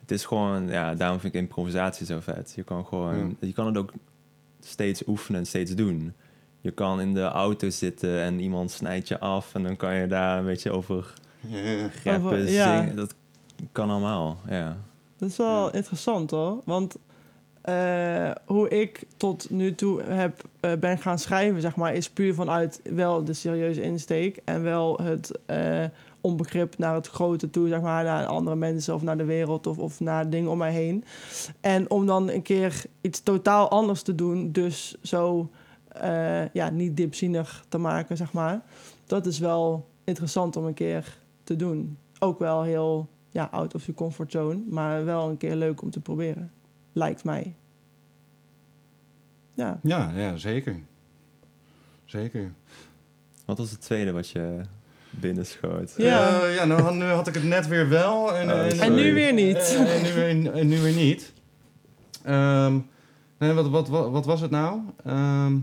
Het 0.00 0.10
is 0.10 0.24
gewoon, 0.24 0.68
ja, 0.68 0.94
daarom 0.94 1.20
vind 1.20 1.34
ik 1.34 1.40
improvisatie 1.40 2.06
zo 2.06 2.20
vet. 2.20 2.52
Je 2.56 2.62
kan 2.62 2.86
gewoon, 2.86 3.36
je 3.40 3.52
kan 3.52 3.66
het 3.66 3.76
ook 3.76 3.92
steeds 4.60 5.02
oefenen 5.06 5.40
en 5.40 5.46
steeds 5.46 5.74
doen. 5.74 6.12
Je 6.60 6.70
kan 6.70 7.00
in 7.00 7.14
de 7.14 7.22
auto 7.22 7.70
zitten 7.70 8.20
en 8.22 8.40
iemand 8.40 8.70
snijdt 8.70 9.08
je 9.08 9.18
af 9.20 9.54
en 9.54 9.62
dan 9.62 9.76
kan 9.76 9.94
je 9.94 10.06
daar 10.06 10.38
een 10.38 10.44
beetje 10.44 10.70
over 10.70 11.12
rappen, 12.04 12.22
Over- 12.24 12.50
ja. 12.50 12.78
zingen. 12.80 12.96
Dat 12.96 13.14
kan 13.72 13.90
allemaal, 13.90 14.38
ja. 14.48 14.76
Dat 15.18 15.28
is 15.28 15.36
wel 15.36 15.70
interessant 15.74 16.30
hoor. 16.30 16.60
Want 16.64 16.96
eh, 17.66 18.30
hoe 18.44 18.68
ik 18.68 19.02
tot 19.16 19.50
nu 19.50 19.74
toe 19.74 20.02
heb, 20.02 20.44
eh, 20.60 20.72
ben 20.72 20.98
gaan 20.98 21.18
schrijven, 21.18 21.60
zeg 21.60 21.76
maar, 21.76 21.94
is 21.94 22.10
puur 22.10 22.34
vanuit 22.34 22.80
wel 22.94 23.24
de 23.24 23.32
serieuze 23.32 23.82
insteek 23.82 24.40
en 24.44 24.62
wel 24.62 24.98
het 25.02 25.38
eh, 25.46 25.84
onbegrip 26.20 26.78
naar 26.78 26.94
het 26.94 27.06
grote 27.06 27.50
toe, 27.50 27.68
zeg 27.68 27.80
maar, 27.80 28.04
naar 28.04 28.26
andere 28.26 28.56
mensen 28.56 28.94
of 28.94 29.02
naar 29.02 29.16
de 29.16 29.24
wereld 29.24 29.66
of, 29.66 29.78
of 29.78 30.00
naar 30.00 30.30
dingen 30.30 30.50
om 30.50 30.58
mij 30.58 30.72
heen. 30.72 31.04
En 31.60 31.90
om 31.90 32.06
dan 32.06 32.30
een 32.30 32.42
keer 32.42 32.84
iets 33.00 33.20
totaal 33.20 33.70
anders 33.70 34.02
te 34.02 34.14
doen, 34.14 34.52
dus 34.52 34.96
zo 35.02 35.50
ja, 36.52 36.70
niet 36.70 36.96
diepzinnig 36.96 37.64
te 37.68 37.78
maken, 37.78 38.16
zeg 38.16 38.32
maar. 38.32 38.60
Dat 39.06 39.26
is 39.26 39.38
wel 39.38 39.88
interessant 40.04 40.56
om 40.56 40.64
een 40.64 40.74
keer 40.74 41.18
te 41.44 41.56
doen. 41.56 41.98
Ook 42.18 42.38
wel 42.38 42.62
heel 42.62 43.08
ja, 43.30 43.48
out 43.50 43.74
of 43.74 43.86
je 43.86 43.94
comfortzone, 43.94 44.60
maar 44.68 45.04
wel 45.04 45.28
een 45.28 45.36
keer 45.36 45.54
leuk 45.54 45.82
om 45.82 45.90
te 45.90 46.00
proberen. 46.00 46.50
Lijkt 46.96 47.24
mij. 47.24 47.54
Ja. 49.54 49.78
Ja, 49.82 50.12
ja, 50.14 50.36
zeker. 50.36 50.76
Zeker. 52.04 52.52
Wat 53.44 53.58
was 53.58 53.70
het 53.70 53.80
tweede 53.80 54.12
wat 54.12 54.28
je 54.28 54.60
binnenschoot? 55.10 55.94
Ja. 55.96 56.40
Eh, 56.42 56.54
ja 56.54 56.64
nou, 56.64 56.80
had- 56.82 56.94
nu 56.94 57.04
had 57.04 57.26
ik 57.26 57.34
het 57.34 57.44
net 57.44 57.66
weer 57.66 57.88
wel. 57.88 58.34
En, 58.36 58.50
Oh, 58.52 58.58
en. 58.58 58.78
En 58.80 58.94
nu 58.94 59.14
weer 59.14 59.32
niet. 59.32 59.56
Eh, 59.56 59.96
en, 59.96 60.02
nu 60.02 60.12
weer, 60.12 60.54
en 60.54 60.68
nu 60.68 60.80
weer 60.80 60.94
niet. 60.94 61.32
Ehm, 62.22 62.78
nee, 63.38 63.52
wat, 63.52 63.68
wat, 63.68 63.88
wat, 63.88 64.10
wat 64.10 64.24
was 64.26 64.40
het 64.40 64.50
nou? 64.50 64.80
Ehm, 65.04 65.58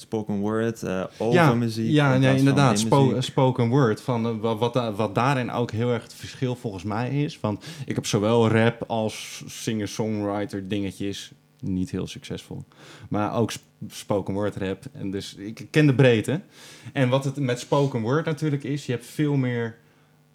Spoken 0.00 0.38
word, 0.38 0.82
eh 0.82 1.04
over 1.18 1.34
ja, 1.34 1.54
muziek. 1.54 1.90
Ja, 1.90 2.16
nee, 2.18 2.36
inderdaad. 2.36 2.78
spo- 2.78 3.20
spoken 3.20 3.68
word. 3.68 4.00
Van, 4.00 4.26
eh, 4.26 4.32
wat, 4.40 4.58
wat, 4.58 4.72
da- 4.72 4.92
wat 4.92 5.14
daarin 5.14 5.50
ook 5.50 5.70
heel 5.70 5.90
erg 5.92 6.02
het 6.02 6.14
verschil 6.14 6.54
volgens 6.54 6.82
mij 6.82 7.22
is. 7.24 7.40
Want 7.40 7.64
ik 7.86 7.94
heb 7.94 8.06
zowel 8.06 8.48
rap 8.48 8.84
als 8.86 9.42
singer-songwriter 9.46 10.68
dingetjes. 10.68 11.32
Niet 11.60 11.90
heel 11.90 12.06
succesvol. 12.06 12.64
Maar 13.08 13.34
ook 13.34 13.50
sp- 13.50 13.62
spoken 13.88 14.34
word 14.34 14.56
rap. 14.56 14.84
En 14.92 15.10
dus 15.10 15.34
ik 15.34 15.66
ken 15.70 15.86
de 15.86 15.94
breedte. 15.94 16.40
En 16.92 17.08
wat 17.08 17.24
het 17.24 17.36
met 17.36 17.60
spoken 17.60 18.00
word 18.00 18.24
natuurlijk 18.24 18.64
is, 18.64 18.86
je 18.86 18.92
hebt 18.92 19.06
veel 19.06 19.36
meer 19.36 19.76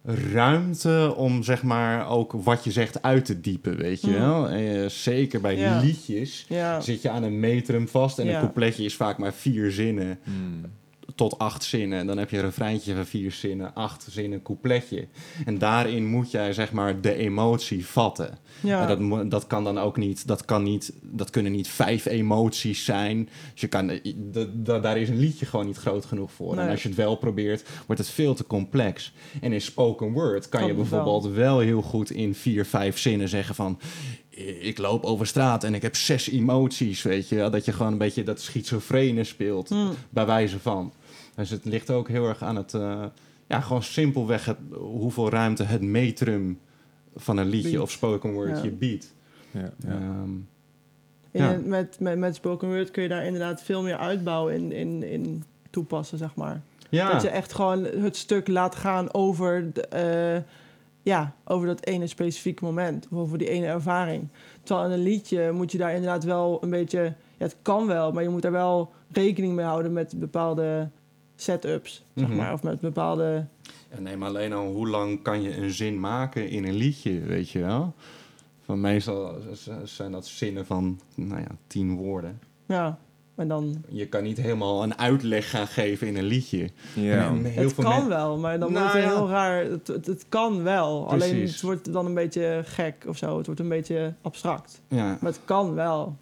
ruimte 0.06 1.14
om 1.16 1.42
zeg 1.42 1.62
maar 1.62 2.08
ook 2.08 2.32
wat 2.32 2.64
je 2.64 2.70
zegt 2.70 3.02
uit 3.02 3.24
te 3.24 3.40
diepen, 3.40 3.76
weet 3.76 4.00
je 4.00 4.10
Mhm. 4.10 4.18
wel. 4.18 4.48
Eh, 4.48 4.88
zeker 4.88 5.40
bij 5.40 5.56
Ja. 5.56 5.80
liedjes 5.80 6.44
Ja. 6.48 6.80
zit 6.80 7.02
je 7.02 7.10
aan 7.10 7.22
een 7.22 7.40
metrum 7.40 7.88
vast 7.88 8.18
en 8.18 8.28
een 8.28 8.40
coupletje 8.40 8.84
is 8.84 8.94
vaak 8.96 9.18
maar 9.18 9.32
vier 9.34 9.70
zinnen 9.70 10.18
Hmm. 10.24 10.60
Tot 11.16 11.38
acht 11.38 11.64
zinnen. 11.64 11.98
En 11.98 12.06
dan 12.06 12.18
heb 12.18 12.30
je 12.30 12.36
een 12.36 12.42
refreintje 12.42 12.94
van 12.94 13.06
vier 13.06 13.32
zinnen, 13.32 13.74
acht 13.74 14.06
zinnen, 14.10 14.42
coupletje. 14.42 15.06
En 15.44 15.58
daarin 15.58 16.06
moet 16.06 16.30
jij 16.30 16.52
zeg 16.52 16.72
maar 16.72 17.00
de 17.00 17.14
emotie 17.14 17.86
vatten. 17.86 18.38
Ja. 18.60 18.88
En 18.88 19.08
dat, 19.08 19.30
dat 19.30 19.46
kan 19.46 19.64
dan 19.64 19.78
ook 19.78 19.96
niet, 19.96 20.26
dat 20.26 20.44
kan 20.44 20.62
niet, 20.62 20.92
dat 21.02 21.30
kunnen 21.30 21.52
niet 21.52 21.68
vijf 21.68 22.06
emoties 22.06 22.84
zijn. 22.84 23.28
Dus 23.52 23.60
je 23.60 23.66
kan, 23.68 24.00
daar 24.82 24.98
is 24.98 25.08
een 25.08 25.18
liedje 25.18 25.46
gewoon 25.46 25.66
niet 25.66 25.76
groot 25.76 26.04
genoeg 26.04 26.32
voor. 26.32 26.56
En 26.58 26.68
als 26.68 26.82
je 26.82 26.88
het 26.88 26.96
wel 26.96 27.16
probeert, 27.16 27.68
wordt 27.86 28.00
het 28.00 28.10
veel 28.10 28.34
te 28.34 28.46
complex. 28.46 29.12
En 29.40 29.52
in 29.52 29.60
spoken 29.60 30.12
word 30.12 30.48
kan, 30.48 30.60
Kan 30.60 30.68
je 30.68 30.74
wel. 30.74 30.82
bijvoorbeeld 30.86 31.34
wel. 31.34 31.58
heel 31.58 31.82
goed 31.82 32.10
in 32.10 32.34
vier, 32.34 32.64
vijf 32.66 32.98
zinnen 32.98 33.28
zeggen 33.28 33.54
van... 33.54 33.78
Ik 34.60 34.78
loop 34.78 35.04
over 35.04 35.26
straat 35.26 35.64
en 35.64 35.74
ik 35.74 35.82
heb 35.82 35.96
zes 35.96 36.28
emoties, 36.30 37.02
weet 37.02 37.28
je. 37.28 37.48
Dat 37.50 37.64
je 37.64 37.72
gewoon 37.72 37.92
een 37.92 37.98
beetje 37.98 38.22
dat 38.22 38.40
schizofrene 38.40 39.24
speelt, 39.24 39.70
Mm. 39.70 39.90
bij 40.10 40.26
wijze 40.26 40.58
van. 40.58 40.92
Dus 41.36 41.50
het 41.50 41.64
ligt 41.64 41.90
ook 41.90 42.08
heel 42.08 42.26
erg 42.28 42.42
aan 42.42 42.56
het... 42.56 42.74
eh, 42.74 43.04
ja, 43.46 43.60
gewoon 43.60 43.82
simpelweg 43.82 44.44
het, 44.44 44.56
hoeveel 44.72 45.30
ruimte 45.30 45.62
het 45.64 45.82
metrum 45.82 46.58
van 47.16 47.36
een 47.36 47.48
liedje 47.48 47.82
of 47.82 47.90
spoken 47.90 48.32
word 48.32 48.56
Ja. 48.56 48.62
je 48.62 48.70
biedt. 48.70 49.14
Ja, 49.50 49.70
ja. 49.86 49.90
Ehm, 49.90 50.30
In- 51.30 51.68
met, 51.68 52.00
met, 52.00 52.18
met 52.18 52.34
spoken 52.34 52.68
word 52.68 52.90
kun 52.90 53.02
je 53.02 53.08
daar 53.08 53.24
inderdaad 53.24 53.62
veel 53.62 53.82
meer 53.82 53.96
uitbouwen 53.96 54.54
in, 54.54 54.72
in, 54.72 55.02
in 55.02 55.44
toepassen, 55.70 56.18
zeg 56.18 56.34
maar. 56.34 56.62
ja, 56.90 57.12
Dat 57.12 57.22
je 57.22 57.28
echt 57.28 57.52
gewoon 57.52 57.84
het 57.84 58.16
stuk 58.16 58.48
laat 58.48 58.74
gaan 58.74 59.14
over, 59.14 59.72
de, 59.72 59.86
eh, 59.86 60.42
ja, 61.02 61.34
over 61.44 61.66
dat 61.66 61.86
ene 61.86 62.06
specifieke 62.06 62.64
moment. 62.64 63.08
Of 63.10 63.18
over 63.18 63.38
die 63.38 63.48
ene 63.48 63.66
ervaring. 63.66 64.28
Terwijl 64.62 64.86
in 64.86 64.92
een 64.92 65.02
liedje 65.02 65.52
moet 65.52 65.72
je 65.72 65.78
daar 65.78 65.92
inderdaad 65.94 66.24
wel 66.24 66.58
een 66.62 66.70
beetje... 66.70 67.00
Ja, 67.38 67.44
het 67.44 67.56
kan 67.62 67.86
wel, 67.86 68.12
maar 68.12 68.22
je 68.22 68.28
moet 68.28 68.42
daar 68.42 68.52
wel 68.52 68.92
rekening 69.12 69.54
mee 69.54 69.64
houden 69.64 69.92
met 69.92 70.18
bepaalde 70.18 70.88
setups, 71.36 72.04
zeg 72.14 72.26
Mhm. 72.28 72.36
maar. 72.36 72.52
Of 72.52 72.62
met 72.62 72.80
bepaalde... 72.80 73.46
En 73.88 74.02
neem 74.02 74.22
alleen 74.22 74.52
al 74.52 74.66
hoe 74.72 74.88
lang 74.88 75.22
kan 75.22 75.42
je 75.42 75.56
een 75.56 75.70
zin 75.70 76.00
maken 76.00 76.48
in 76.48 76.64
een 76.64 76.74
liedje, 76.74 77.20
weet 77.20 77.50
je 77.50 77.60
wel? 77.60 77.94
Van 78.64 78.80
meestal 78.80 79.34
zijn 79.84 80.12
dat 80.12 80.26
zinnen 80.26 80.66
van, 80.66 81.00
nou 81.14 81.40
ja, 81.40 81.46
tien 81.66 81.96
woorden. 81.96 82.40
Ja, 82.66 82.98
en 83.34 83.48
dan... 83.48 83.84
Je 83.88 84.06
kan 84.06 84.22
niet 84.22 84.36
helemaal 84.36 84.82
een 84.82 84.98
uitleg 84.98 85.50
gaan 85.50 85.66
geven 85.66 86.06
in 86.06 86.16
een 86.16 86.24
liedje. 86.24 86.68
Ja. 86.94 87.26
En 87.26 87.44
heel 87.44 87.62
het 87.64 87.72
veel 87.72 87.84
kan 87.84 87.98
men- 87.98 88.08
wel, 88.08 88.38
maar 88.38 88.58
dan 88.58 88.72
Nou 88.72 88.82
wordt 88.84 88.96
het 89.04 89.12
ja. 89.12 89.16
heel 89.18 89.28
raar. 89.28 89.64
Het, 89.64 89.86
het, 89.86 90.06
het 90.06 90.24
kan 90.28 90.62
wel, 90.62 91.08
alleen 91.10 91.40
het 91.42 91.60
wordt 91.60 91.92
dan 91.92 92.06
een 92.06 92.14
beetje 92.14 92.62
gek 92.64 93.04
of 93.08 93.16
zo. 93.16 93.36
Het 93.36 93.46
wordt 93.46 93.60
een 93.60 93.68
beetje 93.68 94.14
abstract. 94.22 94.82
Ja. 94.88 95.04
Maar 95.20 95.30
het 95.32 95.40
kan 95.44 95.74
wel. 95.74 96.16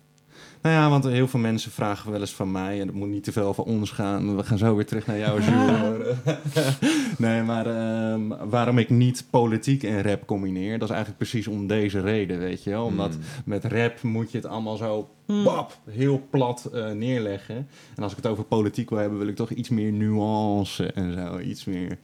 Nou 0.65 0.77
ja, 0.77 0.89
want 0.91 1.05
heel 1.05 1.29
veel 1.29 1.41
mensen 1.41 1.71
vragen 1.71 2.11
wel 2.11 2.21
eens 2.21 2.35
van 2.35 2.53
mij, 2.53 2.81
en 2.81 2.87
het 2.87 2.97
moet 2.97 3.09
niet 3.09 3.25
te 3.25 3.33
veel 3.33 3.45
over 3.47 3.65
ons 3.65 3.91
gaan. 3.91 4.37
We 4.37 4.43
gaan 4.43 4.59
zo 4.59 4.75
weer 4.75 4.87
terug 4.87 5.07
naar 5.07 5.19
jou, 5.19 5.43
Jules. 5.43 6.17
nee, 7.19 7.43
maar 7.43 7.67
ehm, 7.67 8.29
waarom 8.49 8.79
ik 8.79 8.91
niet 8.91 9.25
politiek 9.31 9.83
en 9.83 10.03
rap 10.03 10.27
combineer, 10.27 10.79
dat 10.79 10.89
is 10.89 10.95
eigenlijk 10.95 11.19
precies 11.19 11.47
om 11.47 11.67
deze 11.67 12.01
reden, 12.01 12.39
weet 12.39 12.65
je 12.65 12.71
wel. 12.71 12.85
Omdat 12.85 13.13
Hmm. 13.15 13.23
met 13.45 13.65
rap 13.65 14.03
moet 14.03 14.31
je 14.31 14.37
het 14.37 14.47
allemaal 14.47 14.77
zo 14.77 15.09
Hmm. 15.27 15.45
bap, 15.45 15.79
heel 15.91 16.27
plat 16.31 16.65
eh, 16.73 16.91
neerleggen. 16.91 17.57
En 17.97 18.03
als 18.03 18.11
ik 18.11 18.17
het 18.17 18.27
over 18.27 18.45
politiek 18.45 18.91
wil 18.91 18.99
hebben, 18.99 19.19
wil 19.19 19.29
ik 19.29 19.37
toch 19.37 19.51
iets 19.51 19.69
meer 19.69 19.93
nuance 19.93 20.87
en 20.93 21.13
zo. 21.13 21.39
Iets 21.39 21.65
meer 21.65 21.99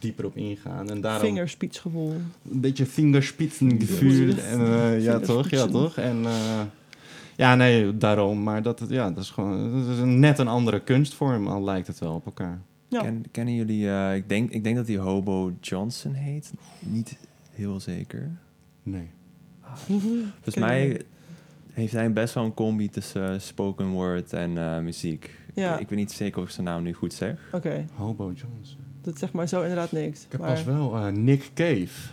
dieper 0.00 0.24
op 0.24 0.36
ingaan. 0.36 0.90
En 0.90 1.00
daarom 1.00 1.20
Vingerspitsgevoel. 1.26 2.10
een 2.50 2.60
beetje 2.60 2.86
vingerspitsengevoel. 2.86 4.28
En, 4.50 4.60
eh, 4.60 5.02
ja, 5.04 5.18
toch? 5.18 5.50
Ja, 5.50 5.66
toch? 5.66 5.96
En 5.96 6.24
eh, 6.24 6.60
ja, 7.38 7.54
nee, 7.54 7.96
daarom. 7.96 8.42
Maar 8.42 8.62
dat, 8.62 8.78
het- 8.80 8.90
ja, 8.90 9.10
dat 9.10 9.24
is 9.24 9.30
gewoon 9.30 9.82
dat 9.86 9.94
is 9.94 9.98
een, 9.98 10.18
net 10.20 10.38
een 10.38 10.48
andere 10.48 10.80
kunstvorm, 10.80 11.46
al 11.46 11.64
lijkt 11.64 11.86
het 11.86 11.98
wel 11.98 12.14
op 12.14 12.26
elkaar. 12.26 12.60
Ja. 12.88 13.00
Ken, 13.00 13.24
kennen 13.30 13.54
jullie, 13.54 13.88
eh, 13.90 14.14
ik, 14.14 14.28
denk, 14.28 14.50
ik 14.50 14.64
denk 14.64 14.76
dat 14.76 14.86
hij 14.86 14.96
Hobo 14.96 15.52
Johnson 15.60 16.12
heet. 16.12 16.52
Niet 16.78 17.16
heel 17.52 17.80
zeker. 17.80 18.30
Nee. 18.82 19.10
Volgens 19.86 20.56
mij 20.56 21.00
heeft 21.72 21.92
hij 21.92 22.12
best 22.12 22.34
wel 22.34 22.44
een 22.44 22.54
combi 22.54 22.88
tussen 22.90 23.32
eh, 23.32 23.38
spoken 23.38 23.88
word 23.88 24.32
en 24.32 24.58
eh, 24.58 24.78
muziek. 24.78 25.30
Ja. 25.54 25.74
Ik, 25.74 25.80
ik 25.80 25.88
weet 25.88 25.98
niet 25.98 26.12
zeker 26.12 26.38
of 26.40 26.44
ik 26.48 26.50
zijn 26.54 26.66
naam 26.66 26.82
nu 26.82 26.92
goed 26.92 27.12
zeg. 27.12 27.48
Oké, 27.52 27.84
Hobo 27.94 28.24
Johnson. 28.34 28.78
dat 29.02 29.18
zegt 29.18 29.32
maar 29.32 29.48
zo 29.48 29.60
inderdaad 29.62 29.92
niks. 29.92 30.24
Ik 30.24 30.32
heb 30.32 30.40
maar, 30.40 30.52
pas 30.52 30.64
wel 30.64 30.96
eh, 30.96 31.06
Nick 31.12 31.50
Cave. 31.54 32.08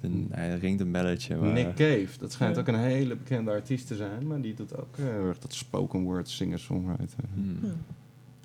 De- 0.00 0.26
hij 0.30 0.58
ringt 0.58 0.80
een 0.80 0.92
belletje. 0.92 1.36
Maar, 1.36 1.52
Nick 1.52 1.68
Cave. 1.74 2.08
Dat 2.18 2.32
schijnt 2.32 2.54
Ja. 2.54 2.60
ook 2.60 2.68
een 2.68 2.78
hele 2.78 3.16
bekende 3.16 3.50
artiest 3.50 3.86
te 3.86 3.94
zijn. 3.94 4.26
Maar 4.26 4.40
die 4.40 4.54
doet 4.54 4.76
ook 4.76 4.96
eh, 4.96 5.04
heel 5.04 5.26
erg 5.26 5.38
dat 5.38 5.54
spoken 5.54 6.00
word 6.02 6.28
singer-songwriter. 6.28 7.18
Hmm. 7.34 7.58
Ja. 7.62 7.68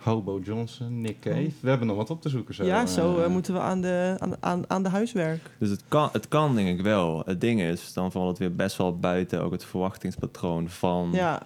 Hobo 0.02 0.40
Johnson, 0.44 1.02
Nick 1.02 1.20
Cave. 1.20 1.52
We 1.60 1.70
hebben 1.70 1.88
nog 1.88 1.98
wat 1.98 2.10
op 2.10 2.22
te 2.22 2.30
zoeken 2.30 2.54
zo. 2.54 2.64
ja, 2.66 2.86
zo 2.86 3.18
eh. 3.18 3.24
eh, 3.24 3.30
moeten 3.32 3.54
we 3.54 3.60
aan 3.60 3.82
de, 3.82 4.16
aan, 4.20 4.34
aan, 4.40 4.64
aan 4.70 4.84
de 4.84 4.90
huiswerk. 4.90 5.42
Dus 5.60 5.70
het 5.70 5.84
kan, 5.88 6.10
het 6.12 6.28
kan 6.28 6.56
denk 6.56 6.80
ik 6.80 6.82
wel. 6.86 7.22
Het 7.26 7.42
ding 7.42 7.62
is, 7.62 7.94
dan 7.94 8.12
valt 8.12 8.28
het 8.30 8.38
weer 8.38 8.56
best 8.56 8.78
wel 8.78 9.00
buiten 9.00 9.42
ook 9.42 9.52
het 9.52 9.66
verwachtingspatroon 9.66 10.70
van 10.70 11.10
Ja, 11.14 11.42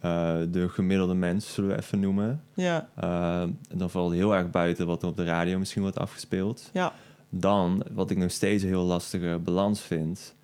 eh, 0.00 0.36
de 0.50 0.68
gemiddelde 0.68 1.14
mens, 1.14 1.54
zullen 1.54 1.70
we 1.70 1.76
even 1.76 2.00
noemen. 2.00 2.42
ja, 2.54 2.88
Eh, 2.94 3.42
dan 3.76 3.90
valt 3.90 4.10
het 4.10 4.18
heel 4.18 4.34
erg 4.34 4.50
buiten 4.50 4.86
wat 4.86 5.02
er 5.02 5.08
op 5.08 5.16
de 5.16 5.24
radio 5.24 5.58
misschien 5.58 5.82
wordt 5.82 5.98
afgespeeld. 5.98 6.70
ja. 6.72 6.92
Dan, 7.30 7.82
wat 7.92 8.10
ik 8.10 8.16
nog 8.16 8.30
steeds 8.30 8.62
een 8.62 8.68
heel 8.68 8.84
lastige 8.84 9.40
balans 9.44 9.80
vind, 9.80 10.34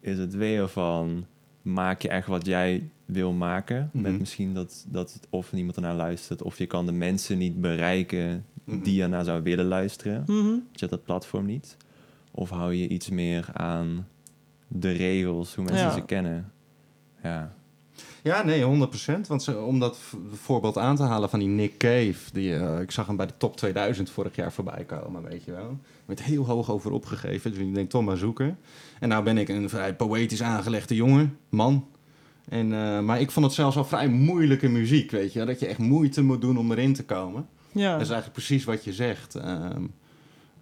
is 0.00 0.18
het 0.18 0.34
weer 0.34 0.68
van 0.68 1.26
maak 1.62 2.02
je 2.02 2.08
echt 2.08 2.26
wat 2.26 2.46
jij 2.46 2.88
wil 3.04 3.32
maken. 3.32 3.90
Met 3.92 4.10
Mhm. 4.10 4.18
misschien 4.20 4.54
dat, 4.54 4.84
dat 4.88 5.12
het 5.12 5.26
of 5.30 5.52
niemand 5.52 5.76
ernaar 5.76 5.94
luistert, 5.94 6.42
of 6.42 6.58
je 6.58 6.66
kan 6.66 6.86
de 6.86 6.92
mensen 6.92 7.38
niet 7.38 7.60
bereiken 7.60 8.44
Mhm. 8.64 8.82
die 8.82 9.02
ernaar 9.02 9.24
zou 9.24 9.42
willen 9.42 9.66
luisteren. 9.66 10.22
Mhm. 10.26 10.44
Je 10.46 10.60
hebt 10.78 10.90
dat 10.90 11.04
platform 11.04 11.46
niet. 11.46 11.76
Of 12.30 12.50
hou 12.50 12.72
je 12.74 12.88
iets 12.88 13.08
meer 13.08 13.48
aan 13.52 14.08
de 14.68 14.90
regels, 14.92 15.54
hoe 15.54 15.64
mensen 15.64 15.86
Ja. 15.86 15.92
ze 15.94 16.02
kennen. 16.04 16.52
Ja. 17.22 17.54
Ja, 18.22 18.42
nee, 18.44 18.62
100%. 18.64 19.26
Want 19.26 19.42
ze, 19.42 19.58
om 19.60 19.78
dat 19.78 19.98
v- 19.98 20.14
voorbeeld 20.32 20.78
aan 20.78 20.96
te 20.96 21.02
halen 21.02 21.28
van 21.30 21.38
die 21.38 21.48
Nick 21.48 21.76
Cave, 21.78 22.14
die, 22.32 22.54
eh, 22.56 22.80
ik 22.80 22.90
zag 22.90 23.06
hem 23.06 23.16
bij 23.16 23.26
de 23.26 23.36
top 23.36 23.56
2000 23.56 24.10
vorig 24.10 24.36
jaar 24.36 24.52
voorbij 24.52 24.84
komen, 24.84 25.22
weet 25.22 25.44
je 25.44 25.50
wel. 25.52 25.78
Werd 26.14 26.24
heel 26.24 26.46
hoog 26.46 26.70
over 26.70 26.90
opgegeven, 26.90 27.50
dus 27.50 27.60
ik 27.60 27.74
denk 27.74 27.90
toch 27.90 28.04
maar 28.04 28.16
zoeken. 28.16 28.58
En 29.00 29.08
nou 29.08 29.24
ben 29.24 29.38
ik 29.38 29.48
een 29.48 29.68
vrij 29.68 29.94
poëtisch 29.94 30.42
aangelegde 30.42 30.94
jongen, 30.94 31.36
man. 31.48 31.86
En, 32.48 32.72
eh, 32.72 33.00
maar 33.00 33.20
ik 33.20 33.30
vond 33.30 33.46
het 33.46 33.54
zelfs 33.54 33.76
al 33.76 33.84
vrij 33.84 34.08
moeilijke 34.08 34.68
muziek, 34.68 35.10
weet 35.10 35.32
je. 35.32 35.44
Dat 35.44 35.60
je 35.60 35.66
echt 35.66 35.78
moeite 35.78 36.22
moet 36.22 36.40
doen 36.40 36.58
om 36.58 36.70
erin 36.72 36.94
te 36.94 37.04
komen. 37.04 37.46
Ja. 37.72 37.92
Dat 37.92 38.00
is 38.00 38.10
eigenlijk 38.10 38.32
precies 38.32 38.64
wat 38.64 38.84
je 38.84 38.92
zegt. 38.92 39.34
Ehm, 39.34 39.82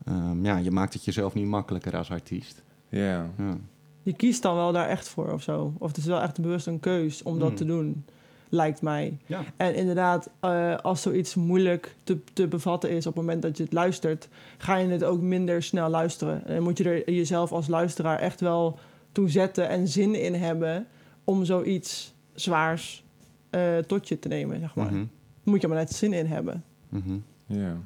ehm, 0.05 0.45
ja, 0.45 0.57
je 0.57 0.71
maakt 0.71 0.93
het 0.93 1.05
jezelf 1.05 1.35
niet 1.35 1.47
makkelijker 1.47 1.97
als 1.97 2.11
artiest. 2.11 2.63
Ja. 2.89 3.31
Ja. 3.39 3.59
Je 4.03 4.13
kiest 4.13 4.43
dan 4.43 4.55
wel 4.55 4.73
daar 4.73 4.89
echt 4.89 5.09
voor 5.09 5.33
of 5.33 5.43
zo. 5.43 5.75
Of 5.79 5.89
het 5.89 5.97
is 5.97 6.05
wel 6.05 6.21
echt 6.21 6.41
bewust 6.41 6.67
een 6.67 6.81
keus 6.81 7.23
om 7.23 7.39
dat 7.39 7.49
Hmm. 7.49 7.57
te 7.57 7.65
doen. 7.65 8.05
Lijkt 8.51 8.83
mij. 8.83 9.19
Ja. 9.27 9.45
En 9.57 9.75
inderdaad, 9.75 10.31
eh, 10.41 10.77
als 10.77 11.03
zoiets 11.03 11.35
moeilijk 11.35 11.95
te, 12.05 12.19
te 12.33 12.47
bevatten 12.47 12.91
is 12.91 13.07
op 13.07 13.15
het 13.15 13.23
moment 13.23 13.43
dat 13.43 13.57
je 13.57 13.63
het 13.63 13.73
luistert, 13.73 14.29
ga 14.59 14.77
je 14.77 14.89
het 14.89 15.05
ook 15.05 15.21
minder 15.21 15.63
snel 15.63 15.89
luisteren. 15.89 16.47
En 16.47 16.63
moet 16.63 16.79
je 16.79 16.85
er 16.85 17.13
jezelf 17.13 17.53
als 17.53 17.69
luisteraar 17.69 18.19
echt 18.19 18.41
wel 18.41 18.79
toe 19.13 19.29
zetten 19.29 19.69
en 19.69 19.89
zin 19.89 20.15
in 20.15 20.35
hebben 20.35 20.87
om 21.25 21.45
zoiets 21.45 22.15
zwaars 22.35 23.05
eh, 23.51 23.79
tot 23.79 24.09
je 24.09 24.19
te 24.19 24.29
nemen, 24.29 24.61
zeg 24.61 24.75
maar. 24.75 24.93
Mhm. 24.93 25.05
Moet 25.43 25.61
je 25.61 25.69
maar 25.69 25.77
net 25.77 25.93
zin 25.93 26.13
in 26.13 26.27
hebben. 26.27 26.65
Mhm. 26.89 27.19
Ja. 27.47 27.77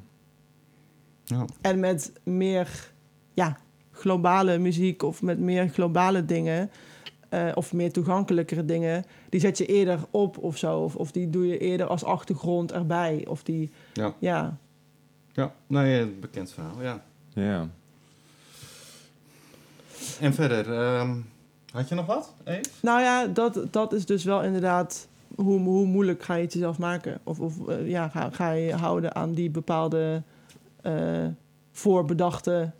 Ja. 1.23 1.45
En 1.61 1.79
met 1.79 2.11
meer 2.23 2.91
ja, 3.33 3.57
globale 3.91 4.57
muziek 4.57 5.03
of 5.03 5.21
met 5.21 5.39
meer 5.39 5.69
globale 5.69 6.25
dingen, 6.25 6.71
eh, 7.35 7.51
of 7.53 7.73
meer 7.73 7.91
toegankelijkere 7.91 8.65
dingen, 8.65 9.05
die 9.29 9.39
zet 9.39 9.57
je 9.57 9.65
eerder 9.65 9.99
op 10.11 10.37
of 10.37 10.57
zo. 10.57 10.79
Of, 10.79 10.95
of 10.95 11.11
die 11.11 11.29
doe 11.29 11.47
je 11.47 11.57
eerder 11.57 11.87
als 11.87 12.03
achtergrond 12.03 12.71
erbij. 12.71 13.25
Of 13.27 13.43
die, 13.43 13.71
Ja. 13.93 14.13
ja. 14.19 14.57
Ja, 15.33 15.53
nee, 15.67 16.05
bekend 16.05 16.51
verhaal, 16.51 16.81
ja. 16.81 17.03
Ja. 17.33 17.69
En 20.19 20.33
verder, 20.33 20.73
ehm, 20.73 21.15
had 21.71 21.89
je 21.89 21.95
nog 21.95 22.05
wat, 22.05 22.33
Eve? 22.43 22.69
Nou 22.81 23.01
ja, 23.01 23.27
dat, 23.27 23.67
dat 23.71 23.93
is 23.93 24.05
dus 24.05 24.23
wel 24.23 24.43
inderdaad 24.43 25.07
hoe, 25.35 25.59
hoe 25.59 25.85
moeilijk 25.85 26.23
ga 26.23 26.35
je 26.35 26.43
het 26.43 26.53
jezelf 26.53 26.77
maken. 26.77 27.19
Of, 27.23 27.39
of 27.39 27.67
eh, 27.67 27.89
ja, 27.89 28.07
ga, 28.07 28.29
ga 28.29 28.51
je 28.51 28.73
houden 28.73 29.15
aan 29.15 29.33
die 29.33 29.49
bepaalde 29.49 30.23
eh, 30.81 31.25
voorbedachte 31.71 32.71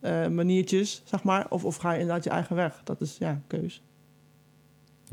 eh, 0.00 0.26
maniertjes, 0.26 1.02
zeg 1.04 1.22
maar. 1.22 1.46
Of, 1.48 1.64
of 1.64 1.76
ga 1.76 1.92
je 1.92 2.00
inderdaad 2.00 2.24
je 2.24 2.30
eigen 2.30 2.56
weg. 2.56 2.80
Dat 2.84 3.00
is 3.00 3.16
ja, 3.18 3.40
keus. 3.46 3.82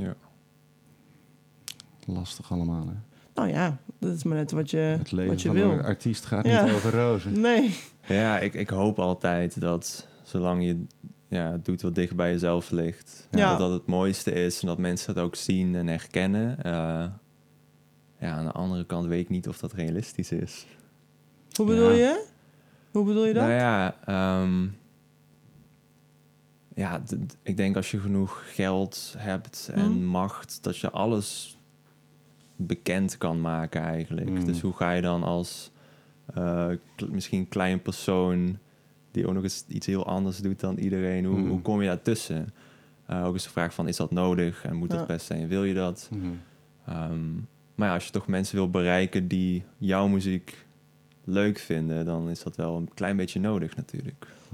Ja. 0.06 0.16
Lastig 2.06 2.52
allemaal, 2.52 2.88
hè? 2.88 2.94
Nou 3.36 3.50
ja, 3.50 3.78
dat 4.00 4.16
is 4.16 4.24
maar 4.24 4.38
net 4.38 4.52
wat 4.52 4.70
je, 4.70 4.78
Het 4.78 5.12
leven 5.12 5.32
wat 5.32 5.42
je 5.42 5.48
van 5.48 5.58
wil. 5.58 5.72
een 5.72 5.84
artiest 5.84 6.26
gaat 6.26 6.46
Ja. 6.46 6.64
niet 6.64 6.74
over 6.74 6.92
rozen. 6.92 7.40
Nee. 7.42 7.76
Ja, 8.08 8.40
ik, 8.40 8.54
ik 8.54 8.70
hoop 8.70 9.00
altijd 9.00 9.62
dat 9.62 10.08
zolang 10.24 10.64
je 10.64 10.84
ja, 11.28 11.58
doet 11.64 11.82
wat 11.82 11.96
dicht 11.96 12.16
bij 12.16 12.32
jezelf 12.32 12.70
ligt, 12.72 13.28
Ja. 13.32 13.50
dat 13.50 13.60
dat 13.60 13.72
het 13.72 13.86
mooiste 13.86 14.32
is 14.32 14.62
en 14.62 14.68
dat 14.68 14.78
mensen 14.78 15.14
het 15.14 15.24
ook 15.24 15.36
zien 15.36 15.76
en 15.76 15.88
herkennen. 15.88 16.64
Eh, 16.64 17.06
ja, 18.20 18.32
aan 18.32 18.46
de 18.46 18.52
andere 18.52 18.86
kant 18.86 19.06
weet 19.06 19.22
ik 19.22 19.30
niet 19.30 19.48
of 19.48 19.58
dat 19.58 19.74
realistisch 19.74 20.32
is. 20.32 20.66
Hoe 21.52 21.66
bedoel 21.66 21.92
Ja. 21.92 21.98
je? 21.98 22.26
Hoe 22.92 23.06
bedoel 23.06 23.26
je 23.26 23.34
dat? 23.34 23.44
Nou 23.44 23.56
ja, 23.56 23.96
ehm, 24.06 24.68
ja 26.76 27.02
ik 27.44 27.58
denk 27.58 27.76
als 27.76 27.92
je 27.92 28.00
genoeg 28.00 28.44
geld 28.54 29.16
hebt 29.18 29.70
en 29.74 29.92
Mhm. 29.92 30.06
macht, 30.06 30.64
dat 30.64 30.78
je 30.78 30.90
alles 30.92 31.58
bekend 32.56 33.18
kan 33.18 33.42
maken 33.42 33.82
eigenlijk. 33.82 34.30
Mm. 34.30 34.46
Dus 34.46 34.62
hoe 34.62 34.74
ga 34.74 34.92
je 34.92 35.02
dan 35.02 35.24
als 35.24 35.72
kle- 36.96 37.10
misschien 37.12 37.48
klein 37.48 37.82
persoon 37.82 38.58
die 39.12 39.28
ook 39.28 39.34
nog 39.34 39.44
eens 39.44 39.66
iets 39.68 39.86
heel 39.86 40.06
anders 40.06 40.38
doet 40.38 40.60
dan 40.60 40.78
iedereen, 40.78 41.26
hoe, 41.26 41.38
Mm. 41.40 41.50
hoe 41.50 41.62
kom 41.62 41.82
je 41.82 41.88
daartussen? 41.88 42.54
Eh 43.06 43.26
ook 43.26 43.34
eens 43.34 43.44
de 43.44 43.50
vraag 43.50 43.74
van, 43.74 43.88
is 43.88 43.98
dat 43.98 44.12
nodig 44.12 44.64
en 44.66 44.76
moet 44.76 44.92
Ja. 44.92 44.98
dat 44.98 45.08
best 45.08 45.26
zijn? 45.26 45.48
Wil 45.48 45.64
je 45.64 45.74
dat? 45.74 46.10
Mhm. 46.12 46.26
Ehm, 46.86 47.34
maar 47.76 47.88
ja, 47.88 47.94
als 47.94 48.06
je 48.06 48.12
toch 48.12 48.28
mensen 48.28 48.56
wil 48.56 48.70
bereiken 48.70 49.28
die 49.28 49.64
jouw 49.78 50.08
muziek 50.08 50.66
leuk 51.32 51.60
vinden, 51.60 52.06
dan 52.06 52.30
is 52.30 52.44
dat 52.44 52.56
wel 52.56 52.78
een 52.78 52.90
klein 52.94 53.16
beetje 53.18 53.40
nodig 53.40 53.76
natuurlijk. 53.76 54.26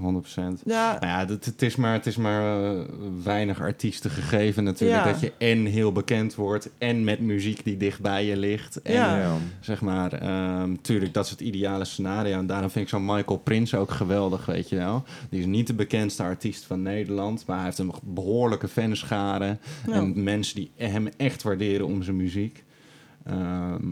Ja, 0.64 0.98
Nou 1.00 1.06
ja, 1.06 1.26
het, 1.26 1.44
het 1.44 1.62
is 1.62 1.76
maar, 1.76 1.92
het 1.92 2.06
is 2.06 2.16
maar 2.16 2.64
eh, 2.74 2.80
weinig 3.22 3.60
artiesten 3.60 4.10
gegeven 4.10 4.64
natuurlijk. 4.64 5.04
Ja. 5.04 5.10
Dat 5.12 5.20
je 5.20 5.32
en 5.38 5.64
heel 5.66 5.92
bekend 5.92 6.34
wordt 6.34 6.70
en 6.78 7.04
met 7.04 7.20
muziek 7.20 7.64
die 7.64 7.76
dicht 7.76 8.00
bij 8.00 8.24
je 8.26 8.36
ligt. 8.36 8.82
En 8.82 8.92
Ja. 8.92 9.36
zeg 9.60 9.80
maar, 9.80 10.12
ehm 10.12 10.74
tuurlijk, 10.80 11.14
dat 11.14 11.24
is 11.24 11.30
het 11.30 11.40
ideale 11.40 11.84
scenario. 11.84 12.38
En 12.38 12.46
daarom 12.46 12.70
vind 12.70 12.84
ik 12.84 12.90
zo'n 12.90 13.04
Michael 13.04 13.38
Prins 13.38 13.74
ook 13.74 13.90
geweldig, 13.90 14.46
weet 14.46 14.68
je 14.68 14.76
wel. 14.76 15.04
Die 15.30 15.40
is 15.40 15.46
niet 15.46 15.66
de 15.66 15.74
bekendste 15.74 16.22
artiest 16.22 16.64
van 16.64 16.82
Nederland, 16.82 17.46
maar 17.46 17.56
hij 17.56 17.64
heeft 17.64 17.78
een 17.78 17.92
behoorlijke 18.02 18.68
fanschare. 18.68 19.58
Ja. 19.86 19.92
En 19.92 20.22
mensen 20.22 20.54
die 20.56 20.70
hem 20.76 21.08
echt 21.16 21.42
waarderen 21.42 21.86
om 21.86 22.02
zijn 22.02 22.16
muziek. 22.16 22.64
Ehm, 23.24 23.86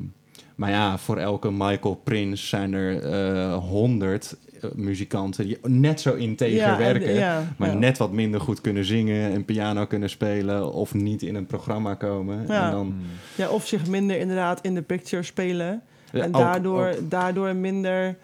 maar 0.57 0.70
ja, 0.70 0.98
voor 0.98 1.16
elke 1.16 1.50
Michael 1.50 1.94
Prins 1.94 2.48
zijn 2.48 2.72
er 2.72 3.02
eh, 3.02 3.57
honderd 3.57 4.36
eh, 4.61 4.70
muzikanten 4.74 5.44
die 5.46 5.59
net 5.62 6.00
zo 6.00 6.14
integer 6.14 6.57
ja, 6.57 6.72
en- 6.72 6.78
werken. 6.78 7.14
ja, 7.14 7.52
Maar 7.57 7.68
ja. 7.68 7.74
net 7.74 7.98
wat 7.98 8.12
minder 8.12 8.40
goed 8.40 8.61
kunnen 8.61 8.84
zingen 8.84 9.32
en 9.32 9.44
piano 9.44 9.86
kunnen 9.86 10.11
spelen 10.11 10.72
of 10.72 10.94
niet 10.94 11.22
in 11.22 11.34
een 11.34 11.46
programma 11.46 11.94
komen. 11.94 12.44
Ja. 12.46 12.64
En 12.66 12.70
dan, 12.70 12.94
Ja, 13.36 13.48
of 13.48 13.66
zich 13.66 13.86
minder 13.86 14.18
inderdaad 14.18 14.61
in 14.61 14.74
de 14.74 14.82
picture 14.82 15.22
spelen. 15.22 15.82
En 16.12 16.26
ook- 16.26 16.32
daardoor, 16.40 16.88
ook. 16.88 17.11
daardoor 17.11 17.57
minder 17.57 18.16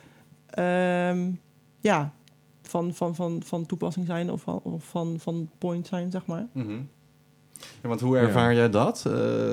ehm, 0.50 1.30
ja, 1.80 2.12
van, 2.62 2.94
van, 2.94 3.14
van, 3.14 3.42
van 3.44 3.66
toepassing 3.66 4.06
zijn 4.06 4.30
of 4.30 4.42
van, 4.42 4.60
of 4.62 4.84
van, 4.84 5.14
van 5.18 5.48
point 5.58 5.86
zijn, 5.86 6.10
zeg 6.10 6.26
maar. 6.26 6.46
Mhm. 6.52 6.72
Ja, 7.82 7.88
want 7.88 8.00
hoe 8.00 8.18
ervaar 8.18 8.54
jij 8.54 8.70
dat? 8.70 9.04
Eh, 9.06 9.12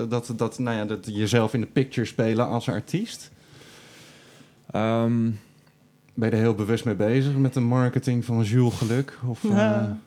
dat, 0.09 0.33
dat, 0.35 0.59
nou 0.59 0.77
ja, 0.77 0.85
dat 0.85 1.05
jezelf 1.05 1.53
in 1.53 1.61
de 1.61 1.67
picture 1.67 2.07
spelen 2.07 2.47
als 2.47 2.69
artiest? 2.69 3.31
Ehm, 4.71 5.29
Ben 6.13 6.29
je 6.29 6.35
er 6.35 6.41
heel 6.41 6.55
bewust 6.55 6.85
mee 6.85 6.95
bezig 6.95 7.35
met 7.35 7.53
de 7.53 7.59
marketing 7.59 8.25
van 8.25 8.43
Jules 8.43 8.73
Geluk? 8.73 9.17
Of, 9.27 9.43
eh, 9.43 9.49
Ja. 9.51 9.97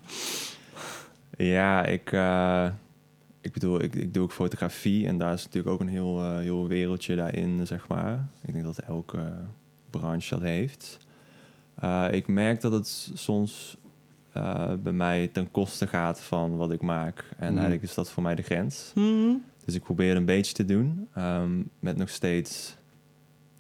ja, 1.37 1.85
ik, 1.85 2.13
eh, 2.13 2.67
ik 3.41 3.53
bedoel, 3.53 3.83
ik, 3.83 3.95
ik 3.95 4.15
doe 4.15 4.23
ook 4.23 4.33
fotografie 4.33 5.07
en 5.07 5.19
daar 5.19 5.33
is 5.33 5.45
natuurlijk 5.45 5.75
ook 5.75 5.81
een 5.81 5.89
heel, 5.89 6.21
eh, 6.21 6.37
heel 6.39 6.69
wereldje 6.69 7.17
daarin, 7.17 7.67
zeg 7.67 7.89
maar. 7.89 8.27
Ik 8.45 8.53
denk 8.53 8.65
dat 8.65 8.79
elke 8.79 9.33
branche 9.91 10.35
dat 10.35 10.43
heeft. 10.45 10.99
Eh, 11.75 12.07
ik 12.11 12.27
merk 12.27 12.61
dat 12.61 12.73
het 12.73 13.11
soms 13.15 13.77
eh, 14.33 14.73
bij 14.83 14.93
mij 14.93 15.29
ten 15.33 15.51
koste 15.51 15.87
gaat 15.87 16.21
van 16.21 16.57
wat 16.57 16.73
ik 16.73 16.83
maak. 16.83 17.19
En 17.31 17.47
Mhm. 17.47 17.53
eigenlijk 17.53 17.83
is 17.83 17.95
dat 17.95 18.11
voor 18.11 18.23
mij 18.23 18.35
de 18.35 18.43
grens. 18.43 18.93
Mhm. 18.95 19.33
Dus 19.65 19.75
ik 19.75 19.83
probeer 19.83 20.17
een 20.17 20.25
beetje 20.25 20.53
te 20.55 20.65
doen, 20.65 21.09
ehm, 21.15 21.51
met 21.79 21.97
nog 21.97 22.09
steeds 22.09 22.77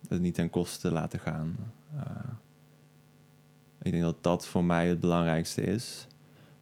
het 0.08 0.20
niet 0.20 0.34
ten 0.34 0.50
koste 0.50 0.90
laten 0.92 1.18
gaan. 1.18 1.56
Eh, 1.96 2.02
ik 3.82 3.90
denk 3.90 4.02
dat 4.02 4.22
dat 4.22 4.46
voor 4.46 4.64
mij 4.64 4.88
het 4.88 5.00
belangrijkste 5.00 5.62
is. 5.62 6.06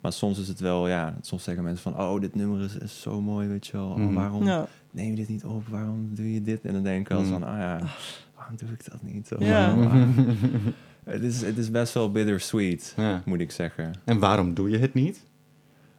Maar 0.00 0.12
soms 0.12 0.38
is 0.38 0.48
het 0.48 0.61
wel, 0.61 0.88
ja, 0.88 1.14
soms 1.20 1.42
zeggen 1.44 1.64
mensen 1.64 1.92
van, 1.92 2.00
oh, 2.02 2.20
dit 2.20 2.34
nummer 2.34 2.61
is, 2.64 2.76
is 2.76 3.00
zo 3.00 3.20
mooi, 3.20 3.48
weet 3.48 3.66
je 3.66 3.72
wel. 3.76 3.88
Oh, 3.88 3.96
Mhm. 3.96 4.14
waarom 4.14 4.44
Ja. 4.44 4.66
neem 4.90 5.11
je 5.11 5.16
dit 5.16 5.28
niet 5.28 5.44
op? 5.44 5.66
Waarom 5.68 6.14
doe 6.14 6.32
je 6.34 6.42
dit? 6.42 6.61
En 6.64 6.72
dan 6.72 6.82
denk 6.82 7.00
ik 7.00 7.08
wel 7.08 7.24
van, 7.24 7.42
ah 7.42 7.58
ja, 7.58 7.80
waarom 8.36 8.56
doe 8.56 8.68
ik 8.68 8.90
dat 8.90 9.02
niet? 9.02 9.30
Ja. 9.38 9.74
het, 11.05 11.22
is, 11.22 11.42
het 11.42 11.59
is 11.59 11.70
best 11.70 11.94
wel 11.94 12.11
bittersweet, 12.11 12.94
ja. 12.96 13.22
moet 13.24 13.40
ik 13.40 13.51
zeggen. 13.51 13.92
En 14.05 14.18
waarom 14.18 14.55
doe 14.55 14.70
je 14.70 14.78
het 14.78 14.94
niet? 14.94 15.28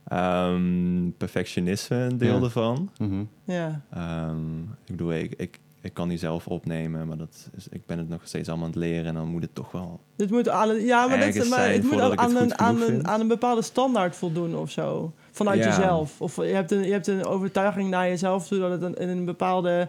Ehm, 0.08 1.10
perfectionisme, 1.18 1.96
een 1.98 2.18
deel 2.18 2.38
Ja. 2.38 2.44
ervan. 2.44 2.90
Mhm. 2.98 3.24
Ja. 3.44 3.82
Ehm, 3.94 4.60
ik 4.62 4.88
bedoel, 4.88 5.14
ik, 5.14 5.34
ik, 5.38 5.60
ik 5.82 5.94
kan 5.94 6.08
die 6.10 6.18
zelf 6.18 6.48
opnemen, 6.48 7.08
maar 7.08 7.18
dat 7.18 7.50
is, 7.58 7.68
ik 7.70 7.86
ben 7.86 7.98
het 7.98 8.10
nog 8.10 8.22
steeds 8.24 8.48
allemaal 8.50 8.66
aan 8.66 8.72
het 8.72 8.82
leren 8.82 9.06
en 9.06 9.14
dan 9.14 9.28
moet 9.28 9.42
het 9.42 9.56
toch 9.56 9.72
wel. 9.72 10.00
Dit 10.16 10.30
moet 10.30 10.50
aan 10.50 10.70
een, 10.70 10.86
ja, 10.86 11.08
maar, 11.08 11.18
Ergens 11.20 11.50
maar 11.50 11.72
het 11.72 11.84
moet 11.84 12.02
ook 12.02 12.12
het 12.12 12.20
aan, 12.20 12.36
een, 12.36 12.58
aan, 12.60 12.82
een, 12.82 13.08
aan 13.08 13.20
een 13.20 13.28
bepaalde 13.28 13.62
standaard 13.62 14.16
voldoen 14.16 14.56
of 14.56 14.72
zo. 14.72 15.14
Vanuit 15.32 15.60
Ja. 15.60 15.66
jezelf. 15.68 16.22
Of 16.22 16.36
je 16.36 16.42
hebt, 16.44 16.72
een, 16.72 16.84
je 16.84 16.92
hebt 16.92 17.08
een 17.08 17.26
overtuiging 17.26 17.90
naar 17.90 18.08
jezelf 18.08 18.48
toe 18.48 18.60
dat 18.60 18.72
het 18.72 18.82
een, 18.82 18.96
in 18.96 19.10
een 19.10 19.26
bepaalde 19.26 19.88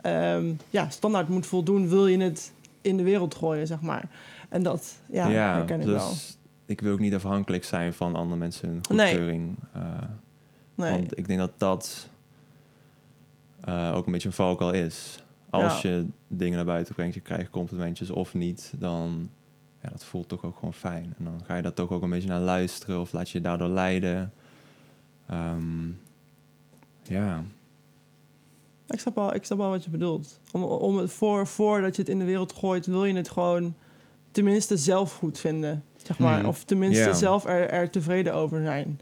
ehm, 0.00 0.52
ja, 0.70 0.90
standaard 0.90 1.28
moet 1.28 1.46
voldoen. 1.46 1.88
Wil 1.88 2.06
je 2.06 2.18
het 2.18 2.52
in 2.80 2.96
de 2.96 3.02
wereld 3.02 3.34
gooien, 3.34 3.66
zeg 3.66 3.80
maar. 3.80 4.04
En 4.50 4.62
dat 4.62 4.98
ja, 5.10 5.28
herken 5.28 5.80
ik 5.80 5.86
dus 5.86 5.94
wel. 5.94 6.12
ik 6.66 6.80
wil 6.80 6.92
ook 6.92 6.98
niet 6.98 7.14
afhankelijk 7.14 7.64
zijn 7.64 7.92
van 7.94 8.14
andere 8.16 8.38
mensen 8.38 8.68
hun 8.68 8.80
Nee. 8.96 9.06
goedkeuring. 9.08 9.56
eh, 9.72 9.82
Nee. 10.74 10.90
Want 10.90 11.18
ik 11.18 11.26
denk 11.26 11.38
dat 11.38 11.52
dat 11.56 12.08
eh, 13.60 13.92
ook 13.94 14.06
een 14.06 14.12
beetje 14.12 14.28
een 14.28 14.34
valkuil 14.34 14.72
is. 14.72 15.24
Als 15.50 15.82
je 15.82 16.06
dingen 16.28 16.56
naar 16.56 16.64
buiten 16.64 16.94
brengt, 16.94 17.14
je 17.14 17.20
krijgt 17.20 17.50
complimentjes 17.50 18.10
of 18.10 18.34
niet, 18.34 18.72
dan 18.78 19.30
ja, 19.82 19.88
dat 19.88 20.04
voelt 20.04 20.28
toch 20.28 20.44
ook 20.44 20.54
gewoon 20.54 20.74
fijn. 20.74 21.14
En 21.18 21.24
dan 21.24 21.40
ga 21.44 21.56
je 21.56 21.62
daar 21.62 21.74
toch 21.74 21.90
ook 21.90 22.02
een 22.02 22.10
beetje 22.10 22.28
naar 22.28 22.40
luisteren 22.40 23.00
of 23.00 23.12
laat 23.12 23.30
je 23.30 23.38
je 23.38 23.44
daardoor 23.44 23.68
leiden. 23.68 24.32
Ehm, 25.26 25.86
ja, 27.02 27.42
Ik 28.88 29.00
snap, 29.00 29.14
wel, 29.14 29.34
ik 29.34 29.44
snap 29.44 29.58
wat 29.58 29.84
je 29.84 29.90
bedoelt. 29.90 30.40
Om, 30.52 30.62
om 30.62 30.96
het 30.96 31.12
voor, 31.12 31.46
voordat 31.46 31.96
je 31.96 32.02
het 32.02 32.10
in 32.10 32.18
de 32.18 32.24
wereld 32.24 32.52
gooit, 32.52 32.86
wil 32.86 33.04
je 33.04 33.14
het 33.14 33.28
gewoon 33.30 33.74
tenminste 34.30 34.76
zelf 34.76 35.16
goed 35.16 35.38
vinden. 35.38 35.84
Zeg 35.96 36.18
maar. 36.18 36.38
Mhm. 36.38 36.48
Of 36.48 36.64
tenminste 36.64 37.14
zelf 37.14 37.44
er, 37.44 37.68
er 37.70 37.90
tevreden 37.90 38.34
over 38.34 38.62
zijn. 38.62 39.00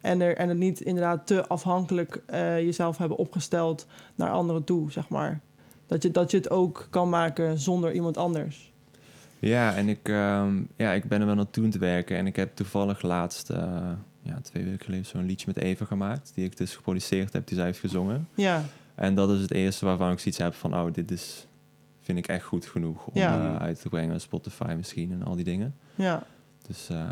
En, 0.00 0.20
er, 0.20 0.36
en 0.36 0.48
het 0.48 0.58
niet 0.58 0.80
inderdaad 0.80 1.26
te 1.26 1.46
afhankelijk 1.46 2.22
eh, 2.26 2.60
jezelf 2.60 2.98
hebben 2.98 3.16
opgesteld 3.16 3.86
naar 4.14 4.30
anderen 4.30 4.64
toe, 4.64 4.90
zeg 4.90 5.08
maar. 5.08 5.40
Dat 5.86 6.02
je, 6.02 6.10
dat 6.10 6.30
je 6.30 6.36
het 6.36 6.50
ook 6.50 6.86
kan 6.90 7.08
maken 7.08 7.58
zonder 7.58 7.92
iemand 7.92 8.16
anders. 8.16 8.72
ja 9.38 9.74
en 9.74 9.88
ik, 9.88 10.08
ehm, 10.08 10.62
ja, 10.76 10.92
ik 10.92 11.04
ben 11.04 11.20
er 11.20 11.26
wel 11.26 11.34
naartoe 11.34 11.64
aan 11.64 11.70
het 11.70 11.78
werken. 11.78 12.16
En 12.16 12.26
ik 12.26 12.36
heb 12.36 12.56
toevallig 12.56 13.02
laatst, 13.02 13.50
eh, 13.50 13.90
ja, 14.22 14.40
twee 14.42 14.64
weken 14.64 14.84
geleden, 14.84 15.06
zo'n 15.06 15.26
liedje 15.26 15.46
met 15.46 15.56
Eva 15.58 15.84
gemaakt. 15.84 16.32
Die 16.34 16.44
ik 16.44 16.56
dus 16.56 16.76
geproduceerd 16.76 17.32
heb, 17.32 17.46
die 17.46 17.56
zij 17.56 17.66
heeft 17.66 17.78
gezongen. 17.78 18.28
Ja, 18.34 18.64
En 18.94 19.14
dat 19.14 19.30
is 19.30 19.40
het 19.40 19.52
eerste 19.52 19.84
waarvan 19.84 20.12
ik 20.12 20.18
zoiets 20.18 20.40
heb 20.40 20.54
van, 20.54 20.74
oh, 20.74 20.92
dit 20.92 21.10
is, 21.10 21.46
vind 22.08 22.18
ik 22.18 22.26
echt 22.28 22.44
goed 22.44 22.66
genoeg 22.66 23.06
om 23.06 23.12
Ja. 23.14 23.38
eh, 23.54 23.56
uit 23.62 23.80
te 23.80 23.88
brengen. 23.88 24.20
Spotify 24.20 24.72
misschien 24.76 25.12
en 25.12 25.22
al 25.22 25.34
die 25.36 25.44
dingen. 25.44 25.74
Ja. 25.94 26.22
Dus 26.66 26.88
eh, 26.90 27.02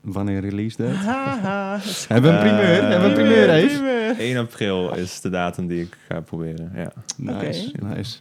Wanneer 0.00 0.40
release 0.40 0.76
dat 0.76 0.86
Hebben 2.08 2.30
we 2.32 2.36
een 2.38 2.44
primeur? 2.44 2.82
Hebben 2.82 3.00
we 3.00 3.06
een 3.06 3.12
primeur, 3.14 3.66
primeur. 3.66 4.18
1 4.18 4.36
april 4.36 4.94
is 4.94 5.20
de 5.20 5.30
datum 5.30 5.66
die 5.66 5.82
ik 5.82 5.96
ga 6.08 6.20
proberen. 6.20 6.72
Ja. 6.74 6.92
Nice, 7.16 7.72
Oké. 7.82 7.94
nice. 7.94 8.18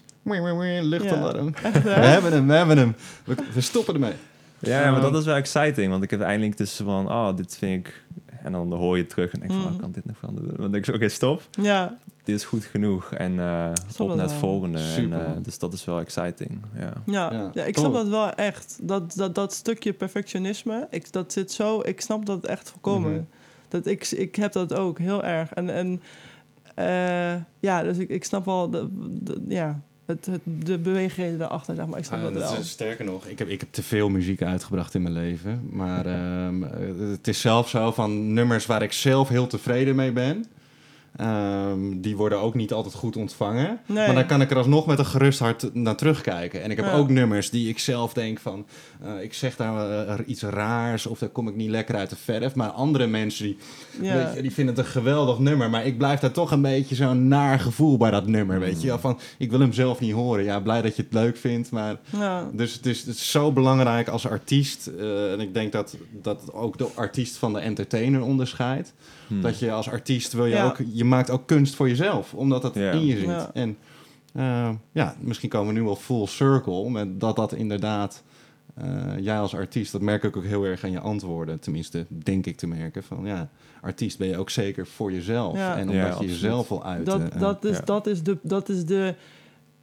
Luchtalarm. 0.83 1.53
Echt, 1.63 1.83
We 1.83 1.89
hè? 1.89 2.07
hebben 2.07 2.31
hem, 2.31 2.47
we 2.47 2.53
hebben 2.53 2.77
hem. 2.77 2.95
We, 3.25 3.35
we 3.53 3.61
stoppen 3.61 3.93
ermee. 3.93 4.13
Ja, 4.59 4.91
maar 4.91 5.01
dat 5.01 5.15
is 5.15 5.25
wel 5.25 5.35
exciting, 5.35 5.89
want 5.91 6.03
ik 6.03 6.09
heb 6.11 6.21
eindelijk 6.21 6.57
dus 6.57 6.75
van, 6.75 7.07
oh, 7.09 7.35
dit 7.35 7.57
vind 7.57 7.85
ik... 7.87 8.03
En 8.43 8.51
dan 8.51 8.73
hoor 8.73 8.95
je 8.95 9.01
het 9.01 9.09
terug 9.11 9.31
en 9.33 9.39
denk 9.39 9.51
van, 9.51 9.61
Mm. 9.61 9.67
oh, 9.67 9.79
kan 9.79 9.91
dit 9.91 10.05
nog 10.05 10.17
van 10.19 10.35
doen? 10.35 10.53
Dan 10.57 10.71
denk 10.71 10.87
ik, 10.87 10.95
oké, 10.95 11.09
stop. 11.09 11.41
Ja, 11.51 11.97
Dit 12.25 12.35
is 12.35 12.43
goed 12.43 12.63
genoeg. 12.65 13.11
En 13.13 13.39
eh, 13.39 13.69
Snap 13.93 14.09
op 14.09 14.15
naar 14.15 14.25
het 14.25 14.35
volgende. 14.35 14.79
En, 14.95 15.13
eh, 15.13 15.31
dus 15.41 15.59
dat 15.59 15.73
is 15.73 15.85
wel 15.85 15.99
exciting, 15.99 16.51
ja. 16.79 16.93
ja. 17.05 17.31
Ja, 17.33 17.51
ja, 17.53 17.63
ik 17.63 17.77
snap 17.77 17.93
dat 17.93 18.07
wel 18.07 18.29
echt. 18.29 18.77
Dat, 18.81 19.13
dat, 19.15 19.35
dat 19.35 19.53
stukje 19.53 19.93
perfectionisme, 19.93 20.87
ik, 20.89 21.11
dat 21.11 21.33
zit 21.33 21.51
zo... 21.51 21.81
Ik 21.83 22.01
snap 22.01 22.25
dat 22.25 22.45
echt 22.45 22.69
volkomen. 22.69 23.11
Mhm. 23.11 23.21
dat 23.67 23.85
ik, 23.85 24.11
ik 24.11 24.35
heb 24.35 24.51
dat 24.51 24.73
ook 24.73 24.99
heel 24.99 25.23
erg. 25.23 25.53
En, 25.53 25.69
en 25.69 26.01
eh, 26.75 27.41
ja, 27.59 27.83
dus 27.83 27.97
ik, 27.97 28.09
ik 28.09 28.23
snap 28.23 28.45
wel... 28.45 28.69
De, 28.69 28.87
de- 29.23 29.41
ja, 29.47 29.79
het, 30.05 30.25
het, 30.25 30.41
de 30.45 30.77
beweegreden 30.77 31.37
daarachter, 31.37 31.75
zeg 31.75 31.85
maar. 31.85 31.99
Ik 31.99 32.05
snap 32.05 32.17
Ah, 32.17 32.23
dat 32.23 32.33
dat 32.33 32.49
wel. 32.51 32.59
is 32.59 32.69
sterker 32.69 33.05
nog, 33.05 33.25
ik 33.25 33.39
heb, 33.39 33.47
ik 33.47 33.59
heb 33.59 33.71
te 33.71 33.83
veel 33.83 34.09
muziek 34.09 34.41
uitgebracht 34.41 34.93
in 34.93 35.01
mijn 35.01 35.13
leven. 35.13 35.67
Maar 35.71 36.05
ehm, 36.05 36.63
eh, 36.63 37.09
het 37.11 37.27
is 37.27 37.41
zelfs 37.41 37.71
zo 37.71 37.91
van 37.91 38.33
nummers 38.33 38.65
waar 38.65 38.81
ik 38.81 38.91
zelf 38.91 39.29
heel 39.29 39.47
tevreden 39.47 39.95
mee 39.95 40.11
ben. 40.11 40.45
Ehm, 41.17 41.99
die 42.01 42.15
worden 42.17 42.39
ook 42.39 42.53
niet 42.55 42.73
altijd 42.73 42.93
goed 42.93 43.15
ontvangen. 43.17 43.79
Nee. 43.85 44.05
Maar 44.05 44.15
dan 44.15 44.25
kan 44.25 44.41
ik 44.41 44.51
er 44.51 44.57
alsnog 44.57 44.85
met 44.85 44.99
een 44.99 45.05
gerust 45.05 45.39
hart 45.39 45.73
naar 45.73 45.95
terugkijken. 45.95 46.63
En 46.63 46.71
ik 46.71 46.77
heb 46.77 46.85
Ja. 46.85 46.91
ook 46.93 47.09
nummers 47.09 47.49
die 47.49 47.69
ik 47.69 47.79
zelf 47.79 48.13
denk 48.13 48.39
van... 48.39 48.65
eh, 49.03 49.21
ik 49.23 49.33
zeg 49.33 49.55
daar 49.55 50.07
eh, 50.07 50.19
iets 50.25 50.41
raars 50.41 51.05
of 51.05 51.19
daar 51.19 51.29
kom 51.29 51.47
ik 51.47 51.55
niet 51.55 51.69
lekker 51.69 51.95
uit 51.95 52.09
de 52.09 52.15
verf. 52.15 52.55
Maar 52.55 52.69
andere 52.69 53.07
mensen 53.07 53.45
die, 53.45 53.57
ja. 54.01 54.15
weet 54.15 54.35
je, 54.35 54.41
die 54.41 54.51
vinden 54.53 54.75
het 54.75 54.85
een 54.85 54.91
geweldig 54.91 55.39
nummer. 55.39 55.69
Maar 55.69 55.85
ik 55.85 55.97
blijf 55.97 56.19
daar 56.19 56.31
toch 56.31 56.51
een 56.51 56.61
beetje 56.61 56.95
zo'n 56.95 57.27
naar 57.27 57.59
gevoel 57.59 57.97
bij 57.97 58.11
dat 58.11 58.27
nummer. 58.27 58.59
Weet 58.59 58.81
je? 58.81 58.87
Ja, 58.87 58.99
van, 58.99 59.19
ik 59.37 59.49
wil 59.51 59.59
hem 59.59 59.73
zelf 59.73 59.99
niet 59.99 60.13
horen. 60.13 60.43
Ja, 60.43 60.59
blij 60.59 60.81
dat 60.81 60.95
je 60.95 61.01
het 61.03 61.13
leuk 61.13 61.37
vindt, 61.37 61.71
maar... 61.71 61.95
ja. 62.09 62.49
Dus 62.53 62.73
het 62.73 62.85
is, 62.85 62.99
het 62.99 63.15
is 63.15 63.31
zo 63.31 63.51
belangrijk 63.51 64.07
als 64.07 64.27
artiest. 64.27 64.87
eh, 64.87 65.31
en 65.31 65.39
ik 65.39 65.53
denk 65.53 65.71
dat, 65.71 65.95
dat 66.21 66.53
ook 66.53 66.77
de 66.77 66.87
artiest 66.95 67.37
van 67.37 67.53
de 67.53 67.59
entertainer 67.59 68.21
onderscheidt. 68.23 68.93
Hm. 69.27 69.41
Dat 69.41 69.59
je 69.59 69.71
als 69.71 69.89
artiest 69.89 70.33
wil 70.33 70.45
je 70.45 70.55
Ja. 70.55 70.65
ook... 70.65 70.77
Je 70.93 71.03
maakt 71.03 71.29
ook 71.29 71.47
kunst 71.47 71.75
voor 71.75 71.87
jezelf, 71.89 72.33
omdat 72.33 72.61
dat 72.61 72.75
Ja. 72.75 72.91
in 72.91 73.05
je 73.05 73.17
zit. 73.17 73.25
Ja. 73.25 73.49
En 73.53 73.77
eh, 74.33 74.69
ja, 74.91 75.15
misschien 75.19 75.49
komen 75.49 75.73
we 75.73 75.79
nu 75.79 75.85
wel 75.85 75.95
full 75.95 76.25
circle. 76.25 76.89
Met 76.89 77.19
dat 77.19 77.35
dat 77.35 77.53
inderdaad... 77.53 78.23
eh, 78.75 79.17
jij 79.19 79.39
als 79.39 79.55
artiest, 79.55 79.91
dat 79.91 80.01
merk 80.01 80.23
ik 80.23 80.37
ook 80.37 80.43
heel 80.43 80.63
erg 80.63 80.83
aan 80.83 80.91
je 80.91 80.99
antwoorden. 80.99 81.59
Tenminste, 81.59 82.05
denk 82.09 82.45
ik 82.45 82.57
te 82.57 82.67
merken. 82.67 83.03
Van 83.03 83.25
ja, 83.25 83.49
artiest 83.81 84.17
ben 84.17 84.27
je 84.27 84.37
ook 84.37 84.49
zeker 84.49 84.87
voor 84.87 85.11
jezelf. 85.11 85.55
Ja. 85.57 85.71
En 85.77 85.77
Ja, 85.77 85.81
omdat 85.91 85.95
je 85.95 86.11
absoluut. 86.11 86.31
jezelf 86.31 86.69
wil 86.69 86.85
uiten. 86.85 87.19
Dat, 87.19 87.29
En- 87.33 87.39
dat, 87.39 87.65
is, 87.65 87.77
ja. 87.77 87.83
dat, 87.83 88.07
is 88.07 88.23
de, 88.23 88.37
dat 88.43 88.69
is 88.69 88.85
de 88.85 89.15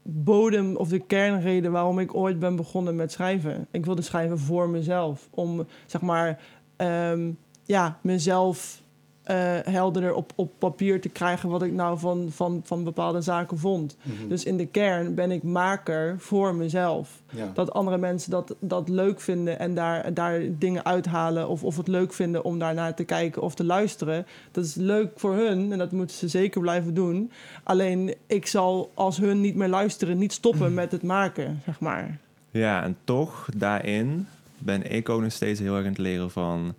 bodem 0.02 0.76
of 0.76 0.88
de 0.88 0.98
kernreden 0.98 1.72
waarom 1.72 1.98
ik 1.98 2.14
ooit 2.14 2.38
ben 2.38 2.56
begonnen 2.56 2.96
met 2.96 3.12
schrijven. 3.12 3.66
Ik 3.70 3.84
wilde 3.84 4.02
schrijven 4.02 4.38
voor 4.38 4.68
mezelf. 4.68 5.28
Om 5.30 5.66
zeg 5.86 6.00
maar 6.00 6.40
ehm, 6.76 7.30
ja, 7.64 7.98
mezelf 8.02 8.81
eh, 9.22 9.36
helderder 9.64 10.14
op, 10.14 10.32
op 10.34 10.52
papier 10.58 11.00
te 11.00 11.08
krijgen 11.08 11.48
wat 11.48 11.62
ik 11.62 11.72
nou 11.72 11.98
van, 11.98 12.28
van, 12.30 12.60
van 12.64 12.84
bepaalde 12.84 13.20
zaken 13.20 13.58
vond. 13.58 13.96
Mhm. 14.02 14.28
Dus 14.28 14.44
in 14.44 14.56
de 14.56 14.66
kern 14.66 15.14
ben 15.14 15.30
ik 15.30 15.42
maker 15.42 16.14
voor 16.18 16.54
mezelf. 16.54 17.22
ja. 17.30 17.50
Dat 17.54 17.72
andere 17.72 17.98
mensen 17.98 18.30
dat, 18.30 18.54
dat 18.60 18.88
leuk 18.88 19.20
vinden 19.20 19.58
en 19.58 19.74
daar, 19.74 20.14
daar 20.14 20.40
dingen 20.58 20.84
uithalen. 20.84 21.48
Of, 21.48 21.64
of 21.64 21.76
het 21.76 21.88
leuk 21.88 22.12
vinden 22.12 22.44
om 22.44 22.58
daarnaar 22.58 22.94
te 22.94 23.04
kijken 23.04 23.42
of 23.42 23.54
te 23.54 23.64
luisteren. 23.64 24.26
Dat 24.50 24.64
is 24.64 24.74
leuk 24.74 25.10
voor 25.16 25.34
hun 25.34 25.72
en 25.72 25.78
dat 25.78 25.92
moeten 25.92 26.16
ze 26.16 26.28
zeker 26.28 26.60
blijven 26.60 26.94
doen. 26.94 27.30
Alleen 27.62 28.14
ik 28.26 28.46
zal 28.46 28.90
als 28.94 29.16
hun 29.16 29.40
niet 29.40 29.54
meer 29.54 29.68
luisteren, 29.68 30.18
niet 30.18 30.32
stoppen 30.32 30.74
met 30.82 30.92
het 30.92 31.02
maken, 31.02 31.60
zeg 31.64 31.80
maar. 31.80 32.18
Ja, 32.50 32.82
en 32.82 32.96
toch 33.04 33.48
daarin 33.56 34.26
ben 34.58 34.90
ik 34.92 35.08
ook 35.08 35.20
nog 35.20 35.32
steeds 35.32 35.60
heel 35.60 35.74
erg 35.74 35.84
aan 35.84 35.90
het 35.90 35.98
leren 35.98 36.30
van... 36.30 36.74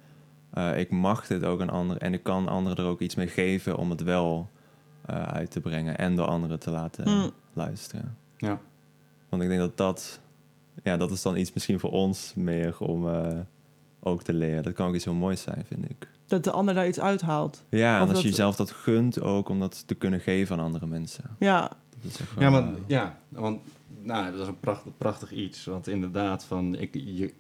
eh, 0.54 0.80
ik 0.80 0.90
mag 0.92 1.28
dit 1.28 1.44
ook 1.44 1.62
aan 1.62 1.70
anderen 1.70 2.02
en 2.02 2.14
ik 2.14 2.24
kan 2.24 2.48
anderen 2.48 2.78
er 2.78 2.92
ook 2.92 3.00
iets 3.02 3.16
mee 3.16 3.28
geven 3.28 3.78
om 3.78 3.90
het 3.90 4.04
wel 4.04 4.50
eh, 5.06 5.24
uit 5.24 5.52
te 5.52 5.60
brengen 5.60 5.98
en 5.98 6.16
door 6.16 6.26
anderen 6.26 6.60
te 6.60 6.72
laten 6.72 7.10
Mm. 7.10 7.32
luisteren. 7.54 8.18
Ja. 8.38 8.60
Want 9.30 9.42
ik 9.44 9.48
denk 9.50 9.60
dat 9.62 9.78
dat, 9.78 10.20
ja, 10.84 10.98
dat 10.98 11.12
is 11.12 11.22
dan 11.22 11.38
iets 11.38 11.54
misschien 11.54 11.80
voor 11.80 11.92
ons 11.92 12.34
meer 12.36 12.76
om 12.80 13.10
eh, 13.10 13.28
ook 14.00 14.24
te 14.24 14.34
leren. 14.34 14.64
Dat 14.64 14.74
kan 14.74 14.88
ook 14.88 14.96
iets 14.96 15.06
heel 15.06 15.14
moois 15.14 15.42
zijn, 15.42 15.64
vind 15.68 15.90
ik. 15.90 16.08
Dat 16.28 16.44
de 16.44 16.52
ander 16.52 16.74
daar 16.74 16.88
iets 16.88 17.00
uithaalt. 17.00 17.64
Ja, 17.70 18.02
en 18.02 18.10
als 18.10 18.22
je 18.22 18.28
jezelf 18.28 18.56
dat 18.56 18.72
gunt 18.72 19.22
ook 19.22 19.50
om 19.50 19.60
dat 19.60 19.88
te 19.88 19.96
kunnen 19.96 20.20
geven 20.20 20.58
aan 20.60 20.66
andere 20.66 20.86
mensen. 20.88 21.24
Ja, 21.40 21.62
Dat 22.02 22.12
is 22.12 22.20
echt 22.20 22.30
Ja, 22.40 22.50
maar, 22.50 22.64
ja, 22.88 23.18
want 23.30 23.60
nou, 24.02 24.32
dat 24.32 24.42
is 24.42 24.48
een 24.48 24.60
prachtig, 24.60 24.92
prachtig 24.98 25.32
iets. 25.32 25.66
Want 25.66 25.88
inderdaad, 25.88 26.44
van, 26.44 26.76
ik, 26.76 26.94
je, 26.94 27.34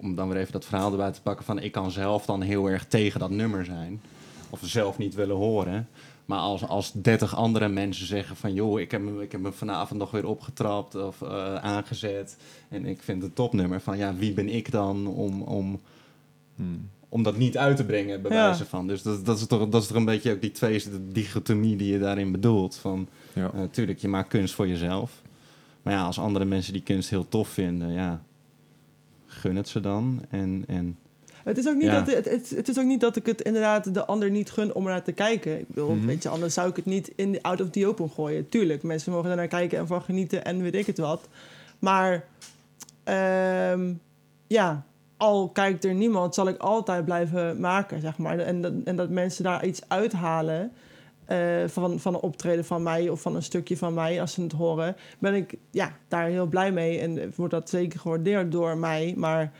om 0.00 0.14
dan 0.14 0.28
weer 0.28 0.38
even 0.38 0.52
dat 0.52 0.64
verhaal 0.64 0.90
erbij 0.90 1.12
te 1.12 1.22
pakken... 1.22 1.44
van 1.44 1.58
ik 1.58 1.72
kan 1.72 1.90
zelf 1.90 2.24
dan 2.24 2.40
heel 2.40 2.66
erg 2.66 2.86
tegen 2.86 3.20
dat 3.20 3.30
nummer 3.30 3.64
zijn. 3.64 4.00
Of 4.50 4.60
zelf 4.62 4.98
niet 4.98 5.14
willen 5.14 5.36
horen. 5.36 5.88
Maar 6.24 6.38
als, 6.38 6.66
als 6.66 6.92
30 6.92 7.36
andere 7.36 7.68
mensen 7.68 8.06
zeggen 8.06 8.36
van... 8.36 8.54
joh, 8.54 8.80
ik 8.80 8.90
heb, 8.90 9.04
hem, 9.04 9.20
ik 9.20 9.32
heb 9.32 9.42
hem 9.42 9.52
vanavond 9.52 10.00
nog 10.00 10.10
weer 10.10 10.26
opgetrapt 10.26 10.94
of 10.94 11.22
eh, 11.22 11.54
aangezet... 11.54 12.36
en 12.68 12.86
ik 12.86 13.02
vind 13.02 13.22
het 13.22 13.30
een 13.30 13.36
topnummer. 13.36 13.80
Van 13.80 13.96
ja, 13.96 14.14
wie 14.14 14.32
ben 14.32 14.48
ik 14.48 14.70
dan 14.70 15.06
om... 15.06 15.42
om 15.42 15.80
hmm. 16.54 16.88
om 17.08 17.22
dat 17.22 17.36
niet 17.36 17.58
uit 17.58 17.76
te 17.76 17.84
brengen, 17.84 18.22
bij 18.22 18.30
Ja. 18.32 18.48
wijze 18.48 18.66
van. 18.66 18.86
Dus 18.86 19.02
dat, 19.02 19.26
dat, 19.26 19.38
is 19.38 19.46
toch, 19.46 19.68
dat 19.68 19.82
is 19.82 19.88
toch 19.88 19.96
een 19.96 20.04
beetje 20.04 20.32
ook 20.32 20.40
die 20.40 20.50
twee 20.50 20.82
de 20.82 21.08
dichotomie 21.12 21.76
die 21.76 21.92
je 21.92 21.98
daarin 21.98 22.32
bedoelt. 22.32 22.76
Van, 22.76 23.08
Ja. 23.32 23.50
Natuurlijk, 23.54 23.98
je 23.98 24.08
maakt 24.08 24.28
kunst 24.28 24.54
voor 24.54 24.68
jezelf. 24.68 25.22
Maar 25.82 25.92
ja, 25.92 26.04
als 26.04 26.18
andere 26.18 26.44
mensen 26.44 26.72
die 26.72 26.82
kunst 26.82 27.10
heel 27.10 27.28
tof 27.28 27.48
vinden, 27.48 27.92
ja, 27.92 28.22
gun 29.38 29.56
het 29.56 29.68
ze 29.68 29.80
dan. 29.80 30.20
En, 30.30 30.64
en 30.66 30.98
Het 31.44 31.58
is, 31.58 31.68
ook 31.68 31.74
niet 31.74 31.84
Ja. 31.84 32.00
dat, 32.00 32.14
het, 32.14 32.24
het, 32.30 32.50
het 32.50 32.68
is 32.68 32.78
ook 32.78 32.84
niet 32.84 33.00
dat 33.00 33.16
ik 33.16 33.26
het 33.26 33.40
inderdaad 33.42 33.94
de 33.94 34.04
ander 34.06 34.30
niet 34.30 34.50
gun 34.50 34.74
om 34.74 34.84
er 34.86 34.90
naar 34.92 35.02
te 35.02 35.12
kijken. 35.12 35.58
Ik 35.58 35.68
bedoel, 35.68 35.94
Mhm. 35.94 36.06
weet 36.06 36.22
je, 36.22 36.28
anders 36.28 36.54
zou 36.54 36.68
ik 36.68 36.76
het 36.76 36.84
niet 36.84 37.12
in 37.16 37.32
de 37.32 37.42
out 37.42 37.60
of 37.60 37.70
the 37.70 37.86
open 37.86 38.10
gooien. 38.10 38.48
Tuurlijk, 38.48 38.82
mensen 38.82 39.12
mogen 39.12 39.30
er 39.30 39.36
naar 39.36 39.48
kijken 39.48 39.78
en 39.78 39.86
van 39.86 40.02
genieten 40.02 40.44
en 40.44 40.62
weet 40.62 40.74
ik 40.74 40.86
het 40.86 40.98
wat. 40.98 41.28
Maar 41.78 42.24
ehm, 43.04 43.92
ja, 44.46 44.84
al 45.16 45.48
kijkt 45.48 45.84
er 45.84 45.94
niemand, 45.94 46.34
zal 46.34 46.48
ik 46.48 46.56
altijd 46.60 47.04
blijven 47.04 47.60
maken, 47.60 48.00
zeg 48.00 48.18
maar. 48.18 48.38
En 48.38 48.60
dat, 48.62 48.72
en 48.84 48.96
dat 48.96 49.10
mensen 49.10 49.44
daar 49.44 49.66
iets 49.66 49.80
uithalen 49.88 50.72
eh, 51.28 51.64
van, 51.66 52.00
van 52.00 52.14
een 52.14 52.20
optreden 52.20 52.64
van 52.64 52.82
mij 52.82 53.08
of 53.08 53.20
van 53.20 53.34
een 53.36 53.42
stukje 53.42 53.76
van 53.76 53.94
mij, 53.94 54.20
als 54.20 54.32
ze 54.32 54.42
het 54.42 54.52
horen, 54.52 54.96
ben 55.18 55.34
ik 55.34 55.54
ja, 55.70 55.96
daar 56.08 56.26
heel 56.26 56.46
blij 56.46 56.72
mee. 56.72 56.98
En 56.98 57.32
wordt 57.36 57.52
dat 57.52 57.68
zeker 57.68 58.00
gewaardeerd 58.00 58.52
door 58.52 58.76
mij. 58.76 59.14
Maar 59.16 59.52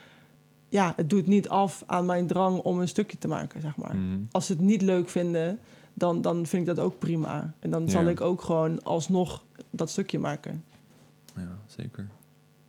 ja, 0.69 0.93
het 0.97 1.11
doet 1.11 1.27
niet 1.27 1.49
af 1.49 1.83
aan 1.87 2.07
mijn 2.07 2.27
drang 2.27 2.59
om 2.59 2.81
een 2.81 2.89
stukje 2.89 3.19
te 3.19 3.29
maken, 3.29 3.61
zeg 3.61 3.77
maar. 3.77 3.91
Hmm. 3.91 4.29
Als 4.31 4.47
ze 4.47 4.53
het 4.53 4.61
niet 4.61 4.83
leuk 4.83 5.09
vinden, 5.09 5.59
dan, 5.95 6.21
dan 6.21 6.47
vind 6.47 6.69
ik 6.69 6.75
dat 6.75 6.85
ook 6.85 6.99
prima. 6.99 7.55
En 7.59 7.71
dan 7.71 7.89
zal 7.89 8.07
ik 8.07 8.21
ook 8.21 8.43
gewoon 8.43 8.83
alsnog 8.83 9.45
dat 9.71 9.91
stukje 9.91 10.19
maken. 10.19 10.64
Ja, 11.37 11.59
zeker. 11.66 12.09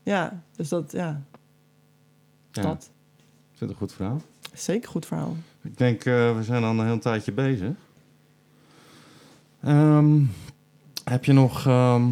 Ja, 0.03 0.43
dus 0.55 0.69
dat, 0.69 0.91
ja, 0.91 1.21
ja, 2.51 2.61
dat 2.61 2.91
het 3.57 3.69
een 3.69 3.75
goed 3.75 3.93
verhaal. 3.93 4.21
is 4.53 4.63
zeker 4.63 4.83
een 4.83 4.91
goed 4.91 5.05
verhaal. 5.05 5.35
Ik 5.61 5.77
denk, 5.77 6.05
eh, 6.05 6.35
we 6.35 6.43
zijn 6.43 6.63
al 6.63 6.79
een 6.79 6.85
heel 6.85 6.99
tijdje 6.99 7.31
bezig. 7.31 7.75
Ehm, 9.63 10.21
heb 11.03 11.25
je 11.25 11.33
nog 11.33 11.65
ehm, 11.67 12.11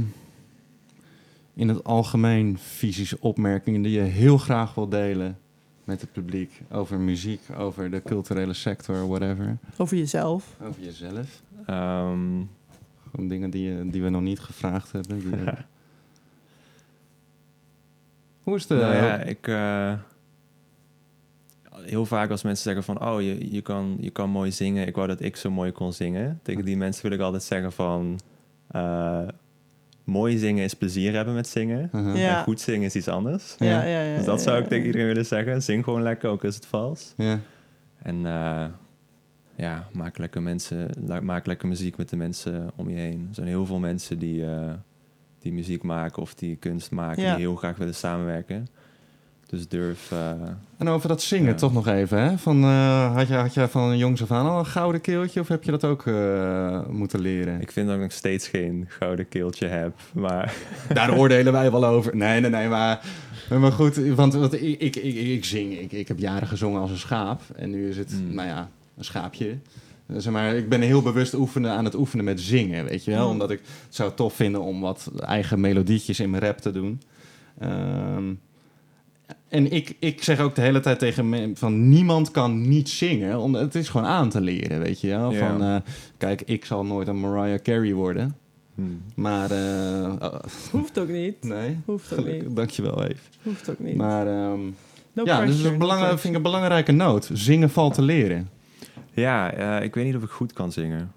in 1.54 1.68
het 1.68 1.84
algemeen 1.84 2.58
fysische 2.58 3.18
opmerkingen 3.20 3.82
die 3.82 3.92
je 3.92 4.02
heel 4.02 4.38
graag 4.38 4.74
wil 4.74 4.90
delen 4.90 5.38
met 5.84 6.02
het 6.02 6.12
publiek 6.12 6.62
over 6.72 7.00
muziek, 7.00 7.42
over 7.58 7.92
de 7.92 8.02
culturele 8.02 8.54
sector, 8.54 9.08
whatever? 9.08 9.58
Over 9.78 9.98
jezelf. 9.98 10.56
Over 10.62 10.82
jezelf? 10.84 11.42
Ehm, 11.66 12.42
Gewoon 13.12 13.28
dingen 13.28 13.50
die, 13.50 13.90
die 13.90 14.04
we 14.04 14.10
nog 14.10 14.22
niet 14.22 14.40
gevraagd 14.40 14.92
hebben. 14.92 15.20
die 15.20 15.30
Hoe 18.44 18.56
is 18.56 18.68
de... 18.68 18.76
nou 18.76 18.96
ja, 18.96 19.18
ik... 19.18 19.48
eh, 19.48 19.94
heel 21.86 22.06
vaak 22.06 22.30
als 22.32 22.44
mensen 22.44 22.64
zeggen 22.64 22.84
van... 22.84 23.08
Oh, 23.10 23.22
je, 23.22 23.52
je, 23.54 23.62
kan, 23.62 23.98
je 24.00 24.10
kan 24.10 24.30
mooi 24.30 24.52
zingen. 24.52 24.88
Ik 24.88 24.96
wou 24.96 25.08
dat 25.08 25.22
ik 25.22 25.36
zo 25.36 25.52
mooi 25.52 25.72
kon 25.72 25.94
zingen. 25.94 26.40
Tegen 26.44 26.66
die 26.66 26.78
mensen 26.78 27.02
wil 27.04 27.12
ik 27.12 27.20
altijd 27.20 27.44
zeggen 27.44 27.72
van... 27.72 28.20
eh, 28.72 29.28
mooi 30.04 30.38
zingen 30.38 30.64
is 30.64 30.74
plezier 30.74 31.14
hebben 31.14 31.34
met 31.34 31.48
zingen. 31.48 31.90
Uh-huh. 31.94 32.18
Ja. 32.18 32.38
En 32.38 32.44
goed 32.44 32.62
zingen 32.62 32.86
is 32.86 32.96
iets 32.96 33.08
anders. 33.08 33.56
Ja, 33.60 33.66
Ja. 33.68 33.84
ja, 33.84 34.02
ja. 34.02 34.16
Dus 34.18 34.26
dat 34.26 34.38
ja, 34.38 34.44
zou 34.44 34.58
ik 34.58 34.64
ja. 34.64 34.70
tegen 34.70 34.86
iedereen 34.86 35.08
willen 35.08 35.26
zeggen. 35.26 35.64
Zing 35.64 35.84
gewoon 35.84 36.02
lekker, 36.02 36.30
ook 36.30 36.44
is 36.44 36.56
het 36.56 36.66
vals. 36.66 37.14
Ja. 37.18 37.40
En 38.02 38.26
eh, 38.26 38.66
ja, 39.56 39.88
maak 39.94 40.18
lekker 40.18 40.42
mensen, 40.42 40.90
maak 41.22 41.46
lekker 41.46 41.68
muziek 41.68 41.98
met 41.98 42.10
de 42.10 42.16
mensen 42.16 42.72
om 42.76 42.90
je 42.90 42.96
heen. 42.96 43.26
Er 43.30 43.36
zijn 43.36 43.48
heel 43.48 43.66
veel 43.66 43.80
mensen 43.80 44.20
die, 44.20 44.46
eh, 44.46 44.74
die 45.40 45.54
muziek 45.54 45.84
maken 45.84 46.22
of 46.22 46.34
die 46.36 46.56
kunst 46.56 46.92
maken, 46.92 47.24
Ja. 47.24 47.36
die 47.36 47.46
heel 47.46 47.56
graag 47.56 47.78
willen 47.78 47.96
samenwerken. 47.96 48.68
Dus 49.48 49.68
durf. 49.68 50.12
eh, 50.12 50.32
En 50.78 50.88
over 50.88 51.08
dat 51.08 51.22
zingen 51.22 51.48
Ja. 51.52 51.54
toch 51.54 51.74
nog 51.74 51.88
even. 51.88 52.22
Hè? 52.22 52.38
Van, 52.38 52.64
eh, 52.64 53.16
had, 53.16 53.28
je, 53.28 53.34
had 53.34 53.54
je 53.54 53.68
van 53.68 53.98
jongs 53.98 54.22
af 54.22 54.32
aan 54.32 54.46
al 54.46 54.60
een 54.60 54.66
gouden 54.66 55.02
keeltje 55.02 55.40
of 55.40 55.48
heb 55.48 55.64
je 55.64 55.72
dat 55.72 55.84
ook 55.84 56.08
eh, 56.08 56.88
moeten 56.90 57.20
leren? 57.20 57.62
ik 57.62 57.72
vind 57.72 57.88
dat 57.88 57.96
ik 57.96 58.02
nog 58.02 58.12
steeds 58.12 58.48
geen 58.48 58.86
gouden 58.88 59.28
keeltje 59.28 59.68
heb. 59.68 59.94
Maar 60.14 60.54
Daar 60.94 61.18
oordelen 61.18 61.54
wij 61.54 61.72
wel 61.72 61.86
over. 61.86 62.16
Nee, 62.16 62.40
nee, 62.40 62.50
nee, 62.50 62.68
maar, 62.68 63.02
maar 63.60 63.72
goed, 63.72 63.96
want, 63.96 64.34
want 64.34 64.54
ik, 64.54 64.62
ik, 64.80 64.96
ik, 64.96 65.16
ik 65.16 65.46
zing. 65.46 65.80
Ik, 65.80 65.92
ik 65.92 66.08
heb 66.08 66.20
jaren 66.20 66.48
gezongen 66.48 66.82
als 66.82 66.92
een 66.92 66.98
schaap. 66.98 67.42
En 67.56 67.70
nu 67.70 67.90
is 67.90 67.98
het, 67.98 68.12
Hmm. 68.12 68.34
nou 68.34 68.48
ja, 68.48 68.70
een 68.98 69.04
schaapje. 69.06 69.58
Zeg 70.18 70.34
maar, 70.34 70.56
ik 70.56 70.70
ben 70.70 70.82
heel 70.82 71.02
bewust 71.02 71.34
oefenen 71.34 71.72
aan 71.72 71.86
het 71.86 71.96
oefenen 71.96 72.26
met 72.26 72.42
zingen, 72.42 72.86
weet 72.86 73.04
je 73.04 73.12
wel. 73.12 73.22
Hmm. 73.22 73.32
Omdat 73.32 73.52
ik 73.52 73.60
het 73.86 73.96
zou 73.96 74.12
tof 74.16 74.34
vinden 74.34 74.62
om 74.62 74.82
wat 74.82 75.12
eigen 75.20 75.60
melodietjes 75.60 76.20
in 76.20 76.30
mijn 76.30 76.44
rap 76.44 76.58
te 76.58 76.72
doen. 76.72 77.02
Ehm, 77.60 78.24
en 79.48 79.72
ik, 79.72 79.96
ik 80.00 80.24
zeg 80.24 80.40
ook 80.40 80.56
de 80.56 80.62
hele 80.62 80.80
tijd 80.80 81.00
tegen 81.00 81.30
mensen 81.30 81.56
van 81.58 81.90
niemand 81.90 82.32
kan 82.32 82.68
niet 82.70 82.90
zingen. 82.90 83.40
Omdat 83.40 83.62
het 83.62 83.76
is 83.76 83.90
gewoon 83.90 84.08
aan 84.08 84.30
te 84.30 84.42
leren, 84.42 84.80
weet 84.80 85.02
je 85.02 85.08
wel. 85.08 85.32
Ja. 85.32 85.48
Van, 85.50 85.62
eh, 85.64 85.76
kijk, 86.18 86.42
ik 86.42 86.66
zal 86.66 86.86
nooit 86.86 87.08
een 87.08 87.20
Mariah 87.20 87.60
Carey 87.62 87.94
worden. 87.94 88.36
hmm, 88.76 89.02
Maar, 89.16 89.52
eh, 89.52 90.14
oh, 90.20 90.40
Hoeft 90.72 91.00
ook 91.00 91.10
niet. 91.10 91.44
nee. 91.44 91.78
Hoeft 91.86 92.12
ook 92.14 92.18
niet. 92.18 92.28
Gelukkig, 92.28 92.54
dankjewel 92.54 93.04
even. 93.04 93.20
Hoeft 93.44 93.70
ook 93.70 93.80
niet. 93.80 93.96
Maar 93.96 94.28
ehm, 94.28 94.60
No 95.14 95.24
ja, 95.26 95.40
dus 95.46 95.50
dat 95.50 95.66
is 95.66 95.72
een 95.72 95.78
no 95.78 95.98
vind 96.08 96.24
ik 96.24 96.34
een 96.36 96.42
belangrijke 96.42 96.92
noot. 96.92 97.30
Zingen 97.34 97.70
valt 97.70 97.94
te 97.94 98.02
leren. 98.02 98.50
ja, 99.14 99.52
eh, 99.54 99.84
ik 99.84 99.96
weet 99.96 100.06
niet 100.06 100.16
of 100.16 100.24
ik 100.24 100.30
goed 100.30 100.54
kan 100.54 100.72
zingen. 100.72 101.12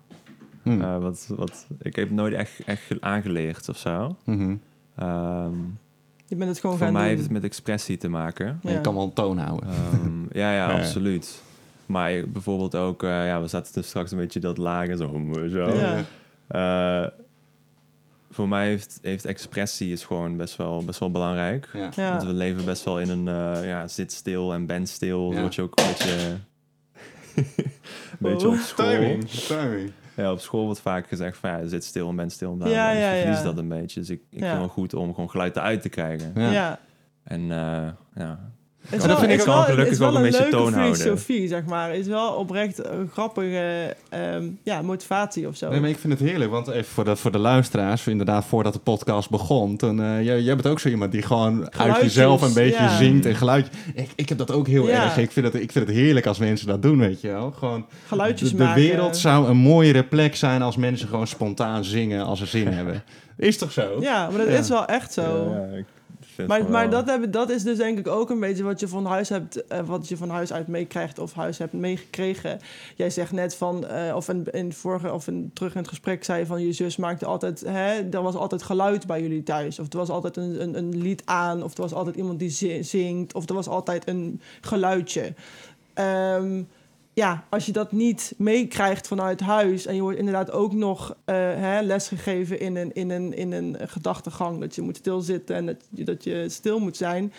Hm. 0.63 0.81
Eh, 0.81 0.99
wat, 0.99 1.27
wat, 1.37 1.67
ik 1.83 1.97
heb 1.97 2.11
nooit 2.11 2.35
echt, 2.35 2.53
echt 2.67 2.83
ge- 2.83 2.97
aangeleerd 3.01 3.69
of 3.69 3.77
zo. 3.79 4.17
Mhm. 4.25 4.55
Ehm, 4.97 5.53
Je 6.31 6.37
bent 6.37 6.51
het 6.51 6.61
gewoon 6.61 6.77
voor 6.77 6.85
gaan 6.85 6.95
mij 6.95 7.03
doen. 7.03 7.11
heeft 7.11 7.23
het 7.23 7.33
met 7.33 7.45
expressie 7.45 7.97
te 7.97 8.09
maken. 8.09 8.61
Maar 8.63 8.73
Je 8.73 8.81
kan 8.81 8.95
wel 8.95 9.03
een 9.05 9.13
toon 9.13 9.39
houden. 9.39 9.69
Ehm, 9.69 10.21
ja, 10.39 10.53
ja, 10.53 10.69
Ja. 10.73 10.79
absoluut. 10.79 11.43
Maar 11.87 12.29
bijvoorbeeld 12.29 12.75
ook, 12.75 13.03
eh, 13.03 13.09
ja, 13.27 13.41
we 13.41 13.47
zaten 13.49 13.73
dus 13.75 13.87
straks 13.87 14.11
een 14.11 14.19
beetje 14.19 14.41
dat 14.41 14.59
lage 14.59 14.97
zo. 14.97 15.21
zo. 15.49 15.75
Ja. 15.75 16.05
Eh, 16.47 17.09
voor 18.31 18.49
mij 18.49 18.67
heeft, 18.67 18.99
heeft 19.03 19.25
expressie 19.25 19.93
is 19.93 20.05
gewoon 20.05 20.37
best 20.37 20.57
wel, 20.57 20.85
best 20.85 20.99
wel 20.99 21.11
belangrijk. 21.11 21.69
Ja. 21.73 21.91
Ja. 21.97 22.11
Want 22.11 22.23
we 22.23 22.33
leven 22.33 22.65
best 22.65 22.85
wel 22.85 23.01
in 23.01 23.09
een 23.11 23.29
eh, 23.29 23.67
ja, 23.69 23.89
zit 23.89 24.13
stil 24.13 24.53
en 24.53 24.67
ben 24.67 24.87
stil. 24.87 25.33
Ja. 25.33 25.41
Word 25.41 25.55
je 25.55 25.63
ook 25.63 25.79
een 25.81 25.87
beetje, 25.87 26.17
een 27.35 27.55
beetje 28.19 28.49
op 28.49 28.57
school. 28.57 28.87
timing. 28.87 29.91
Ja, 30.21 30.33
op 30.33 30.41
school 30.41 30.65
wordt 30.65 30.81
vaak 30.81 31.07
gezegd 31.09 31.37
van 31.39 31.51
ja, 31.51 31.67
zit 31.67 31.85
stil 31.85 32.09
en 32.09 32.17
ben 32.17 32.31
stil. 32.31 32.57
Ja, 32.59 32.91
ik 32.91 32.99
ja, 33.01 33.21
verlies 33.21 33.39
ja. 33.39 33.45
dat 33.45 33.59
een 33.59 33.69
beetje. 33.69 34.01
Dus 34.01 34.11
ik, 34.11 34.21
ik 34.21 34.27
Ja. 34.31 34.39
vind 34.39 34.51
het 34.51 34.59
wel 34.59 34.69
goed 34.69 34.95
om 34.95 35.15
gewoon 35.15 35.31
geluid 35.31 35.57
eruit 35.57 35.83
te 35.83 35.89
krijgen. 35.89 36.33
Ja. 36.35 36.51
Ja. 36.51 36.79
En 37.23 37.41
eh, 37.41 37.89
ja, 38.15 38.51
Het 38.81 38.93
is 38.93 38.99
dat 38.99 39.07
wel, 39.07 39.19
vind 39.19 39.33
ik 39.33 39.41
ook 39.41 39.47
wel, 39.47 39.63
gelukkig 39.63 39.99
wel 39.99 40.09
ook 40.09 40.15
een 40.15 40.21
een 40.21 40.31
beetje 40.31 40.41
leuke 40.43 40.57
toon 40.57 40.73
houden. 40.73 40.97
filosofie, 40.97 41.49
zeg 41.49 41.65
maar. 41.65 41.89
Het 41.91 41.99
is 41.99 42.07
wel 42.07 42.33
oprecht 42.33 42.85
een 42.85 43.09
grappige 43.13 43.97
ehm, 44.09 44.45
ja, 44.63 44.83
motivatie 44.83 45.49
of 45.49 45.57
zo. 45.57 45.71
Nee, 45.71 45.81
maar 45.81 45.89
ik 45.89 45.99
vind 45.99 46.13
het 46.19 46.29
heerlijk, 46.29 46.51
want 46.51 46.69
even 46.69 46.85
voor 46.93 47.05
de, 47.05 47.17
voor 47.17 47.31
de 47.33 47.39
luisteraars, 47.39 48.07
inderdaad, 48.07 48.45
voordat 48.45 48.73
de 48.73 48.79
podcast 48.79 49.31
begon, 49.31 49.77
toen, 49.77 50.03
eh, 50.03 50.25
jij, 50.25 50.41
jij 50.41 50.55
bent 50.55 50.67
ook 50.67 50.81
zo 50.81 50.89
iemand 50.89 51.13
die 51.13 51.23
gewoon 51.23 51.73
uit 51.75 52.01
jezelf 52.01 52.43
een 52.43 52.55
beetje 52.55 52.83
ja. 52.83 52.97
zingt 52.97 53.27
en 53.27 53.35
geluid. 53.35 53.69
Ik, 53.95 54.09
ik 54.17 54.29
heb 54.29 54.39
dat 54.39 54.51
ook 54.53 54.67
heel 54.67 54.89
Ja. 54.89 55.05
erg. 55.05 55.17
Ik 55.19 55.31
vind, 55.31 55.47
het, 55.47 55.55
ik 55.55 55.73
vind 55.73 55.87
het 55.87 55.97
heerlijk 55.97 56.27
als 56.27 56.39
mensen 56.39 56.67
dat 56.67 56.83
doen, 56.83 56.99
weet 56.99 57.21
je 57.21 57.29
wel. 57.29 57.51
Gewoon, 57.51 57.87
Geluidjes 58.07 58.51
de, 58.51 58.57
de 58.57 58.63
maken. 58.63 58.83
wereld 58.83 59.17
zou 59.17 59.49
een 59.49 59.57
mooiere 59.57 60.05
plek 60.05 60.37
zijn 60.37 60.63
als 60.63 60.77
mensen 60.77 61.09
gewoon 61.09 61.27
spontaan 61.27 61.85
zingen 61.85 62.25
als 62.25 62.39
ze 62.39 62.47
zin 62.47 62.69
hebben. 62.79 63.03
Is 63.37 63.59
toch 63.59 63.73
zo? 63.73 63.97
Ja, 64.01 64.29
maar 64.29 64.39
dat 64.39 64.49
Ja. 64.49 64.59
is 64.59 64.69
wel 64.69 64.87
echt 64.87 65.13
zo. 65.13 65.55
Ja, 65.71 65.77
ik 65.77 65.85
vind 66.47 66.49
Maar, 66.49 66.61
van 66.63 66.71
maar 66.71 66.91
dat, 67.05 67.33
dat 67.33 67.51
is 67.51 67.63
dus 67.63 67.77
denk 67.77 67.99
ik 67.99 68.07
ook 68.07 68.31
een 68.31 68.41
beetje 68.41 68.63
wat 68.63 68.81
je 68.81 68.89
van 68.89 69.07
huis 69.07 69.29
hebt, 69.29 69.67
eh, 69.67 69.81
wat 69.87 70.09
je 70.09 70.17
van 70.17 70.29
huis 70.29 70.53
uit 70.53 70.67
meekrijgt 70.67 71.19
of 71.19 71.33
huis 71.35 71.59
hebt 71.59 71.73
meegekregen. 71.73 72.59
Jij 72.97 73.11
zegt 73.11 73.33
net 73.33 73.55
van, 73.55 73.87
eh, 73.87 74.17
of 74.17 74.29
in, 74.29 74.47
in 74.51 74.73
vorige, 74.73 75.13
of 75.13 75.27
in, 75.27 75.51
terug 75.55 75.73
in 75.73 75.79
het 75.79 75.89
gesprek 75.89 76.25
zei 76.25 76.39
je 76.39 76.47
van 76.47 76.67
je 76.67 76.73
zus 76.73 76.97
maakte 76.97 77.27
altijd, 77.27 77.61
hè, 77.61 78.09
er 78.11 78.23
was 78.23 78.35
altijd 78.35 78.63
geluid 78.63 79.07
bij 79.07 79.23
jullie 79.23 79.43
thuis. 79.43 79.79
Of 79.79 79.93
er 79.93 79.99
was 79.99 80.09
altijd 80.09 80.37
een, 80.37 80.63
een, 80.63 80.77
een 80.79 81.03
lied 81.03 81.23
aan, 81.25 81.63
of 81.63 81.75
er 81.75 81.83
was 81.83 81.93
altijd 81.95 82.17
iemand 82.17 82.39
die 82.39 82.51
zi- 82.51 82.83
zingt, 82.83 83.35
of 83.35 83.49
er 83.49 83.55
was 83.55 83.69
altijd 83.69 84.09
een 84.09 84.41
geluidje. 84.61 85.35
Ehm, 85.95 86.63
ja, 87.21 87.45
als 87.49 87.67
je 87.67 87.73
dat 87.73 87.93
niet 87.93 88.35
meekrijgt 88.37 89.07
vanuit 89.07 89.41
huis 89.41 89.87
en 89.87 89.95
je 89.95 90.01
wordt 90.03 90.19
inderdaad 90.19 90.53
ook 90.53 90.73
nog 90.73 91.17
eh, 91.25 91.35
hè, 91.37 91.81
lesgegeven 91.83 92.61
in 92.61 92.77
een, 92.77 92.91
in, 92.95 93.11
een, 93.11 93.35
in 93.37 93.53
een 93.53 93.77
gedachtegang, 93.87 94.61
dat 94.61 94.75
je 94.75 94.83
moet 94.83 94.97
stilzitten 94.97 95.57
en 95.57 95.67
dat 95.67 95.77
je, 95.91 96.05
dat 96.05 96.25
je 96.25 96.45
stil 96.49 96.79
moet 96.79 96.97
zijn. 96.97 97.33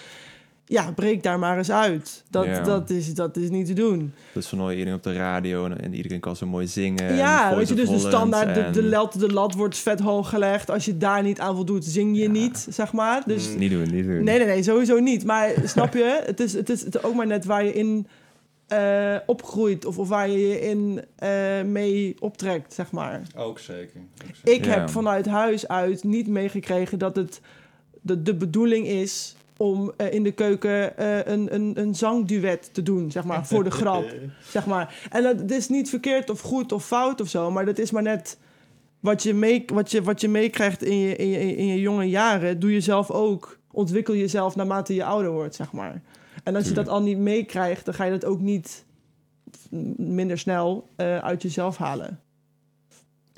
Ja, 0.66 0.92
breek 0.92 1.24
daar 1.24 1.40
maar 1.40 1.58
eens 1.58 1.72
uit. 1.72 2.24
Dat, 2.30 2.46
Ja. 2.46 2.62
dat, 2.62 2.90
is, 2.90 3.14
dat 3.14 3.38
is 3.38 3.50
niet 3.50 3.66
te 3.66 3.74
doen. 3.74 4.14
Dus 4.34 4.48
van 4.48 4.70
iedereen 4.72 4.94
op 4.94 5.04
de 5.04 5.14
radio 5.14 5.66
en, 5.66 5.82
en 5.82 5.94
iedereen 5.94 6.20
kan 6.20 6.36
zo 6.36 6.46
mooi 6.46 6.68
zingen. 6.68 7.16
ja, 7.16 7.56
weet 7.56 7.68
je, 7.68 7.74
dus 7.76 7.90
de 7.90 8.00
standaard, 8.00 8.54
de, 8.56 8.62
en- 8.62 8.74
de, 8.74 8.84
lat, 8.84 9.14
de 9.20 9.34
lat 9.34 9.54
wordt 9.56 9.78
vet 9.78 10.00
hoog 10.00 10.30
gelegd. 10.30 10.70
Als 10.72 10.86
je 10.86 10.98
daar 10.98 11.24
niet 11.24 11.40
aan 11.40 11.56
voldoet, 11.56 11.86
zing 11.86 12.16
je 12.18 12.24
Ja. 12.24 12.30
niet, 12.30 12.66
zeg 12.70 12.94
maar. 12.94 13.24
Dus 13.26 13.56
Niet 13.56 13.72
doen, 13.72 13.92
niet 13.92 14.06
doen. 14.06 14.24
Nee, 14.24 14.38
nee, 14.38 14.48
nee, 14.48 14.64
sowieso 14.64 15.00
niet. 15.00 15.26
Maar 15.26 15.52
snap 15.66 15.94
je? 15.94 16.22
Het 16.26 16.40
is, 16.40 16.54
het 16.54 16.70
is, 16.70 16.84
het 16.84 16.96
is 16.96 17.04
ook 17.04 17.16
maar 17.16 17.28
net 17.28 17.46
waar 17.46 17.66
je 17.66 17.74
in 17.74 18.08
eh, 18.72 19.16
opgroeit 19.26 19.86
of, 19.86 19.98
of 19.98 20.08
waar 20.10 20.30
je 20.30 20.48
je 20.48 20.60
in 20.60 21.02
eh, 21.16 21.62
mee 21.62 22.16
optrekt, 22.20 22.74
zeg 22.74 22.92
maar. 22.92 23.22
Ook 23.38 23.60
zeker. 23.60 24.02
Ik 24.44 24.66
Ja. 24.66 24.72
heb 24.72 24.90
vanuit 24.90 25.26
huis 25.26 25.68
uit 25.68 26.04
niet 26.04 26.28
meegekregen 26.28 27.00
dat 27.00 27.16
het 27.16 27.42
de, 28.02 28.22
de 28.22 28.36
bedoeling 28.36 28.88
is 28.88 29.36
om 29.58 29.92
eh, 29.98 30.14
in 30.14 30.24
de 30.24 30.32
keuken 30.32 30.98
eh, 30.98 31.18
een, 31.34 31.54
een, 31.54 31.72
een 31.80 31.96
zangduet 31.96 32.74
te 32.74 32.84
doen, 32.84 33.12
zeg 33.12 33.24
maar, 33.24 33.46
voor 33.48 33.64
de 33.64 33.72
grap. 33.72 34.06
Zeg 34.56 34.66
maar. 34.66 35.08
En 35.12 35.24
dat 35.24 35.40
het 35.40 35.52
is 35.52 35.70
niet 35.70 35.90
verkeerd 35.90 36.30
of 36.30 36.42
goed 36.42 36.72
of 36.72 36.86
fout 36.86 37.22
of 37.22 37.28
zo, 37.30 37.52
maar 37.52 37.66
dat 37.66 37.78
is 37.78 37.92
maar 37.92 38.04
net 38.04 38.38
wat 39.00 39.24
je, 39.24 39.34
mee, 39.34 39.64
wat 39.74 39.92
je, 39.92 40.02
wat 40.04 40.22
je 40.22 40.28
meekrijgt 40.30 40.84
in 40.84 40.98
je, 40.98 41.16
in, 41.16 41.28
je, 41.28 41.56
in 41.56 41.66
je 41.68 41.80
jonge 41.80 42.10
jaren, 42.10 42.60
doe 42.60 42.74
je 42.74 42.82
zelf 42.82 43.12
ook. 43.12 43.60
Ontwikkel 43.72 44.16
jezelf 44.16 44.56
naarmate 44.56 44.94
je 44.96 45.04
ouder 45.04 45.32
wordt, 45.32 45.56
zeg 45.56 45.72
maar. 45.72 46.02
En 46.44 46.56
als 46.56 46.68
je 46.68 46.74
dat 46.74 46.88
al 46.88 47.02
niet 47.02 47.18
meekrijgt, 47.18 47.86
dan 47.86 47.94
ga 47.94 48.04
je 48.04 48.12
dat 48.12 48.26
ook 48.26 48.40
niet 48.40 48.86
minder 49.96 50.38
snel 50.38 50.88
eh, 50.96 51.18
uit 51.18 51.42
jezelf 51.42 51.78
halen. 51.78 52.20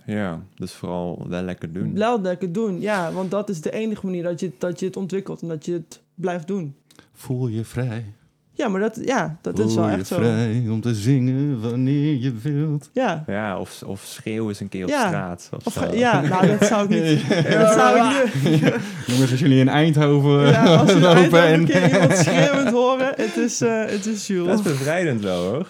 Ja, 0.05 0.41
dus 0.55 0.73
vooral 0.73 1.25
wel 1.27 1.41
lekker 1.41 1.73
doen. 1.73 1.93
Wel 1.93 2.21
lekker 2.21 2.51
doen, 2.51 2.81
ja, 2.81 3.11
want 3.11 3.31
dat 3.31 3.49
is 3.49 3.61
de 3.61 3.71
enige 3.71 4.05
manier 4.05 4.23
dat 4.23 4.39
je, 4.39 4.51
dat 4.57 4.79
je 4.79 4.85
het 4.85 4.97
ontwikkelt 4.97 5.41
en 5.41 5.47
dat 5.47 5.65
je 5.65 5.73
het 5.73 6.01
blijft 6.15 6.47
doen. 6.47 6.75
Voel 7.13 7.47
je 7.47 7.63
vrij. 7.63 8.13
Ja, 8.55 8.67
maar 8.67 8.79
dat, 8.81 8.99
ja, 9.05 9.37
dat 9.41 9.55
Voel 9.55 9.65
is 9.67 9.75
wel 9.75 9.89
je 9.89 9.95
echt 9.97 10.07
zo. 10.07 10.15
vrij 10.15 10.65
om 10.69 10.81
te 10.81 10.95
zingen 10.95 11.61
wanneer 11.61 12.15
je 12.21 12.33
wilt. 12.41 12.89
Ja. 12.93 13.23
Ja, 13.27 13.59
of, 13.59 13.83
of 13.85 14.01
schreeuw 14.05 14.47
eens 14.47 14.59
een 14.59 14.69
keer 14.69 14.83
op 14.83 14.89
Ja. 14.89 15.07
straat. 15.07 15.49
Of, 15.55 15.65
Of, 15.65 15.73
zo. 15.73 15.95
ja, 15.95 16.21
nou, 16.21 16.47
dat 16.47 16.63
zou 16.67 16.83
ik 16.83 16.89
niet. 17.03 17.29
Dat 17.59 17.73
zou 17.73 17.97
ik 17.97 18.33
niet. 18.43 18.59
Jongens, 19.07 19.31
als 19.31 19.39
jullie 19.39 19.59
in 19.59 19.69
Eindhoven 19.69 20.47
Ja, 20.47 20.75
als 20.75 20.93
lopen 20.99 21.43
en... 21.43 21.53
een 21.59 21.65
keer 21.65 21.91
iemand 21.93 22.17
schreeuwend 22.17 22.69
horen, 22.69 23.13
het 23.15 23.37
is, 23.37 23.61
eh 23.61 23.79
het 23.85 24.05
is 24.05 24.17
Dat 24.17 24.25
Jules. 24.25 24.55
is 24.55 24.61
bevrijdend 24.61 25.21
wel, 25.21 25.43
hoor. 25.43 25.67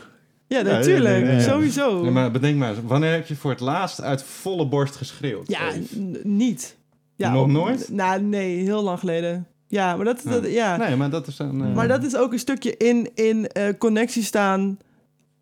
Ja, 0.47 0.57
Ja, 0.57 0.63
natuurlijk. 0.63 1.19
ja, 1.25 1.31
ja, 1.31 1.37
ja. 1.37 1.39
Sowieso. 1.39 2.01
Nee, 2.01 2.11
maar 2.11 2.31
bedenk 2.31 2.57
maar, 2.57 2.69
eens, 2.69 2.79
wanneer 2.85 3.11
heb 3.11 3.27
je 3.27 3.35
voor 3.35 3.51
het 3.51 3.59
laatst 3.59 4.01
uit 4.01 4.23
volle 4.23 4.67
borst 4.67 4.95
geschreeuwd? 4.95 5.47
Ja, 5.47 5.61
niet. 6.23 6.75
Ja, 7.15 7.31
Nog 7.33 7.47
nooit? 7.47 7.89
Nou, 7.91 8.21
nee, 8.21 8.57
heel 8.63 8.83
lang 8.83 8.99
geleden. 8.99 9.47
Ja, 9.73 9.95
maar 9.95 10.05
dat, 10.05 10.21
Ja. 10.23 10.29
dat 10.31 10.51
ja. 10.51 10.77
Nee, 10.77 10.95
maar 10.95 11.09
dat 11.09 11.27
is 11.27 11.39
een... 11.39 11.61
eh, 11.61 11.73
Maar 11.73 11.87
dat 11.87 12.03
is 12.03 12.15
ook 12.15 12.31
een 12.31 12.39
stukje 12.39 12.77
in, 12.77 13.09
in 13.15 13.47
eh, 13.47 13.67
connectie 13.77 14.23
staan. 14.23 14.77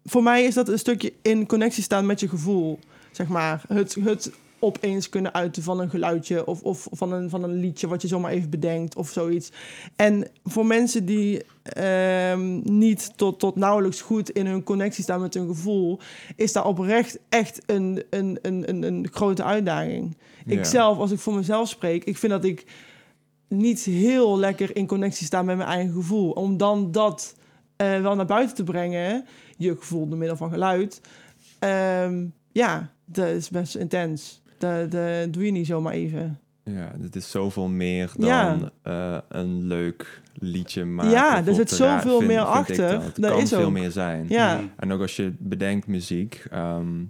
Voor 0.04 0.24
mij 0.24 0.44
is 0.44 0.54
dat 0.54 0.70
een 0.70 0.80
stukje 0.80 1.14
in 1.22 1.46
connectie 1.48 1.84
staan 1.84 2.06
met 2.06 2.20
je 2.20 2.28
gevoel. 2.30 2.80
Zeg 3.12 3.28
maar, 3.28 3.64
het, 3.68 3.96
het 4.04 4.32
opeens 4.60 5.10
kunnen 5.10 5.34
uiten 5.34 5.64
van 5.64 5.80
een 5.80 5.90
geluidje 5.90 6.46
of, 6.46 6.62
of 6.62 6.88
van, 6.92 7.12
een, 7.14 7.30
van 7.30 7.44
een 7.44 7.60
liedje 7.60 7.88
wat 7.88 8.02
je 8.02 8.08
zomaar 8.08 8.32
even 8.32 8.50
bedenkt 8.50 8.96
of 8.96 9.10
zoiets. 9.10 9.52
En 9.96 10.28
voor 10.44 10.66
mensen 10.66 11.06
die 11.06 11.42
ehm, 11.64 12.60
niet 12.78 13.12
tot, 13.16 13.40
tot 13.40 13.56
nauwelijks 13.56 14.02
goed 14.02 14.30
in 14.30 14.46
hun 14.46 14.64
connectie 14.64 15.04
staan 15.04 15.22
met 15.22 15.34
hun 15.34 15.48
gevoel, 15.48 16.00
is 16.36 16.54
daar 16.54 16.66
oprecht 16.66 17.20
echt 17.30 17.62
een, 17.66 18.04
een, 18.10 18.40
een, 18.42 18.70
een, 18.70 18.84
een 18.84 19.08
grote 19.12 19.44
uitdaging. 19.44 20.18
Ik 20.46 20.66
zelf, 20.66 20.98
als 20.98 21.12
ik 21.12 21.20
voor 21.20 21.34
mezelf 21.36 21.68
spreek, 21.70 22.04
ik 22.04 22.18
vind 22.18 22.32
dat 22.32 22.44
ik 22.44 22.66
niet 23.52 23.84
heel 23.84 24.40
lekker 24.40 24.76
in 24.76 24.88
connectie 24.88 25.26
sta 25.26 25.42
met 25.42 25.58
mijn 25.58 25.70
eigen 25.70 25.94
gevoel. 25.94 26.32
Om 26.32 26.58
dan 26.58 26.92
dat 26.92 27.36
eh, 27.76 28.02
wel 28.02 28.16
naar 28.16 28.26
buiten 28.26 28.56
te 28.56 28.64
brengen, 28.64 29.26
je 29.58 29.76
gevoel 29.78 30.08
door 30.08 30.18
middel 30.18 30.38
van 30.38 30.50
geluid. 30.50 31.02
Ehm, 31.60 32.26
ja, 32.52 32.92
dat 33.06 33.28
is 33.28 33.50
best 33.50 33.76
intens. 33.76 34.42
Dat, 34.58 34.92
dat 34.92 35.34
doe 35.34 35.46
je 35.46 35.52
niet 35.52 35.66
zomaar 35.68 35.94
even. 35.94 36.40
Ja, 36.64 36.92
het 37.02 37.16
is 37.16 37.32
zoveel 37.32 37.68
meer 37.68 38.12
dan 38.18 38.28
Ja. 38.28 38.72
eh, 38.82 39.18
een 39.30 39.68
leuk 39.68 40.22
liedje 40.34 40.86
maken. 40.86 41.12
Ja, 41.12 41.46
er 41.46 41.54
zit 41.54 41.70
zoveel 41.70 42.18
vind- 42.18 42.32
meer 42.32 42.40
vind 42.46 42.50
achter. 42.50 42.78
dat. 42.92 43.04
Het 43.04 43.16
Dat 43.16 43.32
kan 43.32 43.42
is 43.42 43.50
veel 43.50 43.64
ook. 43.66 43.72
meer 43.72 43.92
zijn. 43.92 44.26
Ja. 44.30 44.60
En 44.78 44.92
ook 44.92 45.02
als 45.02 45.16
je 45.16 45.34
bedenkt 45.40 45.88
muziek. 45.88 46.46
ehm, 46.52 47.04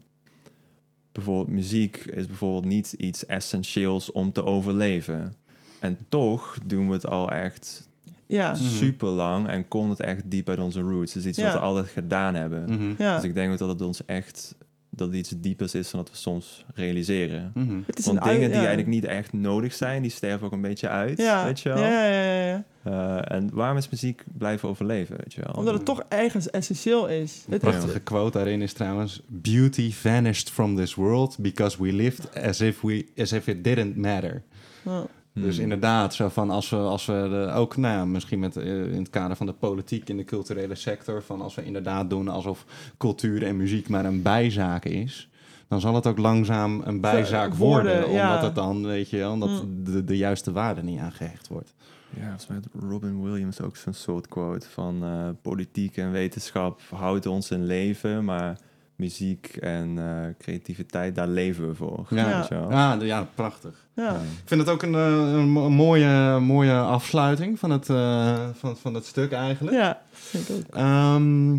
bijvoorbeeld 1.11 1.47
muziek 1.47 1.97
is 1.97 2.27
bijvoorbeeld 2.27 2.65
niet 2.65 2.93
iets 2.97 3.25
essentieels 3.25 4.11
om 4.11 4.31
te 4.31 4.43
overleven. 4.45 5.33
En 5.82 5.97
toch 6.09 6.57
doen 6.65 6.88
we 6.88 6.93
het 6.93 7.07
al 7.07 7.32
echt 7.32 7.89
ja, 8.27 8.55
super 8.55 9.07
lang 9.07 9.47
en 9.47 9.67
komt 9.67 9.89
het 9.89 9.99
echt 9.99 10.21
diep 10.32 10.49
uit 10.49 10.59
onze 10.59 10.82
roots. 10.82 11.13
Het 11.13 11.23
is 11.23 11.29
iets 11.29 11.38
Ja. 11.38 11.43
wat 11.43 11.53
we 11.53 11.59
altijd 11.59 11.88
gedaan 11.88 12.36
hebben. 12.36 12.63
Mhm. 12.69 12.93
ja. 12.97 13.15
Dus 13.15 13.23
ik 13.23 13.34
denk 13.34 13.51
ook 13.51 13.57
dat 13.57 13.69
het 13.69 13.82
ons 13.82 14.05
echt 14.05 14.55
dat 14.93 15.07
het 15.07 15.17
iets 15.17 15.34
diepers 15.38 15.73
is 15.75 15.91
dan 15.91 15.99
dat 16.01 16.09
we 16.11 16.17
soms 16.17 16.65
realiseren. 16.73 17.51
Mhm. 17.55 17.79
Het 17.86 17.99
is 17.99 18.05
Want 18.05 18.17
een 18.17 18.23
dingen 18.23 18.39
die 18.41 18.49
ja. 18.49 18.55
eigenlijk 18.57 18.88
niet 18.88 19.05
echt 19.05 19.34
nodig 19.34 19.73
zijn, 19.73 20.01
die 20.01 20.11
sterven 20.11 20.45
ook 20.45 20.51
een 20.53 20.61
beetje 20.61 20.88
uit. 20.88 21.17
Ja, 21.17 21.45
Weet 21.45 21.59
je 21.59 21.69
wel? 21.69 21.77
ja, 21.77 22.05
ja, 22.05 22.21
ja, 22.34 22.45
ja. 22.45 22.63
Eh, 22.84 23.36
en 23.38 23.49
waarom 23.53 23.77
is 23.77 23.89
muziek 23.89 24.23
blijven 24.38 24.69
overleven? 24.69 25.17
Weet 25.17 25.34
je 25.34 25.41
wel? 25.41 25.53
Omdat 25.53 25.73
het 25.73 25.86
toch 25.86 26.03
ergens 26.09 26.49
essentieel 26.49 27.07
is. 27.07 27.43
Een 27.45 27.51
Het, 27.53 27.61
prachtige 27.61 27.99
quote 27.99 28.38
daarin 28.38 28.61
is 28.61 28.73
trouwens... 28.73 29.21
Beauty 29.27 29.91
vanished 29.93 30.49
from 30.49 30.75
this 30.75 30.95
world 30.95 31.38
because 31.39 31.84
we 31.84 31.93
lived 31.93 32.41
as 32.43 32.61
if, 32.61 32.82
we, 32.82 33.05
as 33.17 33.32
if 33.32 33.47
it 33.47 33.63
didn't 33.63 33.95
matter. 33.95 34.41
ja. 34.86 35.05
Hmm. 35.34 35.41
Dus 35.43 35.57
inderdaad, 35.57 36.13
zo 36.13 36.29
van 36.29 36.49
als 36.49 36.69
we, 36.69 36.75
als 36.77 37.05
we 37.05 37.27
de- 37.29 37.51
ook, 37.53 37.77
nou 37.77 37.95
ja, 37.95 38.05
misschien 38.05 38.39
met, 38.39 38.57
eh, 38.57 38.65
in 38.93 38.99
het 38.99 39.09
kader 39.09 39.36
van 39.36 39.45
de 39.45 39.53
politiek 39.53 40.09
in 40.09 40.17
de 40.17 40.23
culturele 40.23 40.75
sector, 40.75 41.21
van 41.23 41.41
als 41.41 41.55
we 41.55 41.65
inderdaad 41.65 42.09
doen 42.09 42.27
alsof 42.27 42.65
cultuur 42.97 43.43
en 43.43 43.57
muziek 43.57 43.89
maar 43.89 44.05
een 44.05 44.21
bijzaak 44.21 44.86
is, 44.86 45.29
dan 45.67 45.79
zal 45.79 45.95
het 45.95 46.07
ook 46.07 46.17
langzaam 46.17 46.82
een 46.86 47.01
bijzaak 47.01 47.53
worden, 47.53 47.93
worden, 47.99 48.11
ja. 48.15 48.27
omdat 48.29 48.43
het 48.43 48.55
dan, 48.55 48.86
weet 48.86 49.09
je 49.09 49.29
omdat 49.29 49.49
Mm. 49.49 49.84
de, 49.84 50.03
de 50.03 50.17
juiste 50.17 50.51
waarde 50.51 50.84
niet 50.84 50.99
aangehecht 50.99 51.47
wordt. 51.47 51.73
Ja, 52.15 52.21
volgens 52.21 52.47
mij 52.47 52.57
had 52.57 52.84
Robin 52.89 53.23
Williams 53.23 53.61
ook 53.61 53.75
zo'n 53.75 53.93
soort 53.93 54.27
quote 54.27 54.69
van 54.69 55.03
eh, 55.03 55.29
politiek 55.41 55.97
en 55.97 56.11
wetenschap 56.11 56.82
houdt 56.89 57.25
ons 57.25 57.51
in 57.51 57.65
leven, 57.65 58.25
maar 58.25 58.57
muziek 59.01 59.45
en 59.59 59.97
eh, 59.97 60.33
creativiteit, 60.39 61.15
daar 61.15 61.27
leven 61.27 61.67
we 61.67 61.75
voor. 61.75 62.05
Ja, 62.09 62.45
ja, 62.49 62.97
ja 63.01 63.27
prachtig. 63.35 63.87
ja. 63.95 64.03
Ja. 64.03 64.13
Ik 64.13 64.45
vind 64.45 64.59
het 64.61 64.69
ook 64.69 64.81
een, 64.83 64.95
eh, 64.95 65.33
een 65.33 65.49
mo- 65.49 65.69
mooie, 65.69 66.39
mooie 66.39 66.73
afsluiting 66.79 67.59
van 67.59 67.69
het, 67.69 67.89
eh, 67.89 68.47
van, 68.53 68.77
van 68.77 68.93
het 68.93 69.05
stuk 69.05 69.31
eigenlijk. 69.31 69.75
ja, 69.77 70.01
vind 70.11 70.49
ik 70.49 70.55
ook. 70.55 70.75
Ehm, 70.75 71.57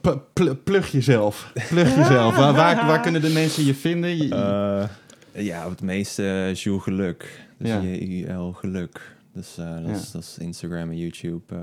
p- 0.00 0.18
pl- 0.32 0.54
plug 0.64 0.92
jezelf. 0.92 1.50
Plug 1.68 1.94
jezelf. 2.00 2.36
Waar, 2.36 2.54
waar, 2.54 2.86
waar 2.86 3.00
kunnen 3.00 3.20
de 3.20 3.28
mensen 3.30 3.64
je 3.64 3.74
vinden? 3.74 4.16
Je- 4.16 4.88
Eh, 5.32 5.44
ja, 5.44 5.68
het 5.68 5.80
meeste 5.82 6.50
Jules 6.54 6.82
Geluk. 6.82 7.40
Dus. 7.58 7.70
J-U-L 7.70 8.52
Geluk. 8.52 9.16
Dus 9.34 9.58
eh, 9.58 9.74
dat, 9.74 9.84
Ja. 9.86 9.92
is, 9.92 10.10
dat 10.10 10.22
is 10.22 10.36
Instagram 10.38 10.90
en 10.90 10.96
YouTube. 10.98 11.54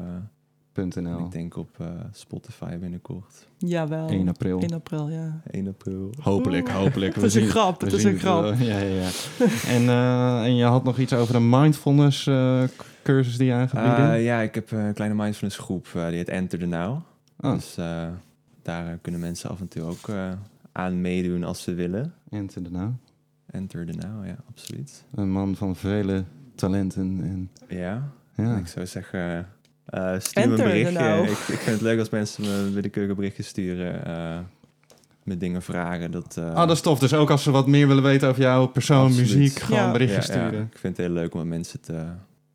Ik 1.25 1.31
denk 1.31 1.57
op 1.57 1.69
eh, 1.79 1.87
Spotify 2.11 2.77
binnenkort. 2.77 3.47
Jawel. 3.57 4.07
1 4.07 4.27
april. 4.27 4.59
1 4.59 4.73
april, 4.73 5.09
ja. 5.09 5.41
1 5.51 5.67
april. 5.67 6.09
Hopelijk, 6.21 6.69
hopelijk. 6.69 7.15
Het 7.21 7.23
is 7.23 7.35
een 7.35 7.47
grap, 7.47 7.81
het 7.81 7.93
is 7.93 8.03
een 8.03 8.19
grap. 8.19 8.55
Ja, 8.59 8.77
ja, 8.79 8.79
ja. 8.79 9.09
en, 9.75 9.89
eh, 9.89 10.43
en 10.43 10.55
je 10.55 10.63
had 10.63 10.83
nog 10.83 10.97
iets 10.97 11.13
over 11.13 11.35
een 11.35 11.49
mindfulness 11.49 12.27
eh, 12.27 12.63
cursus 13.03 13.37
die 13.37 13.47
je 13.47 13.53
aangebieden. 13.53 14.11
Eh, 14.11 14.23
ja, 14.23 14.39
ik 14.39 14.55
heb 14.55 14.71
een 14.71 14.93
kleine 14.93 15.15
mindfulness 15.15 15.57
groep. 15.57 15.87
die 15.93 16.01
heet 16.01 16.29
Enter 16.29 16.59
the 16.59 16.65
Now. 16.65 17.01
oh, 17.39 17.53
Dus 17.53 17.77
eh, 17.77 18.07
daar 18.61 18.97
kunnen 18.97 19.21
mensen 19.21 19.49
af 19.49 19.59
en 19.59 19.67
toe 19.67 19.83
ook 19.83 20.07
eh, 20.09 20.31
aan 20.71 21.01
meedoen 21.01 21.43
als 21.43 21.61
ze 21.63 21.73
willen. 21.73 22.13
Enter 22.29 22.61
the 22.63 22.71
Now. 22.71 22.91
Enter 23.51 23.85
the 23.85 24.07
Now, 24.07 24.25
ja, 24.25 24.35
absoluut. 24.49 25.03
Een 25.15 25.31
man 25.31 25.55
van 25.55 25.75
vele 25.75 26.23
talenten. 26.55 27.19
En, 27.23 27.49
Ja, 27.77 28.09
ja. 28.35 28.57
ik 28.57 28.67
zou 28.67 28.85
zeggen, 28.85 29.47
eh, 29.89 30.13
stuur 30.19 30.47
me 30.49 30.55
een 30.57 30.63
berichtje. 30.63 30.99
Now. 30.99 31.23
Ik, 31.23 31.29
ik 31.29 31.37
vind 31.37 31.65
het 31.65 31.81
leuk 31.81 31.99
als 31.99 32.09
mensen 32.09 32.43
me 32.43 32.71
willekeurige 32.73 33.15
berichtjes 33.15 33.47
sturen. 33.47 34.05
eh, 34.05 34.37
met 35.23 35.39
dingen 35.39 35.61
vragen. 35.61 36.11
Dat, 36.11 36.37
eh, 36.37 36.45
Ah, 36.53 36.55
dat 36.67 36.71
is 36.75 36.81
tof. 36.81 36.99
Dus 36.99 37.13
ook 37.13 37.29
als 37.29 37.43
ze 37.43 37.51
wat 37.51 37.67
meer 37.67 37.87
willen 37.87 38.03
weten 38.03 38.29
over 38.29 38.41
jouw 38.41 38.67
persoon, 38.67 39.05
Absoluut. 39.05 39.35
muziek, 39.35 39.59
gewoon 39.59 39.81
Ja. 39.81 39.91
berichtjes 39.91 40.25
ja, 40.27 40.33
ja, 40.33 40.39
sturen. 40.47 40.69
ik 40.71 40.77
vind 40.77 40.97
het 40.97 41.05
heel 41.05 41.15
leuk 41.15 41.33
om 41.33 41.39
met 41.39 41.47
mensen 41.49 41.79
te 41.81 42.03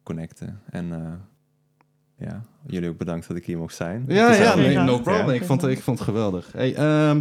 connecten. 0.03 0.61
En 0.70 0.93
eh, 0.93 2.26
ja, 2.28 2.43
jullie 2.66 2.89
ook 2.89 2.99
bedankt 2.99 3.28
dat 3.28 3.37
ik 3.37 3.47
hier 3.47 3.59
mocht 3.59 3.74
zijn. 3.74 4.05
Ja, 4.09 4.32
ja, 4.35 4.55
nee, 4.55 4.78
no 4.78 4.99
problem. 4.99 5.30
Ik 5.35 5.45
vond, 5.45 5.66
ik 5.66 5.80
vond 5.82 5.99
het 5.99 6.09
geweldig. 6.09 6.49
Hey, 6.53 6.74
ehm, 6.74 7.20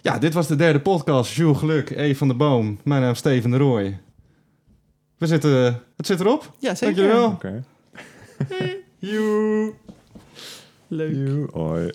ja, 0.00 0.18
dit 0.18 0.34
was 0.34 0.46
de 0.46 0.56
derde 0.56 0.80
podcast. 0.80 1.32
Jules 1.32 1.58
Geluk, 1.58 1.90
E 1.90 2.14
van 2.14 2.28
de 2.28 2.34
Boom. 2.34 2.78
Mijn 2.84 3.00
naam 3.02 3.10
is 3.12 3.18
Steven 3.18 3.50
de 3.50 3.56
Rooij. 3.56 4.00
We 5.18 5.26
zitten, 5.26 5.80
het 5.96 6.06
zit 6.06 6.20
erop. 6.20 6.52
Ja, 6.58 6.74
zeker. 6.74 6.96
Dankjewel. 6.96 7.26
Oké. 7.30 7.62
Joe. 9.00 9.74
Leuk. 10.88 11.14
Joe, 11.14 11.48
hoi. 11.52 11.90